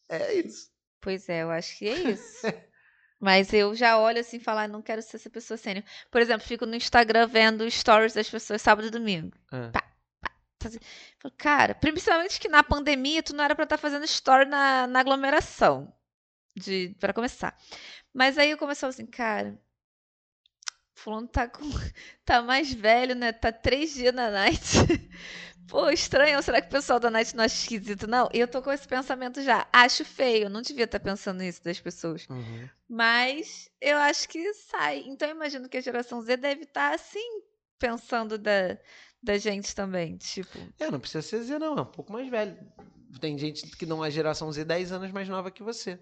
É 0.10 0.34
isso. 0.34 0.70
Pois 1.02 1.30
é, 1.30 1.44
eu 1.44 1.52
acho 1.52 1.78
que 1.78 1.88
é 1.88 2.12
isso. 2.12 2.42
Mas 3.20 3.54
eu 3.54 3.74
já 3.74 3.98
olho 3.98 4.20
assim 4.20 4.38
e 4.38 4.40
falo, 4.40 4.60
ah, 4.60 4.68
não 4.68 4.82
quero 4.82 5.02
ser 5.02 5.18
essa 5.18 5.30
pessoa 5.30 5.58
sênior. 5.58 5.84
Por 6.12 6.22
exemplo, 6.22 6.46
fico 6.46 6.66
no 6.66 6.76
Instagram 6.76 7.28
vendo 7.28 7.70
stories 7.70 8.14
das 8.14 8.30
pessoas 8.30 8.62
sábado 8.62 8.88
e 8.88 8.92
domingo. 8.92 9.36
É. 9.52 9.70
Pá, 9.70 9.84
Falo, 11.22 11.34
Cara, 11.38 11.76
principalmente 11.76 12.40
que 12.40 12.48
na 12.48 12.64
pandemia 12.64 13.24
tu 13.24 13.36
não 13.36 13.44
era 13.44 13.56
pra 13.56 13.64
estar 13.64 13.78
fazendo 13.78 14.06
story 14.06 14.46
na, 14.46 14.88
na 14.88 15.00
aglomeração. 15.00 15.94
De, 16.56 16.96
pra 17.00 17.14
começar. 17.14 17.58
Mas 18.14 18.38
aí 18.38 18.52
eu 18.52 18.58
começava 18.58 18.90
assim, 18.90 19.06
cara. 19.06 19.60
Fulano 20.94 21.28
tá 21.28 21.48
com. 21.50 21.64
tá 22.24 22.42
mais 22.42 22.74
velho, 22.74 23.14
né? 23.14 23.34
Tá 23.34 23.52
três 23.52 23.94
dias 23.94 24.14
na 24.14 24.32
night. 24.32 24.62
Pô, 25.68 25.90
estranho. 25.90 26.42
Será 26.44 26.62
que 26.62 26.68
o 26.68 26.72
pessoal 26.72 27.00
da 27.00 27.10
night 27.10 27.36
não 27.36 27.44
acha 27.44 27.56
esquisito? 27.56 28.08
Não, 28.08 28.30
eu 28.34 28.48
tô 28.48 28.62
com 28.62 28.72
esse 28.72 28.88
pensamento 28.88 29.42
já. 29.42 29.68
Acho 29.74 30.06
feio. 30.06 30.50
Não 30.50 30.62
devia 30.62 30.86
estar 30.86 31.00
pensando 31.00 31.40
nisso 31.40 31.64
das 31.64 31.80
pessoas. 31.80 32.28
Uhum. 32.30 32.70
Mas 32.88 33.70
eu 33.82 33.98
acho 33.98 34.30
que 34.30 34.54
sai. 34.54 35.04
Então 35.08 35.28
eu 35.28 35.36
imagino 35.36 35.68
que 35.68 35.78
a 35.78 35.82
geração 35.82 36.22
Z 36.22 36.38
deve 36.38 36.64
estar 36.64 36.94
assim, 36.94 37.42
pensando 37.80 38.38
da, 38.38 38.78
da 39.22 39.38
gente 39.38 39.74
também. 39.76 40.18
Tipo, 40.18 40.58
É, 40.80 40.92
não 40.92 41.00
precisa 41.00 41.22
ser 41.22 41.42
Z, 41.42 41.58
não. 41.60 41.76
É 41.78 41.82
um 41.82 41.86
pouco 41.86 42.14
mais 42.14 42.30
velho. 42.30 42.58
Tem 43.20 43.38
gente 43.38 43.66
que 43.78 43.86
não 43.86 44.04
é 44.04 44.12
geração 44.12 44.52
Z 44.52 44.64
10 44.66 44.92
anos 44.92 45.12
mais 45.12 45.28
nova 45.28 45.50
que 45.50 45.64
você. 45.64 46.00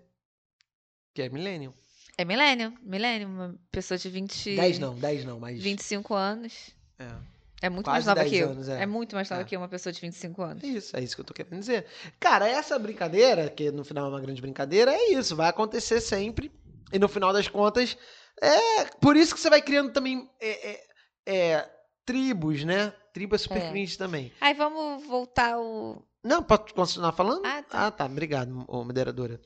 Que 1.13 1.21
é 1.21 1.30
millennium. 1.30 1.73
é 2.17 2.26
milênio. 2.26 2.78
Milênio. 2.82 3.28
Uma 3.30 3.56
pessoa 3.71 3.97
de 3.97 4.10
20, 4.10 4.56
10 4.56 4.80
não, 4.80 4.95
10 4.95 5.23
não, 5.26 5.39
mas. 5.39 5.62
25 5.62 6.13
anos. 6.15 6.71
É. 6.99 7.33
É 7.63 7.69
muito 7.69 7.86
Quase 7.86 8.06
mais 8.06 8.17
nova 8.17 8.30
10 8.30 8.30
que 8.30 8.38
eu. 8.38 8.49
anos, 8.49 8.67
é. 8.67 8.84
é. 8.84 8.86
muito 8.86 9.15
mais 9.15 9.30
nova 9.30 9.41
É. 9.41 9.45
que 9.45 9.56
uma 9.56 9.69
pessoa 9.69 9.93
de 9.93 10.02
25 10.02 10.41
anos. 10.41 10.63
É 10.63 10.67
isso, 10.67 10.97
é 10.97 11.02
isso 11.02 11.15
que 11.15 11.21
eu 11.21 11.26
tô 11.26 11.34
querendo 11.34 11.58
dizer. 11.58 11.86
Cara, 12.19 12.45
essa 12.45 12.78
brincadeira, 12.78 13.49
que 13.49 13.71
no 13.71 13.86
final 13.86 14.08
é 14.08 14.10
uma 14.10 14.19
grande 14.19 14.41
brincadeira, 14.41 14.93
é 14.93 15.13
isso, 15.13 15.34
vai 15.34 15.47
acontecer 15.47 16.02
sempre. 16.02 16.52
E 16.91 16.99
no 16.99 17.08
final 17.08 17.32
das 17.32 17.47
contas, 17.47 17.97
é 18.41 18.84
por 18.99 19.15
isso 19.15 19.34
que 19.34 19.39
você 19.39 19.49
vai 19.49 19.62
criando 19.62 19.93
também 19.93 20.30
é, 20.41 20.71
é, 20.71 20.84
é, 21.26 21.69
tribos, 22.06 22.65
né? 22.65 22.91
Tribo 23.13 23.36
é 23.36 23.38
super 23.38 23.69
cringe 23.69 23.97
também. 23.97 24.30
Aí 24.41 24.54
vamos 24.54 25.08
voltar 25.08 25.58
o. 25.58 26.04
Não, 26.21 26.43
pode 26.43 26.73
continuar 26.73 27.13
falando? 27.13 27.45
Ah, 27.45 27.63
tá. 27.63 27.88
Ah, 27.88 27.91
tá, 27.91 28.06
obrigado, 28.06 28.49
moderadora. 28.67 29.39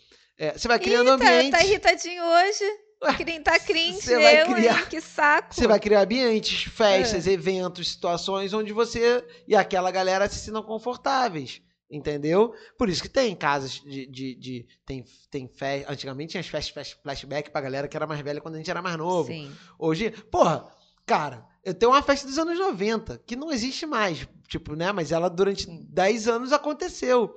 Você 0.56 0.68
vai 0.68 0.80
criando 0.80 1.08
Ih, 1.14 1.18
tá, 1.18 1.26
ambientes. 1.26 1.52
tá 1.52 1.64
irritadinho 1.64 2.24
hoje. 2.24 2.64
Tá 3.00 3.60
cringe, 3.60 4.02
você 4.02 4.18
vai 4.20 4.42
eu, 4.42 4.46
criar- 4.54 4.80
hein? 4.80 4.86
Que 4.90 5.00
saco. 5.02 5.54
Você 5.54 5.68
vai 5.68 5.80
criar 5.80 6.02
ambientes, 6.02 6.64
festas, 6.64 7.28
É. 7.28 7.32
eventos, 7.32 7.90
situações 7.92 8.54
onde 8.54 8.74
você 8.74 9.24
e 9.48 9.56
aquela 9.56 9.92
galera 9.92 10.28
se 10.28 10.40
sintam 10.40 10.64
confortáveis. 10.64 11.62
Entendeu? 11.90 12.54
Por 12.78 12.90
isso 12.90 13.02
que 13.02 13.08
tem 13.08 13.34
casas 13.34 13.72
de. 13.74 14.06
de, 14.08 14.36
de- 14.36 14.66
tem, 14.86 15.06
tem 15.32 15.48
fe... 15.48 15.86
Antigamente 15.88 16.32
tinha 16.32 16.42
as 16.42 16.48
festas 16.50 16.74
flash- 16.74 16.98
flashback 17.02 17.50
pra 17.50 17.62
galera 17.62 17.88
que 17.88 17.96
era 17.96 18.06
mais 18.06 18.20
velha 18.20 18.42
quando 18.42 18.56
a 18.56 18.58
gente 18.58 18.70
era 18.70 18.82
mais 18.82 18.98
novo. 18.98 19.28
Sim. 19.32 19.50
Hoje, 19.80 20.12
porra, 20.30 20.66
cara, 21.06 21.46
eu 21.64 21.74
tenho 21.74 21.94
uma 21.94 22.02
festa 22.02 22.28
dos 22.28 22.38
anos 22.38 22.60
90, 22.60 23.22
que 23.26 23.38
não 23.38 23.54
existe 23.54 23.86
mais, 23.86 24.28
tipo, 24.50 24.76
né? 24.76 24.92
Mas 24.92 25.14
ela 25.14 25.30
durante 25.30 25.64
Sim. 25.64 25.86
10 25.90 26.28
anos 26.28 26.52
aconteceu. 26.52 27.34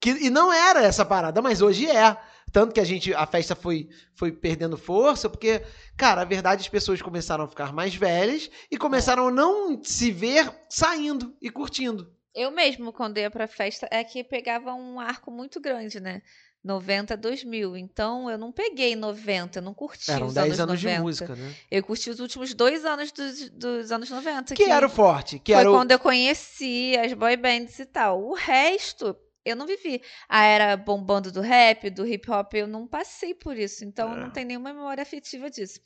Que, 0.00 0.10
e 0.10 0.30
não 0.30 0.52
era 0.52 0.82
essa 0.82 1.04
parada, 1.04 1.40
mas 1.40 1.62
hoje 1.62 1.88
é. 1.88 2.16
Tanto 2.52 2.74
que 2.74 2.80
a 2.80 2.84
gente, 2.84 3.14
a 3.14 3.26
festa 3.26 3.56
foi, 3.56 3.88
foi 4.14 4.30
perdendo 4.30 4.76
força, 4.76 5.28
porque, 5.30 5.62
cara, 5.96 6.20
a 6.20 6.24
verdade, 6.24 6.60
as 6.60 6.68
pessoas 6.68 7.00
começaram 7.00 7.44
a 7.44 7.48
ficar 7.48 7.72
mais 7.72 7.94
velhas 7.94 8.50
e 8.70 8.76
começaram 8.76 9.28
a 9.28 9.30
não 9.30 9.82
se 9.82 10.10
ver 10.10 10.52
saindo 10.68 11.34
e 11.40 11.48
curtindo. 11.48 12.12
Eu 12.34 12.50
mesmo, 12.50 12.92
quando 12.92 13.18
ia 13.18 13.30
pra 13.30 13.46
festa, 13.46 13.88
é 13.90 14.04
que 14.04 14.22
pegava 14.22 14.74
um 14.74 15.00
arco 15.00 15.30
muito 15.30 15.60
grande, 15.60 15.98
né? 15.98 16.22
90 16.64 17.16
2000. 17.16 17.76
Então, 17.76 18.30
eu 18.30 18.38
não 18.38 18.52
peguei 18.52 18.94
90, 18.94 19.58
eu 19.58 19.62
não 19.62 19.74
curti 19.74 20.10
Eram 20.10 20.26
os 20.26 20.34
10 20.34 20.60
anos 20.60 20.60
anos 20.60 20.82
90. 20.82 20.96
de 20.96 21.02
música, 21.02 21.34
né? 21.34 21.54
Eu 21.70 21.82
curti 21.82 22.10
os 22.10 22.20
últimos 22.20 22.54
dois 22.54 22.84
anos 22.84 23.10
dos, 23.12 23.50
dos 23.50 23.92
anos 23.92 24.08
90. 24.08 24.54
Que 24.54 24.64
era 24.64 24.86
o 24.86 24.90
forte, 24.90 25.38
que 25.38 25.52
foi 25.52 25.60
era 25.60 25.70
o... 25.70 25.74
quando 25.74 25.90
eu 25.90 25.98
conheci 25.98 26.96
as 26.98 27.12
boy 27.12 27.36
bands 27.36 27.78
e 27.78 27.86
tal. 27.86 28.22
O 28.22 28.34
resto, 28.34 29.16
eu 29.44 29.56
não 29.56 29.66
vivi. 29.66 30.02
A 30.28 30.44
era 30.44 30.76
bombando 30.76 31.30
do 31.32 31.40
rap, 31.40 31.90
do 31.90 32.06
hip 32.06 32.30
hop, 32.30 32.54
eu 32.54 32.66
não 32.66 32.86
passei 32.86 33.34
por 33.34 33.56
isso. 33.56 33.84
Então, 33.84 34.12
É. 34.14 34.20
não 34.20 34.30
tenho 34.30 34.46
nenhuma 34.48 34.72
memória 34.72 35.02
afetiva 35.02 35.50
disso. 35.50 35.80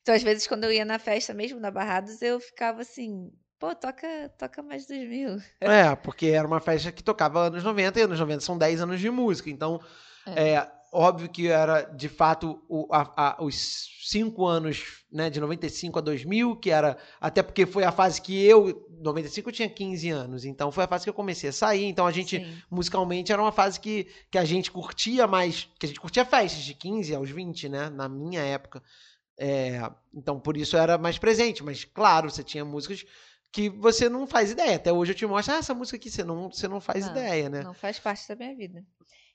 Então, 0.00 0.14
às 0.14 0.22
vezes, 0.22 0.46
quando 0.46 0.64
eu 0.64 0.72
ia 0.72 0.84
na 0.84 0.98
festa, 0.98 1.32
mesmo 1.34 1.60
na 1.60 1.70
Barrados, 1.70 2.20
eu 2.22 2.40
ficava 2.40 2.82
assim... 2.82 3.30
Pô, 3.58 3.72
toca, 3.76 4.08
toca 4.36 4.60
mais 4.60 4.86
2000. 4.88 5.36
É, 5.60 5.94
porque 5.94 6.26
era 6.26 6.44
uma 6.48 6.58
festa 6.60 6.90
que 6.90 7.00
tocava 7.00 7.46
anos 7.46 7.62
90 7.62 8.00
e 8.00 8.02
anos 8.02 8.18
90 8.18 8.40
são 8.40 8.58
10 8.58 8.80
anos 8.80 8.98
de 8.98 9.08
música. 9.08 9.48
Então, 9.50 9.80
É. 10.26 10.54
é, 10.54 10.70
óbvio 10.92 11.28
que 11.28 11.48
era 11.48 11.82
de 11.82 12.08
fato 12.08 12.62
o- 12.68 12.86
a- 12.92 13.12
a- 13.16 13.42
os 13.42 13.88
5 14.04 14.46
anos 14.46 15.02
né, 15.10 15.30
de 15.30 15.40
95 15.40 15.98
a 15.98 16.02
2000, 16.02 16.54
que 16.56 16.70
era. 16.70 16.98
Até 17.20 17.42
porque 17.42 17.64
foi 17.66 17.82
a 17.84 17.90
fase 17.90 18.20
que 18.20 18.44
eu. 18.44 18.86
95 19.00 19.48
eu 19.48 19.52
tinha 19.52 19.68
15 19.68 20.10
anos, 20.10 20.44
então 20.44 20.70
foi 20.70 20.84
a 20.84 20.88
fase 20.88 21.04
que 21.04 21.10
eu 21.10 21.14
comecei 21.14 21.48
a 21.50 21.52
sair. 21.52 21.86
Então 21.86 22.06
a 22.06 22.12
gente, 22.12 22.36
Sim. 22.38 22.62
musicalmente, 22.70 23.32
era 23.32 23.40
uma 23.42 23.50
fase 23.52 23.80
que, 23.80 24.06
que 24.30 24.38
a 24.38 24.44
gente 24.44 24.70
curtia 24.70 25.26
mais. 25.26 25.68
Que 25.78 25.86
a 25.86 25.88
gente 25.88 26.00
curtia 26.00 26.24
festas 26.24 26.62
de 26.62 26.74
15 26.74 27.14
aos 27.14 27.30
20, 27.30 27.68
né? 27.68 27.88
Na 27.90 28.08
minha 28.08 28.42
época. 28.42 28.82
É, 29.38 29.90
então 30.14 30.38
por 30.38 30.56
isso 30.56 30.76
era 30.76 30.98
mais 30.98 31.18
presente. 31.18 31.64
Mas, 31.64 31.84
claro, 31.84 32.30
você 32.30 32.44
tinha 32.44 32.64
músicas 32.64 33.04
que 33.50 33.68
você 33.68 34.08
não 34.08 34.26
faz 34.26 34.50
ideia. 34.50 34.76
Até 34.76 34.92
hoje 34.92 35.12
eu 35.12 35.16
te 35.16 35.26
mostro, 35.26 35.54
ah, 35.54 35.58
essa 35.58 35.74
música 35.74 35.96
aqui 35.96 36.10
você 36.10 36.22
não, 36.24 36.50
você 36.50 36.68
não 36.68 36.80
faz 36.80 37.04
Não, 37.06 37.12
ideia, 37.12 37.48
né? 37.48 37.62
Não 37.62 37.74
faz 37.74 37.98
parte 37.98 38.26
da 38.28 38.36
minha 38.36 38.54
vida. 38.54 38.84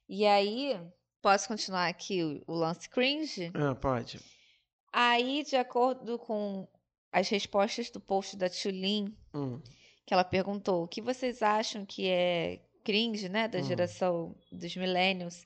E 0.10 0.26
aí, 0.26 0.80
posso 1.28 1.46
continuar 1.50 1.88
aqui 1.90 2.24
o, 2.24 2.42
o 2.48 2.54
lance 2.56 2.88
cringe? 2.90 3.52
Ah, 3.54 3.76
pode. 3.76 4.18
Aí, 4.94 5.44
de 5.44 5.58
acordo 5.58 6.18
com 6.18 6.66
as 7.12 7.28
respostas 7.28 7.90
do 7.90 8.00
post 8.00 8.38
da 8.38 8.50
Tulin, 8.50 9.14
Hum. 9.34 9.62
que 10.06 10.14
ela 10.14 10.24
perguntou 10.24 10.84
o 10.84 10.88
que 10.88 11.02
vocês 11.02 11.42
acham 11.42 11.86
que 11.86 12.08
é 12.08 12.62
cringe, 12.86 13.28
né, 13.28 13.50
da 13.50 13.60
Hum. 13.60 13.64
geração 13.64 14.36
dos 14.50 14.74
millennials. 14.78 15.44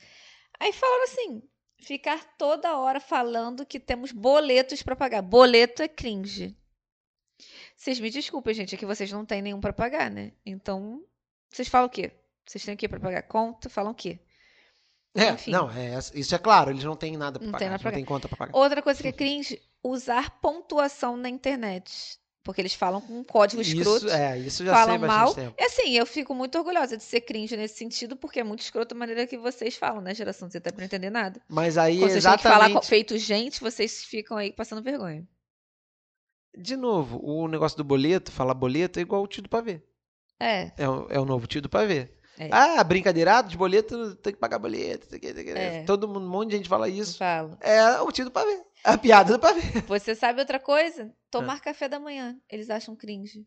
Aí 0.59 0.71
falaram 0.71 1.03
assim, 1.05 1.41
ficar 1.79 2.23
toda 2.37 2.77
hora 2.77 2.99
falando 2.99 3.65
que 3.65 3.79
temos 3.79 4.11
boletos 4.11 4.83
para 4.83 4.95
pagar. 4.95 5.23
Boleto 5.23 5.81
é 5.81 5.87
cringe. 5.87 6.55
Vocês 7.75 7.99
me 7.99 8.11
desculpem, 8.11 8.53
gente, 8.53 8.75
é 8.75 8.77
que 8.77 8.85
vocês 8.85 9.11
não 9.11 9.25
têm 9.25 9.41
nenhum 9.41 9.59
para 9.59 9.73
pagar, 9.73 10.11
né? 10.11 10.31
Então, 10.45 11.03
vocês 11.49 11.67
falam 11.67 11.87
o 11.87 11.89
quê? 11.89 12.11
Vocês 12.45 12.63
têm 12.63 12.75
o 12.75 12.77
quê 12.77 12.87
para 12.87 12.99
pagar? 12.99 13.23
Conta, 13.23 13.67
falam 13.67 13.93
o 13.93 13.95
quê? 13.95 14.19
É, 15.13 15.31
Enfim. 15.31 15.51
não, 15.51 15.69
é, 15.69 15.99
isso 16.13 16.33
é 16.33 16.37
claro, 16.37 16.71
eles 16.71 16.83
não 16.83 16.95
têm 16.95 17.17
nada 17.17 17.37
pra 17.37 17.45
Não 17.45 17.51
pagar, 17.51 17.59
tem 17.59 17.69
nada 17.69 17.81
pra 17.81 17.91
não 17.91 17.95
têm 17.95 18.05
conta 18.05 18.27
pra 18.29 18.37
pagar. 18.37 18.57
Outra 18.57 18.81
coisa 18.81 19.01
que 19.01 19.09
é 19.09 19.11
cringe 19.11 19.61
usar 19.83 20.39
pontuação 20.39 21.17
na 21.17 21.29
internet. 21.29 22.19
Porque 22.43 22.59
eles 22.59 22.73
falam 22.73 22.99
com 22.99 23.19
um 23.19 23.23
código 23.23 23.61
escroto. 23.61 24.07
Isso, 24.07 24.09
é, 24.09 24.39
isso 24.39 24.65
já 24.65 24.73
falam 24.73 24.97
sei 24.97 25.07
mal. 25.07 25.33
tempo. 25.35 25.53
É 25.59 25.65
assim, 25.65 25.91
eu 25.91 26.05
fico 26.07 26.33
muito 26.33 26.57
orgulhosa 26.57 26.97
de 26.97 27.03
ser 27.03 27.21
cringe 27.21 27.55
nesse 27.55 27.77
sentido, 27.77 28.15
porque 28.15 28.39
é 28.39 28.43
muito 28.43 28.61
escroto 28.61 28.95
a 28.95 28.97
maneira 28.97 29.27
que 29.27 29.37
vocês 29.37 29.75
falam, 29.75 30.01
né, 30.01 30.15
geração? 30.15 30.49
Você 30.49 30.59
tá 30.59 30.71
pra 30.71 30.79
não 30.79 30.85
entender 30.85 31.11
nada. 31.11 31.39
Mas 31.47 31.77
aí, 31.77 31.99
Quando 31.99 32.09
vocês 32.09 32.23
têm 32.23 32.37
que 32.37 32.43
falar 32.43 32.65
exatamente... 32.65 32.87
feito 32.87 33.17
gente, 33.19 33.61
vocês 33.61 34.03
ficam 34.03 34.37
aí 34.37 34.51
passando 34.51 34.81
vergonha. 34.81 35.27
De 36.57 36.75
novo, 36.75 37.19
o 37.23 37.47
negócio 37.47 37.77
do 37.77 37.83
boleto, 37.83 38.31
falar 38.31 38.55
boleto 38.55 38.97
é 38.97 39.03
igual 39.03 39.21
o 39.21 39.27
tio 39.27 39.43
do 39.43 39.49
pavê. 39.49 39.81
É, 40.39 40.71
É 40.77 40.89
o, 40.89 41.07
é 41.11 41.19
o 41.19 41.25
novo 41.25 41.45
tio 41.45 41.61
do 41.61 41.69
pavê. 41.69 42.09
É. 42.45 42.49
Ah, 42.51 42.83
brincadeirado 42.83 43.49
de 43.49 43.57
boleto, 43.57 44.15
tem 44.15 44.33
que 44.33 44.39
pagar 44.39 44.57
boleto. 44.59 45.07
Tem 45.07 45.19
que, 45.19 45.33
tem 45.33 45.43
que- 45.45 45.51
É. 45.51 45.83
Todo 45.83 46.07
mundo, 46.07 46.25
um 46.25 46.29
monte 46.29 46.49
de 46.51 46.57
gente 46.57 46.69
fala 46.69 46.89
isso. 46.89 47.17
falo. 47.17 47.57
É 47.61 47.99
o 48.01 48.11
tio 48.11 48.25
do 48.25 48.31
pavê. 48.31 48.59
A 48.83 48.97
piada 48.97 49.33
do 49.33 49.39
pavê. 49.39 49.61
Você 49.87 50.15
sabe 50.15 50.39
outra 50.39 50.59
coisa? 50.59 51.11
Tomar 51.29 51.59
café 51.61 51.87
da 51.87 51.99
manhã. 51.99 52.35
Eles 52.49 52.69
acham 52.69 52.95
cringe. 52.95 53.45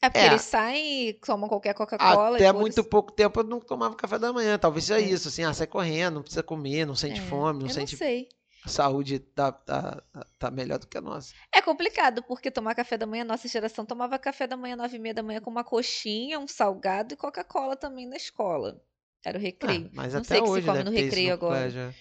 É 0.00 0.08
porque 0.08 0.18
É. 0.24 0.26
eles 0.28 0.42
saem 0.42 1.08
e 1.10 1.12
tomam 1.14 1.48
qualquer 1.48 1.74
Coca-Cola. 1.74 2.36
Até 2.36 2.50
muito 2.52 2.82
pouco 2.82 3.12
tempo 3.12 3.38
eu 3.38 3.44
não 3.44 3.60
tomava 3.60 3.94
café 3.94 4.18
da 4.18 4.32
manhã. 4.32 4.58
Talvez 4.58 4.84
seja 4.86 5.00
É. 5.00 5.08
isso, 5.08 5.28
assim, 5.28 5.44
ah, 5.44 5.52
sai 5.54 5.66
correndo, 5.66 6.14
não 6.14 6.22
precisa 6.22 6.42
comer, 6.42 6.84
não 6.86 6.96
sente 6.96 7.20
É, 7.20 7.22
fome, 7.24 7.60
não 7.60 7.68
eu 7.68 7.72
sente 7.74 7.92
não 7.94 7.98
sei. 7.98 8.26
A 8.64 8.68
saúde 8.68 9.18
tá, 9.18 9.50
tá, 9.50 10.02
tá 10.38 10.50
melhor 10.50 10.78
do 10.78 10.86
que 10.86 10.96
a 10.96 11.00
nossa. 11.00 11.34
É 11.52 11.60
complicado, 11.60 12.22
porque 12.22 12.50
tomar 12.50 12.74
café 12.74 12.96
da 12.96 13.06
manhã, 13.06 13.24
nossa 13.24 13.48
geração 13.48 13.84
tomava 13.84 14.18
café 14.18 14.46
da 14.46 14.56
manhã, 14.56 14.76
nove 14.76 14.96
e 14.96 15.00
meia 15.00 15.14
da 15.14 15.22
manhã, 15.22 15.40
com 15.40 15.50
uma 15.50 15.64
coxinha, 15.64 16.38
um 16.38 16.46
salgado 16.46 17.14
e 17.14 17.16
Coca-Cola 17.16 17.76
também 17.76 18.06
na 18.06 18.16
escola. 18.16 18.80
Era 19.24 19.38
o 19.38 19.40
recreio. 19.40 19.86
Ah, 19.86 19.90
mas 19.92 20.14
Não 20.14 20.20
até 20.20 20.34
sei 20.36 20.40
o 20.40 20.44
que 20.44 20.60
se 20.60 20.66
come 20.66 20.84
no 20.84 20.90
recreio 20.90 21.32
agora. 21.32 21.56
colégio. 21.56 21.94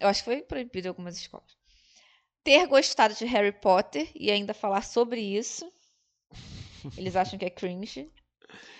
Eu 0.00 0.08
acho 0.08 0.20
que 0.20 0.30
foi 0.30 0.42
proibido 0.42 0.86
em 0.86 0.90
algumas 0.90 1.16
escolas. 1.16 1.56
Ter 2.42 2.66
gostado 2.66 3.14
de 3.14 3.24
Harry 3.24 3.52
Potter 3.52 4.10
e 4.14 4.30
ainda 4.30 4.54
falar 4.54 4.82
sobre 4.82 5.20
isso. 5.20 5.70
Eles 6.96 7.16
acham 7.16 7.38
que 7.38 7.44
é 7.44 7.50
cringe. 7.50 8.10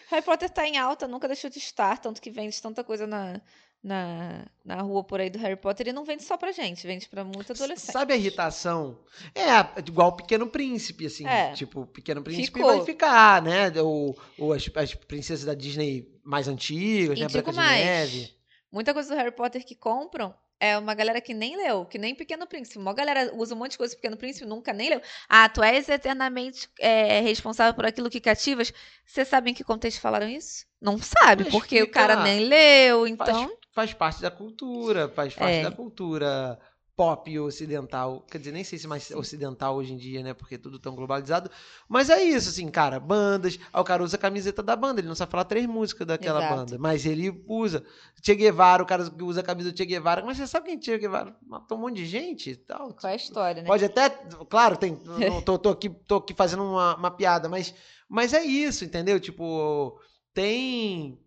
Harry 0.09 0.25
Potter 0.25 0.49
tá 0.49 0.67
em 0.67 0.79
alta, 0.79 1.09
nunca 1.09 1.27
deixou 1.27 1.51
de 1.51 1.59
estar, 1.59 1.99
tanto 1.99 2.23
que 2.23 2.31
vende 2.31 2.61
tanta 2.63 2.85
coisa 2.85 3.07
na, 3.07 3.41
na, 3.83 4.47
na 4.65 4.83
rua 4.83 5.05
por 5.05 5.21
aí 5.21 5.31
do 5.31 5.39
Harry 5.39 5.57
Potter 5.57 5.89
e 5.89 5.93
não 5.93 6.05
vende 6.05 6.23
só 6.25 6.37
pra 6.37 6.51
gente, 6.53 6.87
vende 6.87 7.09
pra 7.09 7.23
muito 7.25 7.53
adolescente. 7.53 7.93
Sabe 7.93 8.13
a 8.13 8.17
irritação? 8.17 8.99
É, 9.35 9.81
igual 9.87 10.09
o 10.09 10.17
Pequeno 10.17 10.47
Príncipe, 10.49 11.07
assim. 11.07 11.27
É. 11.27 11.53
Tipo, 11.53 11.83
o 11.83 11.87
Pequeno 11.87 12.23
Príncipe 12.23 12.59
Ficou. 12.59 12.77
vai 12.77 12.85
ficar, 12.85 13.41
né? 13.43 13.71
Ou, 13.81 14.19
ou 14.39 14.53
as, 14.53 14.69
as 14.75 14.95
princesas 14.95 15.45
da 15.45 15.55
Disney 15.55 16.09
mais 16.25 16.49
antigas, 16.49 17.19
E 17.19 17.23
né? 17.23 17.29
Branca 17.29 17.51
de 17.53 17.57
mais, 17.57 17.85
Neve. 17.85 18.35
muita 18.73 18.93
coisa 18.93 19.09
do 19.15 19.17
Harry 19.17 19.31
Potter 19.33 19.65
que 19.65 19.77
compram 19.77 20.35
é 20.59 20.77
uma 20.79 20.95
galera 20.95 21.21
que 21.21 21.35
nem 21.35 21.55
leu, 21.55 21.85
que 21.85 21.99
nem 21.99 22.15
Pequeno 22.15 22.47
Príncipe. 22.47 22.79
Uma 22.79 22.95
galera 22.95 23.31
usa 23.35 23.55
um 23.55 23.59
monte 23.59 23.73
de 23.73 23.79
coisa 23.79 23.95
do 23.95 23.99
Pequeno 23.99 24.17
Príncipe 24.17 24.47
nunca 24.47 24.73
nem 24.73 24.89
leu. 24.89 25.03
Ah, 25.29 25.49
tu 25.51 25.63
és 25.63 25.87
eternamente 25.89 26.67
é, 26.81 27.21
responsável 27.21 27.75
por 27.75 27.85
aquilo 27.85 28.09
que 28.09 28.19
cativas. 28.21 28.73
Vocês 29.05 29.29
sabem 29.29 29.53
em 29.53 29.55
que 29.55 29.63
contexto 29.63 30.01
falaram 30.01 30.27
isso? 30.29 30.65
Não 30.81 30.97
sabe, 30.99 31.45
Mas 31.45 31.53
porque 31.53 31.83
o 31.83 31.87
fica 31.87 32.01
cara 32.01 32.15
lá. 32.17 32.23
nem 32.25 32.41
leu, 32.47 33.07
então. 33.07 33.27
faz 33.27 33.57
parte 33.93 34.23
da 34.23 34.31
cultura, 34.31 35.09
faz 35.09 35.35
parte 35.35 35.57
É. 35.57 35.63
da 35.63 35.71
cultura 35.71 36.59
pop 36.97 37.39
ocidental. 37.41 38.25
Quer 38.31 38.39
dizer, 38.39 38.53
nem 38.53 38.65
sei 38.65 38.79
se 38.79 38.89
mais 38.89 39.11
ocidental 39.11 39.77
hoje 39.77 39.93
em 39.93 39.99
dia, 39.99 40.23
né? 40.23 40.33
Porque 40.33 40.55
é 40.55 40.59
tudo 40.59 40.79
tão 40.79 40.95
globalizado. 40.97 41.51
Mas 41.87 42.09
é 42.09 42.25
isso, 42.25 42.49
assim, 42.49 42.67
cara, 42.71 42.99
bandas. 42.99 43.59
O 43.75 43.85
cara 43.85 44.03
usa 44.03 44.17
a 44.17 44.19
camiseta 44.19 44.63
da 44.63 44.75
banda, 44.75 45.01
ele 45.03 45.09
não 45.09 45.15
sabe 45.15 45.31
falar 45.31 45.45
três 45.45 45.67
músicas 45.67 46.07
daquela 46.07 46.41
Exato. 46.41 46.55
banda. 46.55 46.79
Mas 46.79 47.05
ele 47.05 47.45
usa. 47.47 47.85
Che 48.23 48.35
Guevara, 48.35 48.83
o 48.83 48.87
cara 48.87 49.11
que 49.11 49.23
usa 49.23 49.41
a 49.41 49.45
camisa 49.45 49.71
do 49.71 49.77
Che 49.77 49.85
Guevara. 49.85 50.25
Mas 50.25 50.39
você 50.39 50.47
sabe 50.47 50.67
quem 50.69 50.79
é 50.79 50.81
Che 50.81 50.97
Guevara? 50.97 51.37
Matou 51.47 51.77
um 51.77 51.83
monte 51.83 51.97
de 51.97 52.07
gente 52.07 52.53
e 52.53 52.57
tal. 52.57 52.95
Qual 52.95 53.11
é 53.11 53.13
a 53.13 53.17
história, 53.17 53.61
né? 53.63 53.69
Pode 53.69 53.85
até, 53.85 54.09
claro, 54.49 54.79
tem, 54.79 54.99
não 55.05 55.43
tô, 55.43 55.59
tô 55.59 55.69
aqui, 55.69 55.91
tô 55.91 56.17
aqui 56.17 56.33
fazendo 56.33 56.63
uma, 56.65 56.97
uma 56.97 57.11
piada, 57.11 57.47
mas, 57.47 57.75
mas 58.09 58.33
é 58.33 58.43
isso, 58.43 58.87
entendeu? 58.87 59.21
Tipo, 59.21 60.01
tem, 60.33 61.21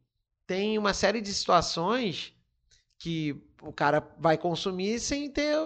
tem 0.48 0.80
uma 0.80 0.96
série 0.96 1.22
de 1.22 1.32
situações 1.32 2.34
que 3.00 3.36
o 3.64 3.72
cara 3.74 4.06
vai 4.20 4.38
consumir 4.38 5.00
sem 5.00 5.32
ter. 5.32 5.58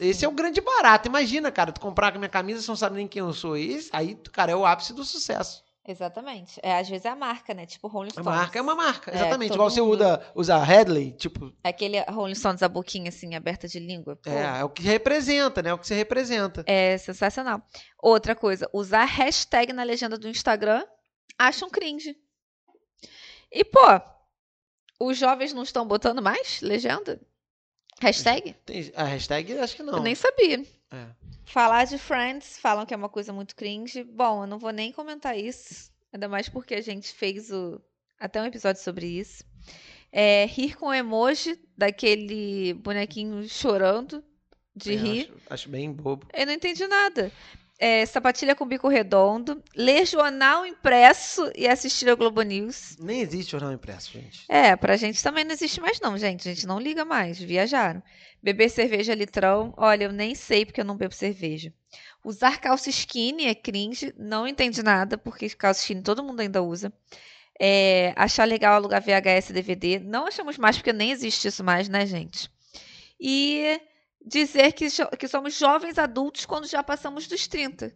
Esse 0.00 0.24
é 0.24 0.28
o 0.28 0.32
grande 0.32 0.60
barato. 0.60 1.08
Imagina, 1.08 1.52
cara, 1.52 1.70
tu 1.70 1.80
comprar 1.80 2.10
com 2.10 2.16
a 2.16 2.20
minha 2.20 2.28
camisa, 2.28 2.60
você 2.62 2.70
não 2.70 2.76
sabe 2.76 2.96
nem 2.96 3.06
quem 3.06 3.20
eu 3.20 3.32
sou. 3.32 3.56
Esse, 3.56 3.90
aí, 3.92 4.16
cara, 4.32 4.50
é 4.52 4.56
o 4.56 4.66
ápice 4.66 4.92
do 4.92 5.04
sucesso. 5.04 5.62
Exatamente. 5.86 6.60
É, 6.62 6.78
às 6.78 6.88
vezes 6.88 7.04
é 7.04 7.08
a 7.08 7.16
marca, 7.16 7.52
né? 7.52 7.66
Tipo 7.66 7.88
Rolling 7.88 8.10
A 8.10 8.12
Stones. 8.12 8.26
marca 8.26 8.56
é 8.58 8.62
uma 8.62 8.74
marca, 8.76 9.10
É, 9.10 9.14
exatamente. 9.16 9.48
todo 9.48 9.56
Igual 9.56 9.70
você 9.70 9.80
mundo- 9.80 9.94
usa, 9.94 10.32
usa 10.34 10.58
Headley, 10.58 11.10
tipo, 11.12 11.52
Aquele 11.64 12.00
Rolling 12.02 12.36
Stones, 12.36 12.62
a 12.62 12.68
boquinha 12.68 13.08
assim, 13.08 13.34
aberta 13.34 13.66
de 13.66 13.80
língua. 13.80 14.14
Pô, 14.16 14.30
é, 14.30 14.60
é 14.60 14.64
o 14.64 14.68
que 14.68 14.82
representa, 14.82 15.60
né? 15.60 15.70
É 15.70 15.74
o 15.74 15.78
que 15.78 15.86
você 15.86 15.94
representa. 15.96 16.62
É 16.68 16.96
sensacional. 16.98 17.60
Outra 18.00 18.34
coisa, 18.36 18.68
usar 18.72 19.04
hashtag 19.04 19.72
na 19.72 19.82
legenda 19.82 20.16
do 20.16 20.28
Instagram, 20.28 20.84
acham 21.36 21.68
cringe. 21.68 22.16
E, 23.50 23.64
pô, 23.64 23.80
os 24.98 25.18
jovens 25.18 25.52
não 25.52 25.62
estão 25.62 25.86
botando 25.86 26.22
mais 26.22 26.60
legenda? 26.60 27.20
Hashtag? 28.00 28.54
Tem, 28.64 28.92
a 28.96 29.04
hashtag, 29.04 29.58
acho 29.58 29.76
que 29.76 29.82
não. 29.82 29.94
Eu 29.94 30.02
nem 30.02 30.14
sabia. 30.14 30.64
É. 30.90 31.06
Falar 31.44 31.84
de 31.84 31.98
Friends, 31.98 32.58
falam 32.58 32.86
que 32.86 32.94
é 32.94 32.96
uma 32.96 33.08
coisa 33.08 33.32
muito 33.32 33.54
cringe. 33.54 34.02
Bom, 34.04 34.42
eu 34.42 34.46
não 34.46 34.58
vou 34.58 34.70
nem 34.70 34.92
comentar 34.92 35.38
isso. 35.38 35.90
Ainda 36.12 36.28
mais 36.28 36.48
porque 36.48 36.74
a 36.74 36.80
gente 36.80 37.12
fez 37.12 37.50
o, 37.50 37.80
até 38.18 38.40
um 38.40 38.46
episódio 38.46 38.82
sobre 38.82 39.06
isso. 39.06 39.44
É, 40.10 40.44
rir 40.46 40.76
com 40.76 40.92
emoji 40.92 41.58
daquele 41.76 42.74
bonequinho 42.74 43.48
chorando 43.48 44.22
de 44.74 44.92
É, 44.92 44.96
rir. 44.96 45.20
Acho, 45.22 45.32
acho 45.50 45.68
bem 45.68 45.92
bobo. 45.92 46.26
Eu 46.32 46.46
não 46.46 46.52
entendi 46.52 46.86
nada. 46.86 47.32
É, 47.84 48.06
sapatilha 48.06 48.54
com 48.54 48.64
bico 48.64 48.86
redondo, 48.86 49.60
ler 49.74 50.06
jornal 50.06 50.64
impresso 50.64 51.50
e 51.56 51.66
assistir 51.66 52.08
ao 52.08 52.16
Globo 52.16 52.40
News. 52.40 52.96
Nem 53.00 53.20
existe 53.20 53.50
jornal 53.50 53.72
impresso, 53.72 54.12
gente. 54.12 54.44
É, 54.48 54.76
pra 54.76 54.96
gente 54.96 55.20
também 55.20 55.42
não 55.42 55.50
existe 55.50 55.80
mais 55.80 55.98
não, 55.98 56.16
gente. 56.16 56.48
A 56.48 56.54
gente 56.54 56.64
não 56.64 56.78
liga 56.78 57.04
mais, 57.04 57.40
viajaram. 57.40 58.00
Beber 58.40 58.70
cerveja 58.70 59.16
litrão, 59.16 59.74
olha, 59.76 60.04
eu 60.04 60.12
nem 60.12 60.32
sei 60.32 60.64
porque 60.64 60.80
eu 60.80 60.84
não 60.84 60.96
bebo 60.96 61.12
cerveja. 61.12 61.74
Usar 62.24 62.60
calça 62.60 62.88
skinny 62.88 63.46
é 63.46 63.54
cringe, 63.56 64.14
não 64.16 64.46
entendi 64.46 64.80
nada, 64.80 65.18
porque 65.18 65.50
calça 65.50 65.80
skinny 65.80 66.02
todo 66.02 66.22
mundo 66.22 66.38
ainda 66.38 66.62
usa. 66.62 66.92
É, 67.60 68.12
achar 68.14 68.44
legal 68.44 68.74
alugar 68.74 69.02
VHS 69.02 69.50
e 69.50 69.54
DVD, 69.54 69.98
não 69.98 70.28
achamos 70.28 70.56
mais 70.56 70.76
porque 70.76 70.92
nem 70.92 71.10
existe 71.10 71.48
isso 71.48 71.64
mais, 71.64 71.88
né, 71.88 72.06
gente? 72.06 72.48
E 73.20 73.80
dizer 74.24 74.72
que, 74.72 74.86
que 75.18 75.28
somos 75.28 75.54
jovens 75.56 75.98
adultos 75.98 76.46
quando 76.46 76.66
já 76.66 76.82
passamos 76.82 77.26
dos 77.26 77.46
30. 77.46 77.94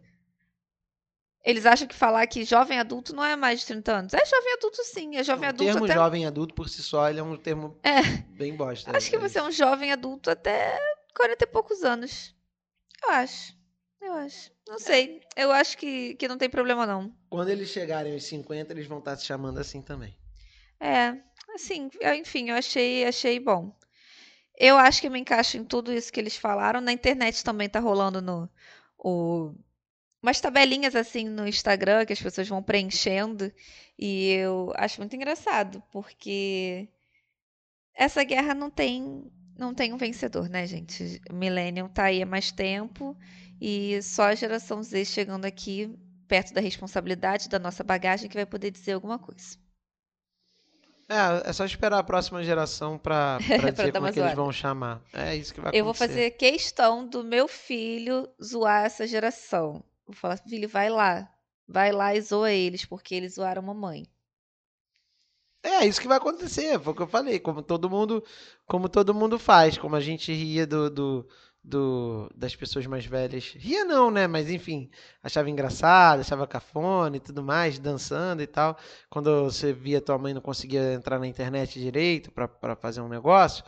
Eles 1.43 1.65
acham 1.65 1.87
que 1.87 1.95
falar 1.95 2.27
que 2.27 2.43
jovem 2.43 2.77
adulto 2.77 3.15
não 3.15 3.23
é 3.23 3.35
mais 3.35 3.61
de 3.61 3.67
30 3.67 3.91
anos. 3.93 4.13
É 4.13 4.25
jovem 4.25 4.53
adulto 4.53 4.83
sim, 4.83 5.15
é 5.15 5.23
jovem 5.23 5.45
o 5.45 5.49
adulto 5.49 5.71
termo 5.71 5.85
até 5.85 5.93
jovem 5.93 6.25
adulto 6.25 6.53
por 6.53 6.67
si 6.67 6.83
só 6.83 7.09
ele 7.09 7.19
é 7.19 7.23
um 7.23 7.37
termo 7.37 7.79
É. 7.83 8.01
bem 8.35 8.53
bosta. 8.55 8.95
Acho 8.95 9.09
que 9.09 9.17
você 9.17 9.39
é 9.39 9.43
um 9.43 9.51
jovem 9.51 9.91
adulto 9.91 10.29
até 10.29 10.77
40 11.15 11.43
e 11.43 11.47
poucos 11.47 11.83
anos. 11.83 12.35
Eu 13.01 13.11
acho. 13.11 13.55
Eu 14.01 14.13
acho. 14.13 14.51
Não 14.67 14.77
sei. 14.77 15.21
Eu 15.35 15.51
acho 15.51 15.77
que, 15.77 16.15
que 16.15 16.27
não 16.27 16.37
tem 16.37 16.49
problema, 16.49 16.85
não. 16.85 17.15
Quando 17.29 17.49
eles 17.49 17.69
chegarem 17.69 18.13
aos 18.13 18.23
50, 18.25 18.73
eles 18.73 18.87
vão 18.87 18.99
estar 18.99 19.15
se 19.15 19.25
chamando 19.25 19.59
assim 19.59 19.81
também. 19.81 20.17
É, 20.79 21.17
assim, 21.55 21.89
enfim, 22.19 22.49
eu 22.49 22.55
achei, 22.55 23.05
achei 23.05 23.39
bom. 23.39 23.73
Eu 24.57 24.77
acho 24.77 25.01
que 25.01 25.07
eu 25.07 25.11
me 25.11 25.19
encaixo 25.19 25.57
em 25.57 25.63
tudo 25.63 25.93
isso 25.93 26.11
que 26.11 26.19
eles 26.19 26.35
falaram. 26.35 26.81
Na 26.81 26.91
internet 26.91 27.43
também 27.43 27.69
tá 27.69 27.79
rolando 27.79 28.21
no, 28.21 28.49
o, 28.97 29.53
umas 30.21 30.41
tabelinhas 30.41 30.95
assim 30.95 31.25
no 31.29 31.47
Instagram 31.47 32.05
que 32.05 32.13
as 32.13 32.21
pessoas 32.21 32.47
vão 32.47 32.63
preenchendo. 32.63 33.51
E 33.97 34.31
eu 34.31 34.73
acho 34.75 34.99
muito 34.99 35.15
engraçado, 35.15 35.81
porque 35.91 36.89
essa 37.93 38.23
guerra 38.23 38.53
não 38.53 38.69
tem, 38.69 39.31
não 39.57 39.73
tem 39.73 39.93
um 39.93 39.97
vencedor, 39.97 40.49
né, 40.49 40.65
gente? 40.67 41.21
Millennium 41.31 41.87
tá 41.89 42.05
aí 42.05 42.21
há 42.21 42.25
mais 42.25 42.51
tempo 42.51 43.17
e 43.61 44.01
só 44.01 44.23
a 44.23 44.35
geração 44.35 44.81
Z 44.83 45.05
chegando 45.05 45.45
aqui 45.45 45.95
perto 46.27 46.53
da 46.53 46.61
responsabilidade 46.61 47.49
da 47.49 47.59
nossa 47.59 47.83
bagagem 47.83 48.29
que 48.29 48.35
vai 48.35 48.45
poder 48.45 48.71
dizer 48.71 48.93
alguma 48.93 49.17
coisa. 49.19 49.57
É, 51.09 51.49
é 51.49 51.53
só 51.53 51.63
esperar 51.63 51.99
a 51.99 52.03
próxima 52.03 52.43
geração 52.43 52.97
Pra 52.97 53.37
dizer 53.73 53.93
como 53.93 54.07
é 54.07 54.11
que 54.11 54.19
eles 54.19 54.33
vão 54.33 54.51
chamar. 54.51 55.01
É 55.13 55.35
isso 55.35 55.53
que 55.53 55.61
vai 55.61 55.71
Eu 55.73 55.85
vou 55.85 55.91
acontecer. 55.91 56.13
fazer 56.13 56.31
questão 56.31 57.07
do 57.07 57.23
meu 57.23 57.47
filho 57.47 58.27
zoar 58.43 58.85
essa 58.85 59.07
geração. 59.07 59.83
Vou 60.05 60.15
falar, 60.15 60.37
filho, 60.37 60.67
vai 60.67 60.89
lá. 60.89 61.29
Vai 61.67 61.91
lá 61.91 62.15
e 62.15 62.21
zoa 62.21 62.51
eles, 62.51 62.85
porque 62.85 63.15
eles 63.15 63.35
zoaram 63.35 63.61
a 63.61 63.65
mamãe. 63.65 64.05
É, 65.63 65.85
isso 65.85 65.99
que 65.99 66.07
vai 66.07 66.17
acontecer, 66.17 66.79
foi 66.79 66.93
o 66.93 66.95
que 66.95 67.01
eu 67.01 67.07
falei, 67.07 67.39
como 67.39 67.61
todo 67.61 67.89
mundo, 67.89 68.23
como 68.65 68.87
todo 68.87 69.13
mundo 69.13 69.37
faz, 69.37 69.77
como 69.77 69.95
a 69.95 69.99
gente 69.99 70.31
ria 70.31 70.65
do, 70.65 70.89
do, 70.89 71.27
do- 71.67 72.29
das 72.35 72.55
pessoas 72.55 72.85
mais 72.87 73.05
velhas. 73.05 73.53
Ria 73.55 73.83
não, 73.85 74.09
né? 74.11 74.27
Mas 74.27 74.49
enfim, 74.49 74.89
achava 75.23 75.49
engraçado, 75.49 76.21
achava 76.21 76.47
cafona 76.47 77.17
e 77.17 77.19
tudo 77.19 77.43
mais, 77.43 77.79
dançando 77.79 78.41
e 78.41 78.47
tal. 78.47 78.77
Quando 79.09 79.43
você 79.45 79.73
via 79.73 80.01
tua 80.01 80.17
mãe 80.17 80.33
não 80.33 80.41
conseguia 80.41 80.93
entrar 80.93 81.19
na 81.19 81.27
internet 81.27 81.79
direito 81.79 82.31
pra 82.31 82.47
pra 82.47 82.75
fazer 82.75 83.01
um 83.01 83.09
negócio, 83.09 83.63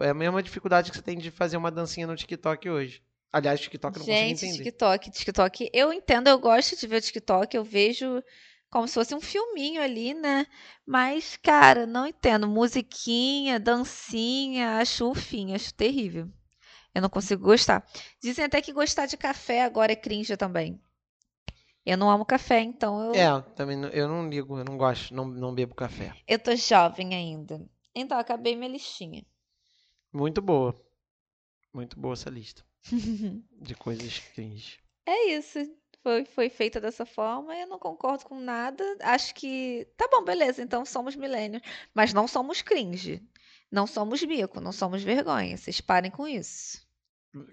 é 0.00 0.08
a 0.10 0.14
mesma 0.14 0.42
dificuldade 0.42 0.90
que 0.90 0.96
você 0.96 1.02
tem 1.02 1.18
de 1.18 1.30
fazer 1.30 1.56
uma 1.56 1.70
dancinha 1.70 2.06
no 2.06 2.16
TikTok 2.16 2.68
hoje. 2.68 3.02
Aliás, 3.32 3.60
TikTok 3.60 3.96
eu 3.96 4.00
não 4.00 4.06
Gente, 4.06 4.08
consigo 4.08 4.42
entender. 4.42 4.70
TikTok, 4.70 5.10
TikTok, 5.10 5.70
eu 5.72 5.90
entendo, 5.92 6.28
eu 6.28 6.38
gosto 6.38 6.76
de 6.76 6.86
ver 6.86 6.96
o 6.96 7.00
TikTok, 7.00 7.56
eu 7.56 7.64
vejo 7.64 8.22
como 8.70 8.86
se 8.88 8.92
fosse 8.94 9.14
um 9.14 9.20
filminho 9.22 9.80
ali, 9.80 10.12
né? 10.14 10.46
Mas, 10.86 11.36
cara, 11.38 11.86
não 11.86 12.06
entendo. 12.06 12.46
Musiquinha, 12.48 13.58
dancinha, 13.60 14.78
acho 14.78 15.08
ufinho, 15.10 15.54
acho 15.54 15.72
terrível. 15.74 16.28
Eu 16.94 17.02
não 17.02 17.08
consigo 17.10 17.42
gostar. 17.44 17.84
Dizem 18.22 18.44
até 18.44 18.60
que 18.62 18.72
gostar 18.72 19.06
de 19.06 19.16
café 19.16 19.62
agora 19.64 19.92
é 19.92 19.96
cringe 19.96 20.36
também. 20.36 20.80
Eu 21.84 21.98
não 21.98 22.08
amo 22.10 22.24
café, 22.24 22.60
então 22.60 23.02
eu, 23.04 23.14
É, 23.14 23.42
também 23.54 23.76
não- 23.76 23.88
eu 23.90 24.08
não 24.08 24.28
ligo, 24.28 24.58
eu 24.58 24.64
não 24.64 24.78
gosto, 24.78 25.12
não, 25.14 25.26
não 25.26 25.54
bebo 25.54 25.74
café. 25.74 26.14
eu 26.26 26.38
tô 26.38 26.54
jovem 26.56 27.14
ainda. 27.14 27.60
Então, 27.94 28.18
acabei 28.18 28.56
minha 28.56 28.70
listinha. 28.70 29.24
Muito 30.12 30.40
boa. 30.40 30.74
Muito 31.72 31.98
boa 31.98 32.14
essa 32.14 32.30
lista 32.30 32.64
de 33.60 33.74
coisas 33.74 34.18
cringe. 34.34 34.78
É 35.06 35.30
isso. 35.32 35.58
Foi, 36.02 36.24
foi 36.24 36.48
feita 36.50 36.80
dessa 36.80 37.04
forma. 37.06 37.54
Eu 37.56 37.66
não 37.66 37.78
concordo 37.78 38.24
com 38.24 38.38
nada. 38.38 38.82
Acho 39.00 39.34
que. 39.34 39.86
Tá 39.96 40.06
bom, 40.10 40.22
beleza. 40.22 40.62
Então 40.62 40.84
somos 40.84 41.16
milênios. 41.16 41.62
Mas 41.94 42.12
não 42.12 42.26
somos 42.28 42.62
cringe. 42.62 43.22
Não 43.70 43.86
somos 43.86 44.22
bico. 44.22 44.60
Não 44.60 44.70
somos 44.72 45.02
vergonha. 45.02 45.56
Vocês 45.56 45.80
parem 45.80 46.10
com 46.10 46.26
isso. 46.28 46.83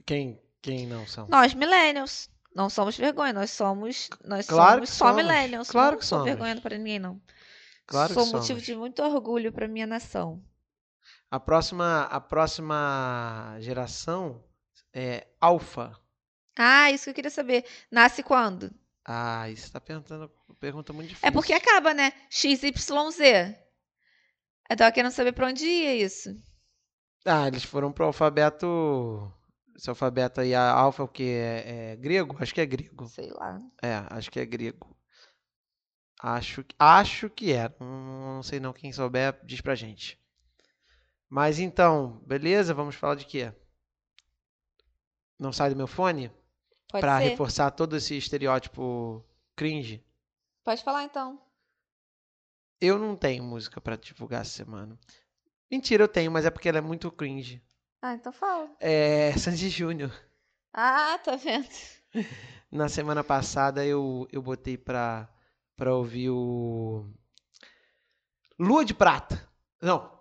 Quem, 0.05 0.41
quem 0.61 0.85
não 0.87 1.05
são? 1.07 1.27
Nós, 1.27 1.53
millennials. 1.53 2.29
Não 2.55 2.69
somos 2.69 2.97
vergonha. 2.97 3.33
Nós 3.33 3.51
somos. 3.51 4.09
Nós 4.25 4.45
Claro 4.47 4.75
somos 4.85 4.89
só 4.89 5.05
somos. 5.07 5.15
millennials. 5.23 5.69
Claro 5.69 5.91
não 5.93 5.99
que 5.99 6.05
somos. 6.05 6.25
vergonha 6.25 6.59
pra 6.59 6.77
ninguém, 6.77 6.99
não. 6.99 7.21
Claro 7.87 8.13
sou 8.13 8.25
que 8.25 8.31
motivo 8.33 8.47
somos. 8.47 8.63
de 8.63 8.75
muito 8.75 9.01
orgulho 9.01 9.51
pra 9.51 9.67
minha 9.67 9.87
nação. 9.87 10.43
A 11.29 11.39
próxima, 11.39 12.03
a 12.03 12.19
próxima 12.19 13.55
geração 13.59 14.43
é 14.93 15.27
alfa. 15.39 15.97
Ah, 16.57 16.91
isso 16.91 17.05
que 17.05 17.09
eu 17.11 17.13
queria 17.13 17.31
saber. 17.31 17.65
Nasce 17.89 18.21
quando? 18.21 18.69
Ah, 19.05 19.49
isso 19.49 19.67
você 19.67 19.71
tá 19.71 19.79
perguntando, 19.79 20.29
pergunta 20.59 20.91
muito 20.93 21.07
difícil. 21.09 21.27
É 21.27 21.31
porque 21.31 21.53
acaba, 21.53 21.93
né? 21.93 22.11
XYZ. 22.29 22.89
Eu 24.69 24.77
tava 24.77 24.91
querendo 24.91 25.11
saber 25.11 25.31
pra 25.31 25.47
onde 25.47 25.65
ia 25.65 25.95
isso. 25.95 26.29
Ah, 27.25 27.47
eles 27.47 27.63
foram 27.63 27.91
pro 27.91 28.05
alfabeto. 28.05 29.31
Esse 29.75 29.89
alfabeto 29.89 30.41
aí, 30.41 30.53
a 30.53 30.71
alfa, 30.71 31.03
o 31.03 31.07
que? 31.07 31.23
É, 31.23 31.91
é 31.93 31.95
grego? 31.95 32.35
Acho 32.39 32.53
que 32.53 32.61
é 32.61 32.65
grego. 32.65 33.07
Sei 33.07 33.29
lá. 33.31 33.59
É, 33.81 34.03
acho 34.09 34.29
que 34.31 34.39
é 34.39 34.45
grego. 34.45 34.95
Acho, 36.21 36.63
que- 36.63 36.75
acho 36.77 37.29
que 37.29 37.51
é. 37.53 37.73
Não, 37.79 38.35
não 38.35 38.43
sei 38.43 38.59
não. 38.59 38.73
Quem 38.73 38.91
souber, 38.93 39.39
diz 39.43 39.59
pra 39.61 39.75
gente. 39.75 40.19
Mas 41.29 41.59
então, 41.59 42.21
beleza? 42.27 42.73
Vamos 42.73 42.95
falar 42.95 43.15
de 43.15 43.25
quê? 43.25 43.51
Não 45.39 45.51
sai 45.51 45.69
do 45.71 45.75
meu 45.75 45.87
fone? 45.87 46.29
Pode 46.89 47.01
Pra 47.01 47.19
ser? 47.19 47.29
reforçar 47.29 47.71
todo 47.71 47.95
esse 47.95 48.15
estereótipo 48.17 49.25
cringe. 49.55 50.03
Pode 50.63 50.83
falar 50.83 51.03
então. 51.03 51.41
Eu 52.79 52.97
não 52.99 53.15
tenho 53.15 53.43
música 53.43 53.79
pra 53.79 53.95
divulgar 53.95 54.41
essa 54.41 54.51
semana. 54.51 54.99
Mentira, 55.69 56.03
eu 56.03 56.07
tenho, 56.07 56.31
mas 56.31 56.45
é 56.45 56.51
porque 56.51 56.67
ela 56.67 56.79
é 56.79 56.81
muito 56.81 57.11
cringe. 57.11 57.63
Ah, 58.01 58.13
então 58.13 58.31
fala. 58.31 58.69
É 58.79 59.33
Sandy 59.37 59.69
Júnior. 59.69 60.11
Ah, 60.73 61.19
tá 61.23 61.35
vendo? 61.35 61.67
Na 62.71 62.87
semana 62.89 63.23
passada 63.23 63.85
eu, 63.85 64.27
eu 64.31 64.41
botei 64.41 64.77
pra, 64.77 65.29
pra 65.75 65.93
ouvir 65.93 66.29
o. 66.29 67.05
Lua 68.57 68.85
de 68.85 68.93
Prata. 68.93 69.47
Não. 69.81 70.11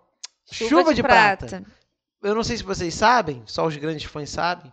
Chuva, 0.51 0.93
de, 0.93 1.01
prata. 1.01 1.63
Eu 2.21 2.35
não 2.35 2.43
sei 2.43 2.57
se 2.57 2.63
vocês 2.63 2.93
sabem, 2.93 3.41
só 3.45 3.65
os 3.65 3.77
grandes 3.77 4.03
fãs 4.03 4.29
sabem, 4.29 4.71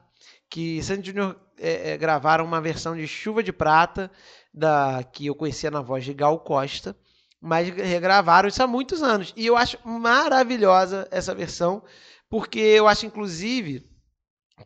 que 0.50 0.82
Sandy 0.82 1.10
Júnior 1.10 1.36
é, 1.56 1.92
é, 1.92 1.96
gravaram 1.96 2.44
uma 2.44 2.60
versão 2.60 2.96
de 2.96 3.06
Chuva 3.06 3.42
de 3.42 3.52
Prata 3.52 4.10
da 4.52 5.04
que 5.04 5.26
eu 5.26 5.34
conhecia 5.34 5.70
na 5.70 5.80
voz 5.80 6.04
de 6.04 6.12
Gal 6.12 6.38
Costa, 6.40 6.96
mas 7.40 7.68
regravaram 7.68 8.48
isso 8.48 8.62
há 8.62 8.66
muitos 8.66 9.02
anos. 9.02 9.32
E 9.36 9.46
eu 9.46 9.56
acho 9.56 9.78
maravilhosa 9.84 11.06
essa 11.10 11.34
versão, 11.34 11.82
porque 12.30 12.58
eu 12.58 12.86
acho, 12.88 13.06
inclusive, 13.06 13.84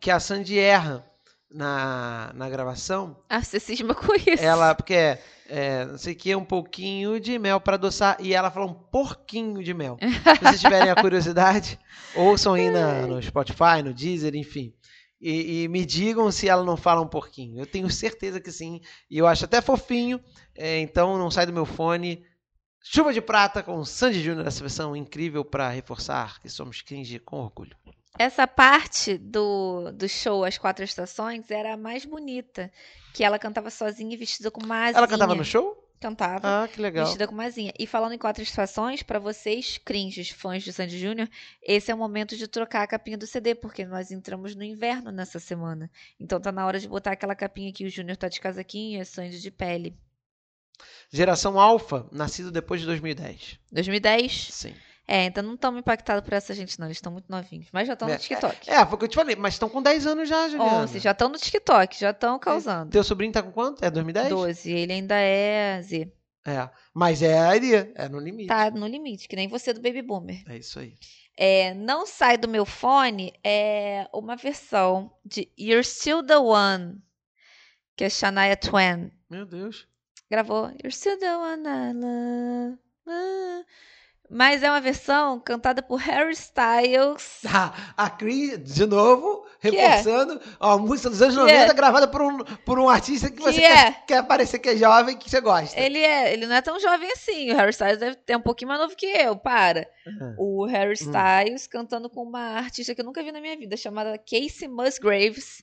que 0.01 0.09
a 0.11 0.19
Sandy 0.19 0.57
erra 0.57 1.05
na, 1.51 2.31
na 2.35 2.49
gravação. 2.49 3.23
Ah, 3.29 3.41
você 3.43 3.59
cisma 3.59 3.93
com 3.93 4.13
isso. 4.15 4.43
Ela, 4.43 4.73
porque 4.73 4.93
é, 4.93 5.21
é, 5.47 5.85
não 5.85 5.97
sei 5.97 6.13
o 6.13 6.15
que, 6.15 6.35
um 6.35 6.43
pouquinho 6.45 7.19
de 7.19 7.37
mel 7.37 7.59
para 7.61 7.75
adoçar. 7.75 8.17
E 8.19 8.33
ela 8.33 8.49
fala 8.51 8.65
um 8.65 8.73
porquinho 8.73 9.63
de 9.63 9.73
mel. 9.73 9.97
Se 10.01 10.39
vocês 10.43 10.61
tiverem 10.61 10.89
a 10.89 10.95
curiosidade, 10.95 11.79
ouçam 12.15 12.53
aí 12.55 12.69
na- 12.69 13.05
no 13.07 13.21
Spotify, 13.21 13.81
no 13.83 13.93
Deezer, 13.93 14.35
enfim. 14.35 14.73
E, 15.21 15.63
e 15.63 15.67
me 15.69 15.85
digam 15.85 16.29
se 16.31 16.49
ela 16.49 16.63
não 16.65 16.75
fala 16.75 17.01
um 17.01 17.07
porquinho. 17.07 17.57
Eu 17.59 17.65
tenho 17.65 17.89
certeza 17.89 18.41
que 18.41 18.51
sim. 18.51 18.81
E 19.09 19.17
eu 19.17 19.25
acho 19.27 19.45
até 19.45 19.61
fofinho. 19.61 20.19
É, 20.55 20.79
então 20.79 21.17
não 21.17 21.31
sai 21.31 21.45
do 21.45 21.53
meu 21.53 21.65
fone. 21.65 22.25
Chuva 22.85 23.13
de 23.13 23.21
Prata 23.21 23.63
com 23.63 23.83
Sandy 23.85 24.21
Júnior, 24.21 24.45
essa 24.45 24.59
versão 24.59 24.93
incrível 24.93 25.45
para 25.45 25.69
reforçar 25.69 26.41
que 26.41 26.49
somos 26.49 26.81
cringe 26.81 27.17
com 27.17 27.37
orgulho. 27.37 27.77
Essa 28.19 28.45
parte 28.45 29.17
do, 29.17 29.89
do 29.93 30.07
show 30.07 30.43
As 30.43 30.57
Quatro 30.57 30.83
Estações 30.83 31.49
era 31.49 31.73
a 31.73 31.77
mais 31.77 32.03
bonita. 32.03 32.69
Que 33.13 33.23
ela 33.23 33.39
cantava 33.39 33.69
sozinha 33.69 34.13
e 34.13 34.17
vestida 34.17 34.51
com 34.51 34.61
uma 34.61 34.83
asinha. 34.83 34.97
Ela 34.97 35.07
cantava 35.07 35.33
no 35.33 35.45
show? 35.45 35.81
Cantava. 35.99 36.63
Ah, 36.63 36.67
que 36.67 36.81
legal. 36.81 37.05
Vestida 37.05 37.25
com 37.25 37.33
uma 37.33 37.45
asinha. 37.45 37.71
E 37.79 37.87
falando 37.87 38.13
em 38.13 38.17
quatro 38.17 38.43
estações, 38.43 39.01
pra 39.01 39.17
vocês, 39.17 39.77
cringes, 39.77 40.29
fãs 40.29 40.61
de 40.61 40.73
Sandy 40.73 40.99
Júnior, 40.99 41.29
esse 41.61 41.89
é 41.89 41.95
o 41.95 41.97
momento 41.97 42.35
de 42.35 42.47
trocar 42.47 42.83
a 42.83 42.87
capinha 42.87 43.17
do 43.17 43.25
CD, 43.25 43.55
porque 43.55 43.85
nós 43.85 44.11
entramos 44.11 44.55
no 44.55 44.63
inverno 44.63 45.09
nessa 45.09 45.39
semana. 45.39 45.89
Então 46.19 46.41
tá 46.41 46.51
na 46.51 46.65
hora 46.65 46.79
de 46.79 46.89
botar 46.89 47.13
aquela 47.13 47.33
capinha 47.33 47.71
que 47.71 47.85
o 47.85 47.89
Júnior 47.89 48.17
tá 48.17 48.27
de 48.27 48.41
casaquinho 48.41 48.97
e 48.97 49.01
a 49.01 49.05
Sandy 49.05 49.39
de 49.39 49.49
pele. 49.49 49.97
Geração 51.11 51.59
Alpha, 51.59 52.07
nascido 52.11 52.51
depois 52.51 52.81
de 52.81 52.87
2010. 52.87 53.59
2010? 53.71 54.47
Sim. 54.51 54.75
É, 55.07 55.25
então 55.25 55.43
não 55.43 55.55
estamos 55.55 55.79
impactados 55.79 56.23
por 56.23 56.33
essa 56.33 56.53
gente, 56.53 56.79
não. 56.79 56.87
Eles 56.87 56.97
estão 56.97 57.11
muito 57.11 57.29
novinhos. 57.29 57.67
Mas 57.73 57.87
já 57.87 57.93
estão 57.93 58.07
É, 58.07 58.13
no 58.13 58.19
TikTok. 58.19 58.69
É, 58.69 58.85
foi 58.85 58.95
o 58.95 58.97
que 58.97 59.03
eu 59.05 59.09
te 59.09 59.15
falei, 59.15 59.35
mas 59.35 59.53
estão 59.55 59.67
com 59.69 59.81
10 59.81 60.07
anos 60.07 60.29
já, 60.29 60.47
Juliana. 60.47 60.83
11, 60.83 60.99
já 60.99 61.11
estão 61.11 61.29
no 61.29 61.37
TikTok, 61.37 61.99
já 61.99 62.11
estão 62.11 62.39
causando. 62.39 62.89
Teu 62.89 63.03
sobrinho 63.03 63.33
tá 63.33 63.43
com 63.43 63.51
quanto? 63.51 63.83
É 63.83 63.91
2010? 63.91 64.29
12, 64.29 64.71
ele 64.71 64.93
ainda 64.93 65.15
é 65.15 65.81
Z. 65.81 66.11
É. 66.45 66.69
Mas 66.93 67.21
é 67.21 67.37
ali, 67.37 67.73
é 67.73 68.09
no 68.09 68.19
limite. 68.19 68.47
Tá 68.47 68.71
no 68.71 68.87
limite, 68.87 69.27
que 69.27 69.35
nem 69.35 69.47
você 69.47 69.73
do 69.73 69.81
Baby 69.81 70.01
Boomer. 70.01 70.41
É 70.47 70.57
isso 70.57 70.79
aí. 70.79 70.93
É, 71.35 71.73
não 71.73 72.05
sai 72.05 72.37
do 72.37 72.47
meu 72.47 72.65
fone 72.65 73.33
é 73.43 74.07
uma 74.13 74.35
versão 74.35 75.11
de 75.25 75.49
You're 75.59 75.83
Still 75.83 76.23
the 76.25 76.37
One, 76.37 77.01
que 77.95 78.03
é 78.03 78.09
Shania 78.09 78.55
Twain. 78.55 79.11
Meu 79.29 79.45
Deus. 79.45 79.87
Gravou 80.31 80.65
You're 80.83 80.91
Still 80.91 81.17
One 81.39 81.63
I 81.67 81.93
love. 81.93 82.79
ah. 83.07 83.63
Mas 84.29 84.63
é 84.63 84.69
uma 84.69 84.81
versão 84.81 85.39
cantada 85.39 85.83
por 85.83 85.97
Harry 85.97 86.31
Styles. 86.31 87.41
Ah, 87.45 87.71
a 87.95 88.09
Cris, 88.09 88.57
de 88.63 88.85
novo, 88.85 89.45
é? 89.61 89.69
reforçando 89.69 90.41
ó, 90.59 90.71
a 90.71 90.77
música 90.79 91.09
dos 91.09 91.21
anos 91.21 91.35
Que 91.35 91.41
90 91.41 91.55
é? 91.55 91.73
gravada 91.75 92.07
por 92.07 92.21
um, 92.21 92.37
por 92.65 92.79
um 92.79 92.89
artista 92.89 93.29
que, 93.29 93.37
Que 93.37 93.43
você 93.43 93.61
é? 93.61 93.91
quer, 93.91 94.05
quer 94.07 94.23
parecer 94.23 94.57
que 94.57 94.69
é 94.69 94.75
jovem, 94.77 95.17
que 95.17 95.29
você 95.29 95.39
gosta. 95.39 95.79
Ele 95.79 95.99
é, 95.99 96.33
ele 96.33 96.47
não 96.47 96.55
é 96.55 96.61
tão 96.61 96.79
jovem 96.79 97.11
assim. 97.11 97.51
O 97.51 97.55
Harry 97.55 97.69
Styles 97.71 97.99
deve 97.99 98.15
ter 98.15 98.35
um 98.35 98.41
pouquinho 98.41 98.69
mais 98.69 98.81
novo 98.81 98.95
que 98.95 99.05
eu, 99.05 99.35
para. 99.35 99.87
Uhum. 100.07 100.35
O 100.39 100.65
Harry 100.65 100.93
Styles 100.93 101.67
cantando 101.67 102.09
com 102.09 102.23
uma 102.23 102.57
artista 102.57 102.95
que 102.95 103.01
eu 103.01 103.05
nunca 103.05 103.21
vi 103.21 103.31
na 103.31 103.41
minha 103.41 103.57
vida, 103.57 103.77
chamada 103.77 104.17
Casey 104.17 104.67
Musgraves. 104.67 105.61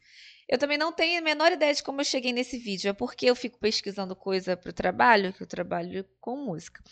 Eu 0.50 0.58
também 0.58 0.76
não 0.76 0.92
tenho 0.92 1.16
a 1.20 1.22
menor 1.22 1.52
ideia 1.52 1.72
de 1.72 1.80
como 1.80 2.00
eu 2.00 2.04
cheguei 2.04 2.32
nesse 2.32 2.58
vídeo. 2.58 2.88
É 2.88 2.92
porque 2.92 3.26
eu 3.26 3.36
fico 3.36 3.56
pesquisando 3.56 4.16
coisa 4.16 4.56
pro 4.56 4.72
trabalho, 4.72 5.32
que 5.32 5.40
eu 5.44 5.46
trabalho 5.46 6.04
com 6.20 6.36
música. 6.36 6.82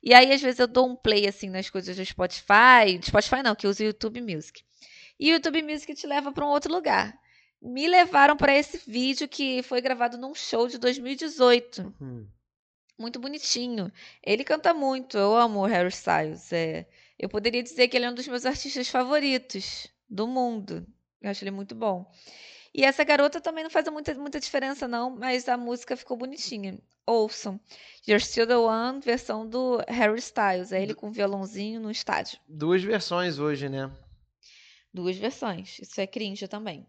E 0.00 0.14
aí, 0.14 0.32
às 0.32 0.40
vezes, 0.40 0.60
eu 0.60 0.68
dou 0.68 0.88
um 0.88 0.94
play 0.94 1.26
assim 1.26 1.50
nas 1.50 1.68
coisas 1.68 1.96
do 1.96 2.04
Spotify. 2.06 3.00
Spotify 3.04 3.42
não, 3.42 3.56
que 3.56 3.66
eu 3.66 3.70
uso 3.70 3.82
o 3.82 3.86
YouTube 3.86 4.20
Music. 4.20 4.62
E 5.18 5.32
o 5.32 5.34
YouTube 5.34 5.62
Music 5.64 5.92
te 5.96 6.06
leva 6.06 6.30
para 6.30 6.46
um 6.46 6.50
outro 6.50 6.72
lugar. 6.72 7.12
Me 7.60 7.88
levaram 7.88 8.36
para 8.36 8.56
esse 8.56 8.78
vídeo 8.88 9.26
que 9.26 9.64
foi 9.64 9.80
gravado 9.80 10.16
num 10.16 10.32
show 10.32 10.68
de 10.68 10.78
2018 10.78 11.92
Hum. 12.00 12.24
muito 12.96 13.18
bonitinho. 13.18 13.92
Ele 14.22 14.44
canta 14.44 14.72
muito, 14.72 15.18
eu 15.18 15.34
amo 15.34 15.58
o 15.58 15.66
Harry 15.66 15.88
Styles. 15.88 16.52
É, 16.52 16.86
eu 17.18 17.28
poderia 17.28 17.64
dizer 17.64 17.88
que 17.88 17.96
ele 17.96 18.06
é 18.06 18.10
um 18.10 18.14
dos 18.14 18.28
meus 18.28 18.46
artistas 18.46 18.88
favoritos 18.88 19.88
do 20.08 20.24
mundo. 20.28 20.86
Eu 21.20 21.30
acho 21.30 21.42
ele 21.42 21.50
muito 21.50 21.74
bom. 21.74 22.08
E 22.74 22.84
essa 22.84 23.02
garota 23.04 23.40
também 23.40 23.64
não 23.64 23.70
faz 23.70 23.88
muita, 23.88 24.14
muita 24.14 24.38
diferença, 24.38 24.86
não, 24.86 25.10
mas 25.10 25.48
a 25.48 25.56
música 25.56 25.96
ficou 25.96 26.16
bonitinha. 26.16 26.78
Ouçam. 27.06 27.58
You're 28.06 28.22
Still 28.22 28.46
the 28.46 28.56
One, 28.56 29.00
versão 29.00 29.48
do 29.48 29.82
Harry 29.88 30.18
Styles. 30.18 30.72
É 30.72 30.82
ele 30.82 30.94
com 30.94 31.10
violãozinho 31.10 31.80
no 31.80 31.90
estádio. 31.90 32.38
Duas 32.46 32.82
versões 32.82 33.38
hoje, 33.38 33.68
né? 33.68 33.90
Duas 34.92 35.16
versões. 35.16 35.78
Isso 35.78 36.00
é 36.00 36.06
cringe 36.06 36.46
também. 36.46 36.86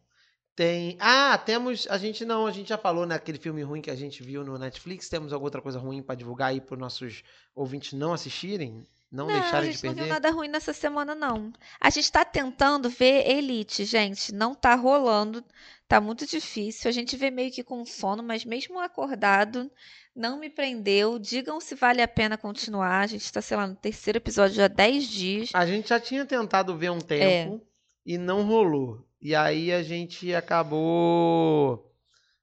Tem. 0.55 0.97
Ah, 0.99 1.37
temos. 1.37 1.87
A 1.89 1.97
gente 1.97 2.25
não, 2.25 2.45
a 2.45 2.51
gente 2.51 2.67
já 2.67 2.77
falou 2.77 3.05
naquele 3.05 3.37
filme 3.37 3.63
ruim 3.63 3.81
que 3.81 3.89
a 3.89 3.95
gente 3.95 4.21
viu 4.21 4.43
no 4.43 4.57
Netflix. 4.57 5.07
Temos 5.07 5.31
alguma 5.31 5.47
outra 5.47 5.61
coisa 5.61 5.79
ruim 5.79 6.01
pra 6.01 6.15
divulgar 6.15 6.49
aí 6.49 6.59
pros 6.59 6.77
nossos 6.77 7.23
ouvintes 7.55 7.93
não 7.93 8.11
assistirem? 8.11 8.85
Não, 9.11 9.27
Não, 9.27 9.35
a 9.35 9.39
deixarem 9.39 9.69
de 9.69 9.75
gente 9.75 9.85
não 9.85 9.93
perder? 9.93 10.03
viu 10.05 10.13
nada 10.13 10.29
ruim 10.31 10.47
nessa 10.47 10.73
semana, 10.73 11.15
não. 11.15 11.51
A 11.79 11.89
gente 11.89 12.11
tá 12.11 12.23
tentando 12.23 12.89
ver 12.89 13.27
Elite, 13.29 13.85
gente. 13.85 14.33
Não 14.33 14.53
tá 14.53 14.75
rolando. 14.75 15.43
Tá 15.87 15.99
muito 15.99 16.25
difícil. 16.27 16.87
A 16.87 16.91
gente 16.91 17.17
vê 17.17 17.31
meio 17.31 17.51
que 17.51 17.63
com 17.63 17.83
sono, 17.85 18.21
mas 18.21 18.45
mesmo 18.45 18.77
acordado, 18.79 19.71
não 20.15 20.39
me 20.39 20.49
prendeu. 20.49 21.17
Digam 21.17 21.59
se 21.59 21.73
vale 21.73 22.01
a 22.01 22.07
pena 22.07 22.37
continuar. 22.37 22.99
A 23.01 23.07
gente 23.07 23.31
tá, 23.31 23.41
sei 23.41 23.57
lá, 23.57 23.65
no 23.65 23.75
terceiro 23.75 24.17
episódio 24.17 24.63
há 24.63 24.67
10 24.67 25.07
dias. 25.07 25.49
A 25.53 25.65
gente 25.65 25.89
já 25.89 25.99
tinha 25.99 26.25
tentado 26.25 26.77
ver 26.77 26.91
um 26.91 26.99
tempo 26.99 27.65
e 28.05 28.17
não 28.19 28.43
rolou. 28.43 29.03
E 29.19 29.33
aí 29.35 29.71
a 29.71 29.81
gente 29.81 30.33
acabou 30.35 31.91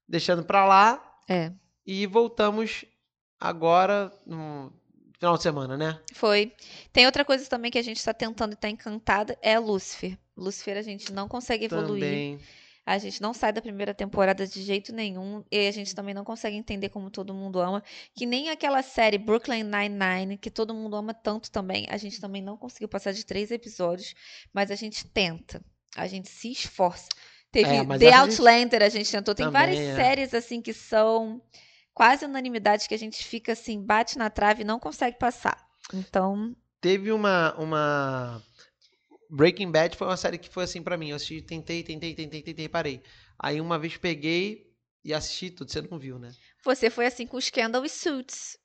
deixando 0.09 0.45
pra 0.45 0.65
lá 0.67 1.03
É. 1.29 1.53
e 1.87 2.07
voltamos 2.07 2.85
agora 3.41 4.13
no 4.27 4.73
final 5.19 5.37
de 5.37 5.43
semana, 5.43 5.77
né? 5.77 6.01
Foi. 6.15 6.53
Tem 6.93 7.07
outra 7.07 7.25
coisa 7.25 7.49
também 7.49 7.71
que 7.71 7.79
a 7.79 7.83
gente 7.83 8.03
tá 8.05 8.13
tentando 8.15 8.53
e 8.53 8.57
tá 8.57 8.69
encantada, 8.69 9.37
é 9.43 9.59
Lúcifer. 9.59 10.19
Lúcifer 10.37 10.77
a 10.77 10.83
gente 10.83 11.13
não 11.13 11.27
consegue 11.29 11.65
evoluir. 11.65 12.03
Também. 12.03 12.39
A 12.85 12.99
gente 12.99 13.21
não 13.21 13.35
sai 13.35 13.53
da 13.53 13.61
primeira 13.61 13.93
temporada 13.93 14.47
de 14.47 14.63
jeito 14.63 14.93
nenhum. 14.95 15.43
E 15.51 15.67
a 15.67 15.73
gente 15.73 15.93
também 15.93 16.15
não 16.15 16.23
consegue 16.25 16.57
entender 16.57 16.89
como 16.89 17.11
todo 17.11 17.35
mundo 17.35 17.59
ama. 17.59 17.83
Que 18.15 18.25
nem 18.25 18.49
aquela 18.49 18.81
série 18.81 19.19
Brooklyn 19.19 19.65
Nine-Nine, 19.65 20.39
que 20.39 20.49
todo 20.53 20.73
mundo 20.73 20.95
ama 20.95 21.13
tanto 21.13 21.51
também. 21.51 21.85
A 21.91 21.97
gente 21.97 22.21
também 22.21 22.41
não 22.41 22.57
conseguiu 22.57 22.87
passar 22.89 23.13
de 23.13 23.27
três 23.27 23.51
episódios. 23.51 24.15
Mas 24.53 24.71
a 24.71 24.77
gente 24.77 25.05
tenta. 25.05 25.61
A 25.97 26.07
gente 26.07 26.29
se 26.29 26.53
esforça. 26.53 27.09
Teve 27.51 27.71
É, 27.71 27.85
The 27.85 27.93
a 27.93 27.99
gente- 27.99 28.15
Outlander, 28.15 28.83
a 28.83 28.89
gente 28.89 29.11
tentou. 29.11 29.35
Tem 29.35 29.47
Também, 29.47 29.61
várias 29.61 29.79
é. 29.81 29.97
séries, 29.97 30.35
assim, 30.35 30.63
que 30.63 30.73
são 30.73 31.43
quase 31.97 32.27
unanimidade, 32.27 32.87
que 32.87 32.95
a 32.95 32.99
gente 32.99 33.25
fica 33.25 33.53
assim, 33.53 33.83
bate 33.83 34.19
na 34.19 34.29
trave 34.29 34.61
e 34.61 34.67
não 34.67 34.79
consegue 34.79 35.19
passar. 35.19 35.57
Então, 35.95 36.55
Teve 36.79 37.11
uma, 37.11 37.55
uma. 37.55 38.43
Breaking 39.31 39.73
Bad 39.73 39.97
foi 39.97 40.07
uma 40.07 40.17
série 40.17 40.37
que 40.37 40.49
foi 40.49 40.65
assim 40.65 40.83
pra 40.83 40.99
mim. 40.99 41.09
Eu 41.09 41.17
assisti, 41.17 41.41
tentei, 41.41 41.83
tentei, 41.83 42.15
tentei, 42.15 42.43
tentei, 42.43 42.69
parei. 42.69 43.03
Aí 43.39 43.63
uma 43.63 43.79
vez 43.79 43.97
peguei 43.97 44.71
e 45.03 45.15
assisti 45.15 45.51
tudo. 45.51 45.73
Você 45.73 45.81
não 45.81 45.99
viu, 45.99 46.19
né? 46.19 46.31
você 46.63 46.91
foi 46.91 47.07
assim 47.07 47.27
com 47.27 47.41
Scandal 47.41 47.85
e 47.85 47.89
Suits. 47.89 48.59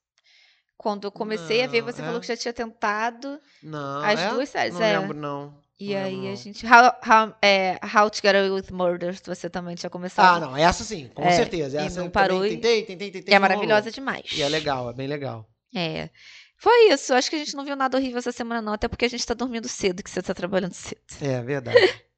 Quando 0.77 1.05
eu 1.05 1.11
comecei 1.11 1.63
a 1.63 1.67
ver, 1.67 1.81
Não, 1.81 1.91
você 1.91 2.01
é? 2.01 2.05
falou 2.05 2.19
que 2.19 2.27
já 2.27 2.35
tinha 2.35 2.53
tentado. 2.53 3.39
Não. 3.63 4.03
As 4.03 4.19
é? 4.19 4.29
duas 4.29 4.49
séries, 4.49 4.73
Não 4.73 4.83
é. 4.83 4.99
lembro, 4.99 5.17
não. 5.17 5.57
E 5.83 5.95
Não 5.95 6.03
aí 6.03 6.11
lembro, 6.11 6.27
a 6.27 6.29
não. 6.29 6.35
gente. 6.35 6.65
How, 6.65 6.83
how, 7.03 7.35
é, 7.41 7.79
How 7.83 8.09
to 8.09 8.17
Get 8.17 8.35
Away 8.35 8.51
with 8.51 8.71
Murders, 8.71 9.19
você 9.25 9.49
também 9.49 9.73
tinha 9.75 9.87
Ah, 9.87 9.91
começado. 9.91 10.41
não. 10.41 10.55
Essa 10.55 10.83
sim, 10.83 11.07
com 11.13 11.23
É, 11.23 11.31
certeza. 11.31 11.81
e 11.81 11.85
Essa 11.85 11.99
não 12.01 12.05
eu 12.05 12.11
parou 12.11 12.45
e- 12.45 12.49
tentei, 12.51 12.83
tentei, 12.83 13.09
tentei. 13.09 13.33
é 13.33 13.37
não 13.39 13.41
maravilhosa 13.41 13.81
rolou. 13.89 13.91
demais. 13.93 14.25
E 14.31 14.41
é 14.43 14.47
legal, 14.49 14.89
é 14.89 14.93
bem 14.93 15.07
legal. 15.07 15.49
É. 15.75 16.09
Foi 16.57 16.89
isso. 16.93 17.13
Acho 17.15 17.29
que 17.31 17.35
a 17.35 17.39
gente 17.39 17.55
não 17.55 17.65
viu 17.65 17.75
nada 17.75 17.97
horrível 17.97 18.19
essa 18.19 18.31
semana, 18.31 18.61
não. 18.61 18.73
Até 18.73 18.87
porque 18.87 19.05
a 19.05 19.09
gente 19.09 19.25
tá 19.25 19.33
dormindo 19.33 19.67
cedo, 19.67 20.03
que 20.03 20.09
você 20.11 20.21
tá 20.21 20.33
trabalhando 20.35 20.73
cedo. 20.73 21.01
É 21.21 21.41
verdade. 21.41 21.77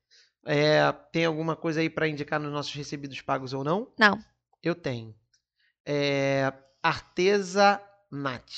É, 0.45 0.91
tem 1.13 1.23
alguma 1.23 1.55
coisa 1.55 1.79
aí 1.79 1.89
pra 1.89 2.05
indicar 2.05 2.37
nos 2.37 2.51
nossos 2.51 2.73
recebidos 2.75 3.21
pagos 3.21 3.53
ou 3.53 3.63
não? 3.63 3.87
Não. 3.97 4.19
Eu 4.61 4.75
tenho. 4.75 5.15
É, 5.85 6.51
Artesanat. 6.83 8.51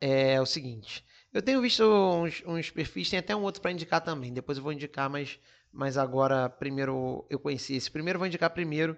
É 0.00 0.40
o 0.40 0.46
seguinte. 0.46 1.04
Eu 1.36 1.42
tenho 1.42 1.60
visto 1.60 1.84
uns, 1.84 2.42
uns 2.46 2.70
perfis, 2.70 3.10
tem 3.10 3.18
até 3.18 3.36
um 3.36 3.42
outro 3.42 3.60
pra 3.60 3.70
indicar 3.70 4.00
também. 4.00 4.32
Depois 4.32 4.56
eu 4.56 4.64
vou 4.64 4.72
indicar, 4.72 5.10
mas, 5.10 5.38
mas 5.70 5.98
agora 5.98 6.48
primeiro 6.48 7.26
eu 7.28 7.38
conheci 7.38 7.76
esse. 7.76 7.90
Primeiro 7.90 8.16
eu 8.16 8.20
vou 8.20 8.26
indicar 8.26 8.48
primeiro, 8.48 8.96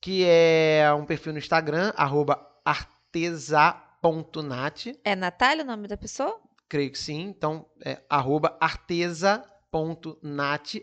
que 0.00 0.24
é 0.24 0.90
um 0.94 1.04
perfil 1.04 1.34
no 1.34 1.38
Instagram, 1.38 1.92
arroba 1.94 2.40
artesa.nat. 2.64 3.66
É 5.04 5.14
Natália 5.14 5.64
o 5.64 5.66
nome 5.66 5.86
da 5.86 5.98
pessoa? 5.98 6.40
Creio 6.66 6.90
que 6.90 6.98
sim. 6.98 7.20
Então, 7.24 7.68
é 7.84 8.00
arroba 8.08 8.56
artesa.nat 8.58 9.66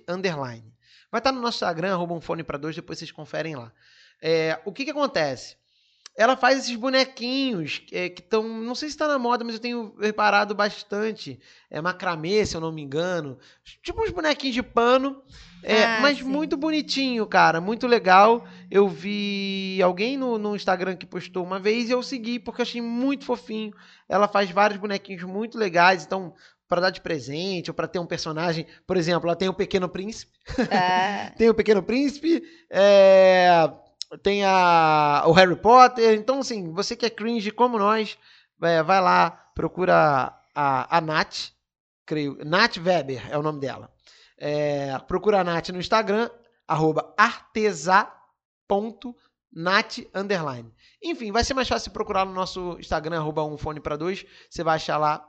underline. 0.08 0.72
Vai 1.12 1.22
estar 1.22 1.32
no 1.32 1.42
nosso 1.42 1.56
Instagram, 1.56 1.94
arroba 1.94 2.14
um 2.14 2.22
fone 2.22 2.44
para 2.44 2.60
dois, 2.60 2.76
depois 2.76 3.00
vocês 3.00 3.12
conferem 3.12 3.56
lá. 3.56 3.74
É, 4.22 4.62
o 4.64 4.72
que 4.72 4.86
que 4.86 4.92
acontece? 4.92 5.58
Ela 6.16 6.38
faz 6.38 6.60
esses 6.60 6.76
bonequinhos 6.76 7.82
é, 7.92 8.08
que 8.08 8.22
estão, 8.22 8.44
não 8.44 8.76
sei 8.76 8.88
se 8.90 8.94
está 8.96 9.08
na 9.08 9.18
moda, 9.18 9.44
mas 9.44 9.56
eu 9.56 9.60
tenho 9.60 9.96
reparado 10.00 10.54
bastante. 10.54 11.40
É 11.72 11.82
macramê, 11.82 12.46
se 12.46 12.56
eu 12.56 12.62
não 12.62 12.72
me 12.72 12.84
engano. 12.84 13.38
Tipo 13.82 14.04
uns 14.04 14.12
bonequinhos 14.12 14.54
de 14.54 14.62
pano, 14.62 15.24
é, 15.64 15.86
Ah, 15.86 16.00
mas 16.02 16.20
sim. 16.20 16.24
muito 16.24 16.56
bonitinho, 16.56 17.26
cara, 17.26 17.60
muito 17.60 17.88
legal. 17.88 18.46
Eu 18.70 18.88
vi 18.88 19.80
alguém 19.84 20.16
no, 20.16 20.38
no 20.38 20.56
Instagram 20.56 20.96
que 20.96 21.06
postou 21.06 21.44
uma 21.44 21.60
vez 21.60 21.90
e 21.90 21.94
eu 21.94 22.04
segui 22.04 22.38
porque 22.38 22.62
eu 22.62 22.64
achei 22.64 22.82
muito 22.82 23.26
fofinho. 23.26 23.74
Ela 24.08 24.28
faz 24.28 24.52
vários 24.52 24.80
bonequinhos 24.80 25.24
muito 25.24 25.58
legais, 25.58 26.06
então 26.06 26.36
para 26.68 26.82
dar 26.82 26.90
de 26.90 27.02
presente 27.02 27.70
ou 27.70 27.74
para 27.74 27.88
ter 27.88 28.00
um 28.00 28.06
personagem, 28.06 28.66
por 28.88 28.98
exemplo, 28.98 29.28
ela 29.28 29.36
tem 29.36 29.48
o 29.50 29.54
Pequeno 29.54 29.88
Príncipe, 29.90 30.32
Ah, 30.72 31.32
tem 31.38 31.50
o 31.50 31.54
Pequeno 31.54 31.84
Príncipe, 31.84 32.42
é, 32.70 33.70
tem 34.22 34.44
a, 34.44 35.24
o 35.26 35.32
Harry 35.32 35.56
Potter. 35.56 36.14
Então, 36.16 36.40
assim, 36.40 36.72
você 36.72 36.96
que 36.96 37.06
é 37.06 37.10
cringe 37.10 37.52
como 37.52 37.80
nós, 37.80 38.18
é, 38.62 38.84
vai 38.84 39.02
lá, 39.02 39.32
procura 39.56 40.34
a, 40.54 40.98
a 40.98 41.02
Nath, 41.02 41.52
creio, 42.06 42.38
Nath 42.46 42.78
Weber 42.78 43.32
é 43.32 43.38
o 43.38 43.42
nome 43.42 43.60
dela. 43.60 43.92
É, 44.38 44.98
procura 45.00 45.42
a 45.42 45.44
Nath 45.44 45.70
no 45.70 45.80
Instagram, 45.80 46.30
arroba 46.68 47.14
artesa.nat 47.18 48.40
underline. 50.14 50.72
Enfim, 51.02 51.32
vai 51.32 51.44
ser 51.44 51.54
mais 51.54 51.68
fácil 51.68 51.92
procurar 51.92 52.26
no 52.26 52.34
nosso 52.34 52.78
Instagram, 52.80 53.18
arroba 53.20 53.44
um 53.44 53.58
fone 53.58 53.80
para 53.80 53.98
dois. 53.98 54.26
Você 54.50 54.64
vai 54.64 54.76
achar 54.76 54.98
lá 54.98 55.28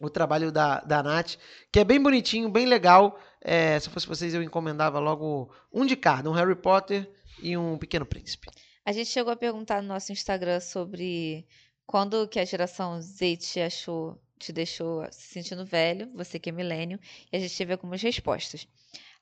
o 0.00 0.08
trabalho 0.08 0.52
da, 0.52 0.80
da 0.80 1.02
Nath, 1.02 1.36
que 1.72 1.80
é 1.80 1.84
bem 1.84 2.00
bonitinho, 2.00 2.48
bem 2.48 2.66
legal. 2.66 3.18
É, 3.40 3.78
se 3.78 3.90
fosse 3.90 4.06
vocês, 4.06 4.34
eu 4.34 4.42
encomendava 4.42 4.98
logo 4.98 5.52
um 5.72 5.84
de 5.84 5.96
cada, 5.96 6.28
um 6.28 6.32
Harry 6.32 6.54
Potter 6.54 7.17
e 7.40 7.56
um 7.56 7.78
Pequeno 7.78 8.06
Príncipe. 8.06 8.48
a 8.84 8.92
gente 8.92 9.10
chegou 9.10 9.32
a 9.32 9.36
perguntar 9.36 9.82
no 9.82 9.88
nosso 9.88 10.12
Instagram 10.12 10.60
sobre 10.60 11.46
quando 11.86 12.28
que 12.28 12.38
a 12.38 12.44
geração 12.44 13.00
Z 13.00 13.36
te 13.36 13.60
achou, 13.60 14.20
te 14.38 14.52
deixou 14.52 15.06
se 15.10 15.28
sentindo 15.28 15.64
velho, 15.64 16.10
você 16.14 16.38
que 16.38 16.50
é 16.50 16.52
milênio, 16.52 16.98
e 17.32 17.36
a 17.36 17.40
gente 17.40 17.56
teve 17.56 17.72
algumas 17.72 18.02
respostas. 18.02 18.66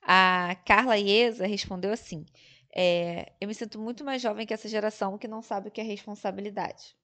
A 0.03 0.57
Carla 0.65 0.97
Iesa 0.97 1.47
respondeu 1.47 1.93
assim: 1.93 2.25
é, 2.75 3.33
Eu 3.41 3.49
me 3.49 3.55
sinto 3.55 3.79
muito 3.79 4.05
mais 4.05 4.23
jovem 4.23 4.47
que 4.47 4.55
essa 4.55 4.69
geração 4.69 5.19
que 5.19 5.29
não 5.29 5.43
sabe 5.43 5.69
o 5.69 5.71
que 5.71 5.81
é 5.81 5.85
responsabilidade. 5.85 6.97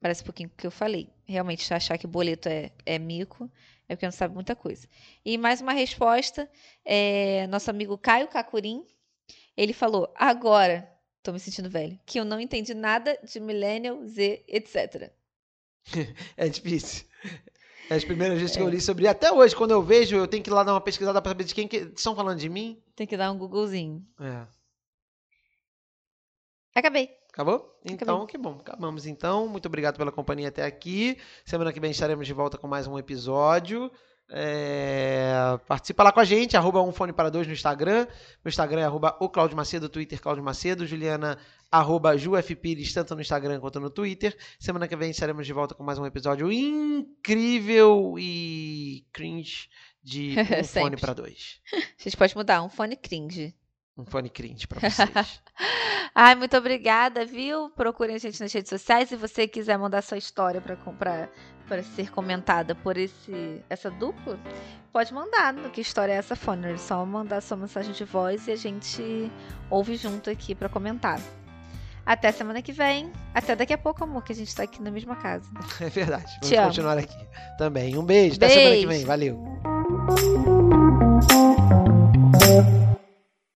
Parece 0.00 0.22
um 0.22 0.26
pouquinho 0.26 0.48
o 0.48 0.56
que 0.56 0.66
eu 0.66 0.70
falei. 0.70 1.08
Realmente, 1.24 1.72
achar 1.72 1.98
que 1.98 2.06
boleto 2.06 2.48
é, 2.48 2.70
é 2.84 2.98
mico 2.98 3.50
é 3.88 3.94
porque 3.94 4.06
não 4.06 4.12
sabe 4.12 4.34
muita 4.34 4.54
coisa. 4.54 4.88
E 5.24 5.38
mais 5.38 5.60
uma 5.60 5.72
resposta: 5.72 6.50
é, 6.84 7.46
nosso 7.46 7.70
amigo 7.70 7.96
Caio 7.96 8.28
Cacurim, 8.28 8.84
ele 9.56 9.72
falou: 9.72 10.12
Agora, 10.14 10.88
tô 11.22 11.32
me 11.32 11.40
sentindo 11.40 11.70
velho, 11.70 11.98
que 12.04 12.18
eu 12.18 12.24
não 12.24 12.38
entendi 12.38 12.74
nada 12.74 13.18
de 13.22 13.40
Millennial, 13.40 14.04
Z, 14.04 14.44
etc. 14.46 15.12
É 16.36 16.48
difícil. 16.48 17.06
É 17.88 17.94
as 17.94 18.04
primeiras 18.04 18.38
vezes 18.40 18.56
que 18.56 18.62
eu 18.62 18.68
li 18.68 18.80
sobre. 18.80 19.06
Até 19.06 19.30
hoje, 19.30 19.54
quando 19.54 19.70
eu 19.70 19.80
vejo, 19.80 20.16
eu 20.16 20.26
tenho 20.26 20.42
que 20.42 20.50
ir 20.50 20.52
lá 20.52 20.64
dar 20.64 20.72
uma 20.72 20.80
pesquisada 20.80 21.22
para 21.22 21.30
saber 21.30 21.44
de 21.44 21.54
quem 21.54 21.68
que 21.68 21.76
estão 21.76 22.16
falando 22.16 22.38
de 22.38 22.48
mim. 22.48 22.82
Tem 22.96 23.06
que 23.06 23.16
dar 23.16 23.30
um 23.30 23.38
Googlezinho. 23.38 24.04
É. 24.20 24.46
Acabei. 26.74 27.16
Acabou? 27.32 27.78
Então, 27.84 28.16
Acabei. 28.16 28.26
que 28.26 28.38
bom. 28.38 28.58
Acabamos 28.58 29.06
então. 29.06 29.46
Muito 29.46 29.66
obrigado 29.66 29.96
pela 29.96 30.10
companhia 30.10 30.48
até 30.48 30.64
aqui. 30.64 31.16
Semana 31.44 31.72
que 31.72 31.78
vem 31.78 31.90
estaremos 31.92 32.26
de 32.26 32.32
volta 32.32 32.58
com 32.58 32.66
mais 32.66 32.86
um 32.86 32.98
episódio. 32.98 33.90
É, 34.28 35.58
Participa 35.68 36.02
lá 36.02 36.10
com 36.10 36.20
a 36.20 36.24
gente, 36.24 36.56
arroba 36.56 36.82
um 36.82 36.92
fone 36.92 37.12
para 37.12 37.30
dois 37.30 37.46
no 37.46 37.52
Instagram. 37.52 38.06
Meu 38.44 38.48
Instagram 38.48 38.80
é 38.80 38.84
arroba 38.84 39.16
o 39.20 39.28
Claudio 39.28 39.56
Macedo, 39.56 39.88
Twitter 39.88 40.20
Claudio 40.20 40.42
Macedo, 40.42 40.86
Juliana 40.86 41.38
arroba 41.70 42.16
JuFPires, 42.16 42.92
tanto 42.92 43.14
no 43.14 43.20
Instagram 43.20 43.60
quanto 43.60 43.80
no 43.80 43.90
Twitter. 43.90 44.36
Semana 44.58 44.88
que 44.88 44.96
vem 44.96 45.10
estaremos 45.10 45.46
de 45.46 45.52
volta 45.52 45.74
com 45.74 45.82
mais 45.82 45.98
um 45.98 46.06
episódio 46.06 46.50
incrível 46.50 48.16
e 48.18 49.04
cringe 49.12 49.68
de 50.02 50.34
um 50.60 50.64
fone 50.64 50.96
para 50.96 51.12
dois. 51.12 51.60
A 51.72 52.02
gente 52.02 52.16
pode 52.16 52.36
mudar, 52.36 52.62
um 52.62 52.68
fone 52.68 52.96
cringe. 52.96 53.54
Um 53.96 54.04
fone 54.04 54.28
cringe 54.28 54.66
para 54.66 54.90
vocês. 54.90 55.10
Ai, 56.14 56.34
muito 56.34 56.56
obrigada, 56.56 57.24
viu? 57.24 57.70
Procurem 57.70 58.16
a 58.16 58.18
gente 58.18 58.40
nas 58.40 58.52
redes 58.52 58.68
sociais. 58.70 59.08
Se 59.08 59.16
você 59.16 59.46
quiser 59.48 59.78
mandar 59.78 60.02
sua 60.02 60.18
história 60.18 60.60
para 60.60 60.76
comprar 60.76 61.30
para 61.68 61.82
ser 61.82 62.10
comentada 62.10 62.74
por 62.74 62.96
esse 62.96 63.62
essa 63.68 63.90
dupla, 63.90 64.38
pode 64.92 65.12
mandar 65.12 65.52
no 65.52 65.70
que 65.70 65.80
história 65.80 66.12
é 66.12 66.16
essa, 66.16 66.34
Foner. 66.36 66.74
É 66.74 66.78
só 66.78 67.04
mandar 67.04 67.40
sua 67.40 67.56
mensagem 67.56 67.92
de 67.92 68.04
voz 68.04 68.46
e 68.48 68.52
a 68.52 68.56
gente 68.56 69.30
ouve 69.70 69.96
junto 69.96 70.30
aqui 70.30 70.54
para 70.54 70.68
comentar. 70.68 71.20
Até 72.06 72.30
semana 72.30 72.62
que 72.62 72.72
vem. 72.72 73.10
Até 73.34 73.56
daqui 73.56 73.72
a 73.72 73.78
pouco, 73.78 74.04
amor, 74.04 74.22
que 74.22 74.32
a 74.32 74.36
gente 74.36 74.46
está 74.48 74.62
aqui 74.62 74.80
na 74.80 74.92
mesma 74.92 75.16
casa. 75.16 75.50
É 75.80 75.88
verdade. 75.88 76.32
Vamos 76.40 76.48
Te 76.48 76.56
continuar 76.56 76.92
amo. 76.92 77.00
aqui 77.00 77.26
também. 77.58 77.98
Um 77.98 78.04
beijo. 78.04 78.38
beijo. 78.38 78.54
Até 78.54 78.62
semana 78.62 78.76
que 78.76 78.86
vem. 78.86 79.04
Valeu. 79.04 79.56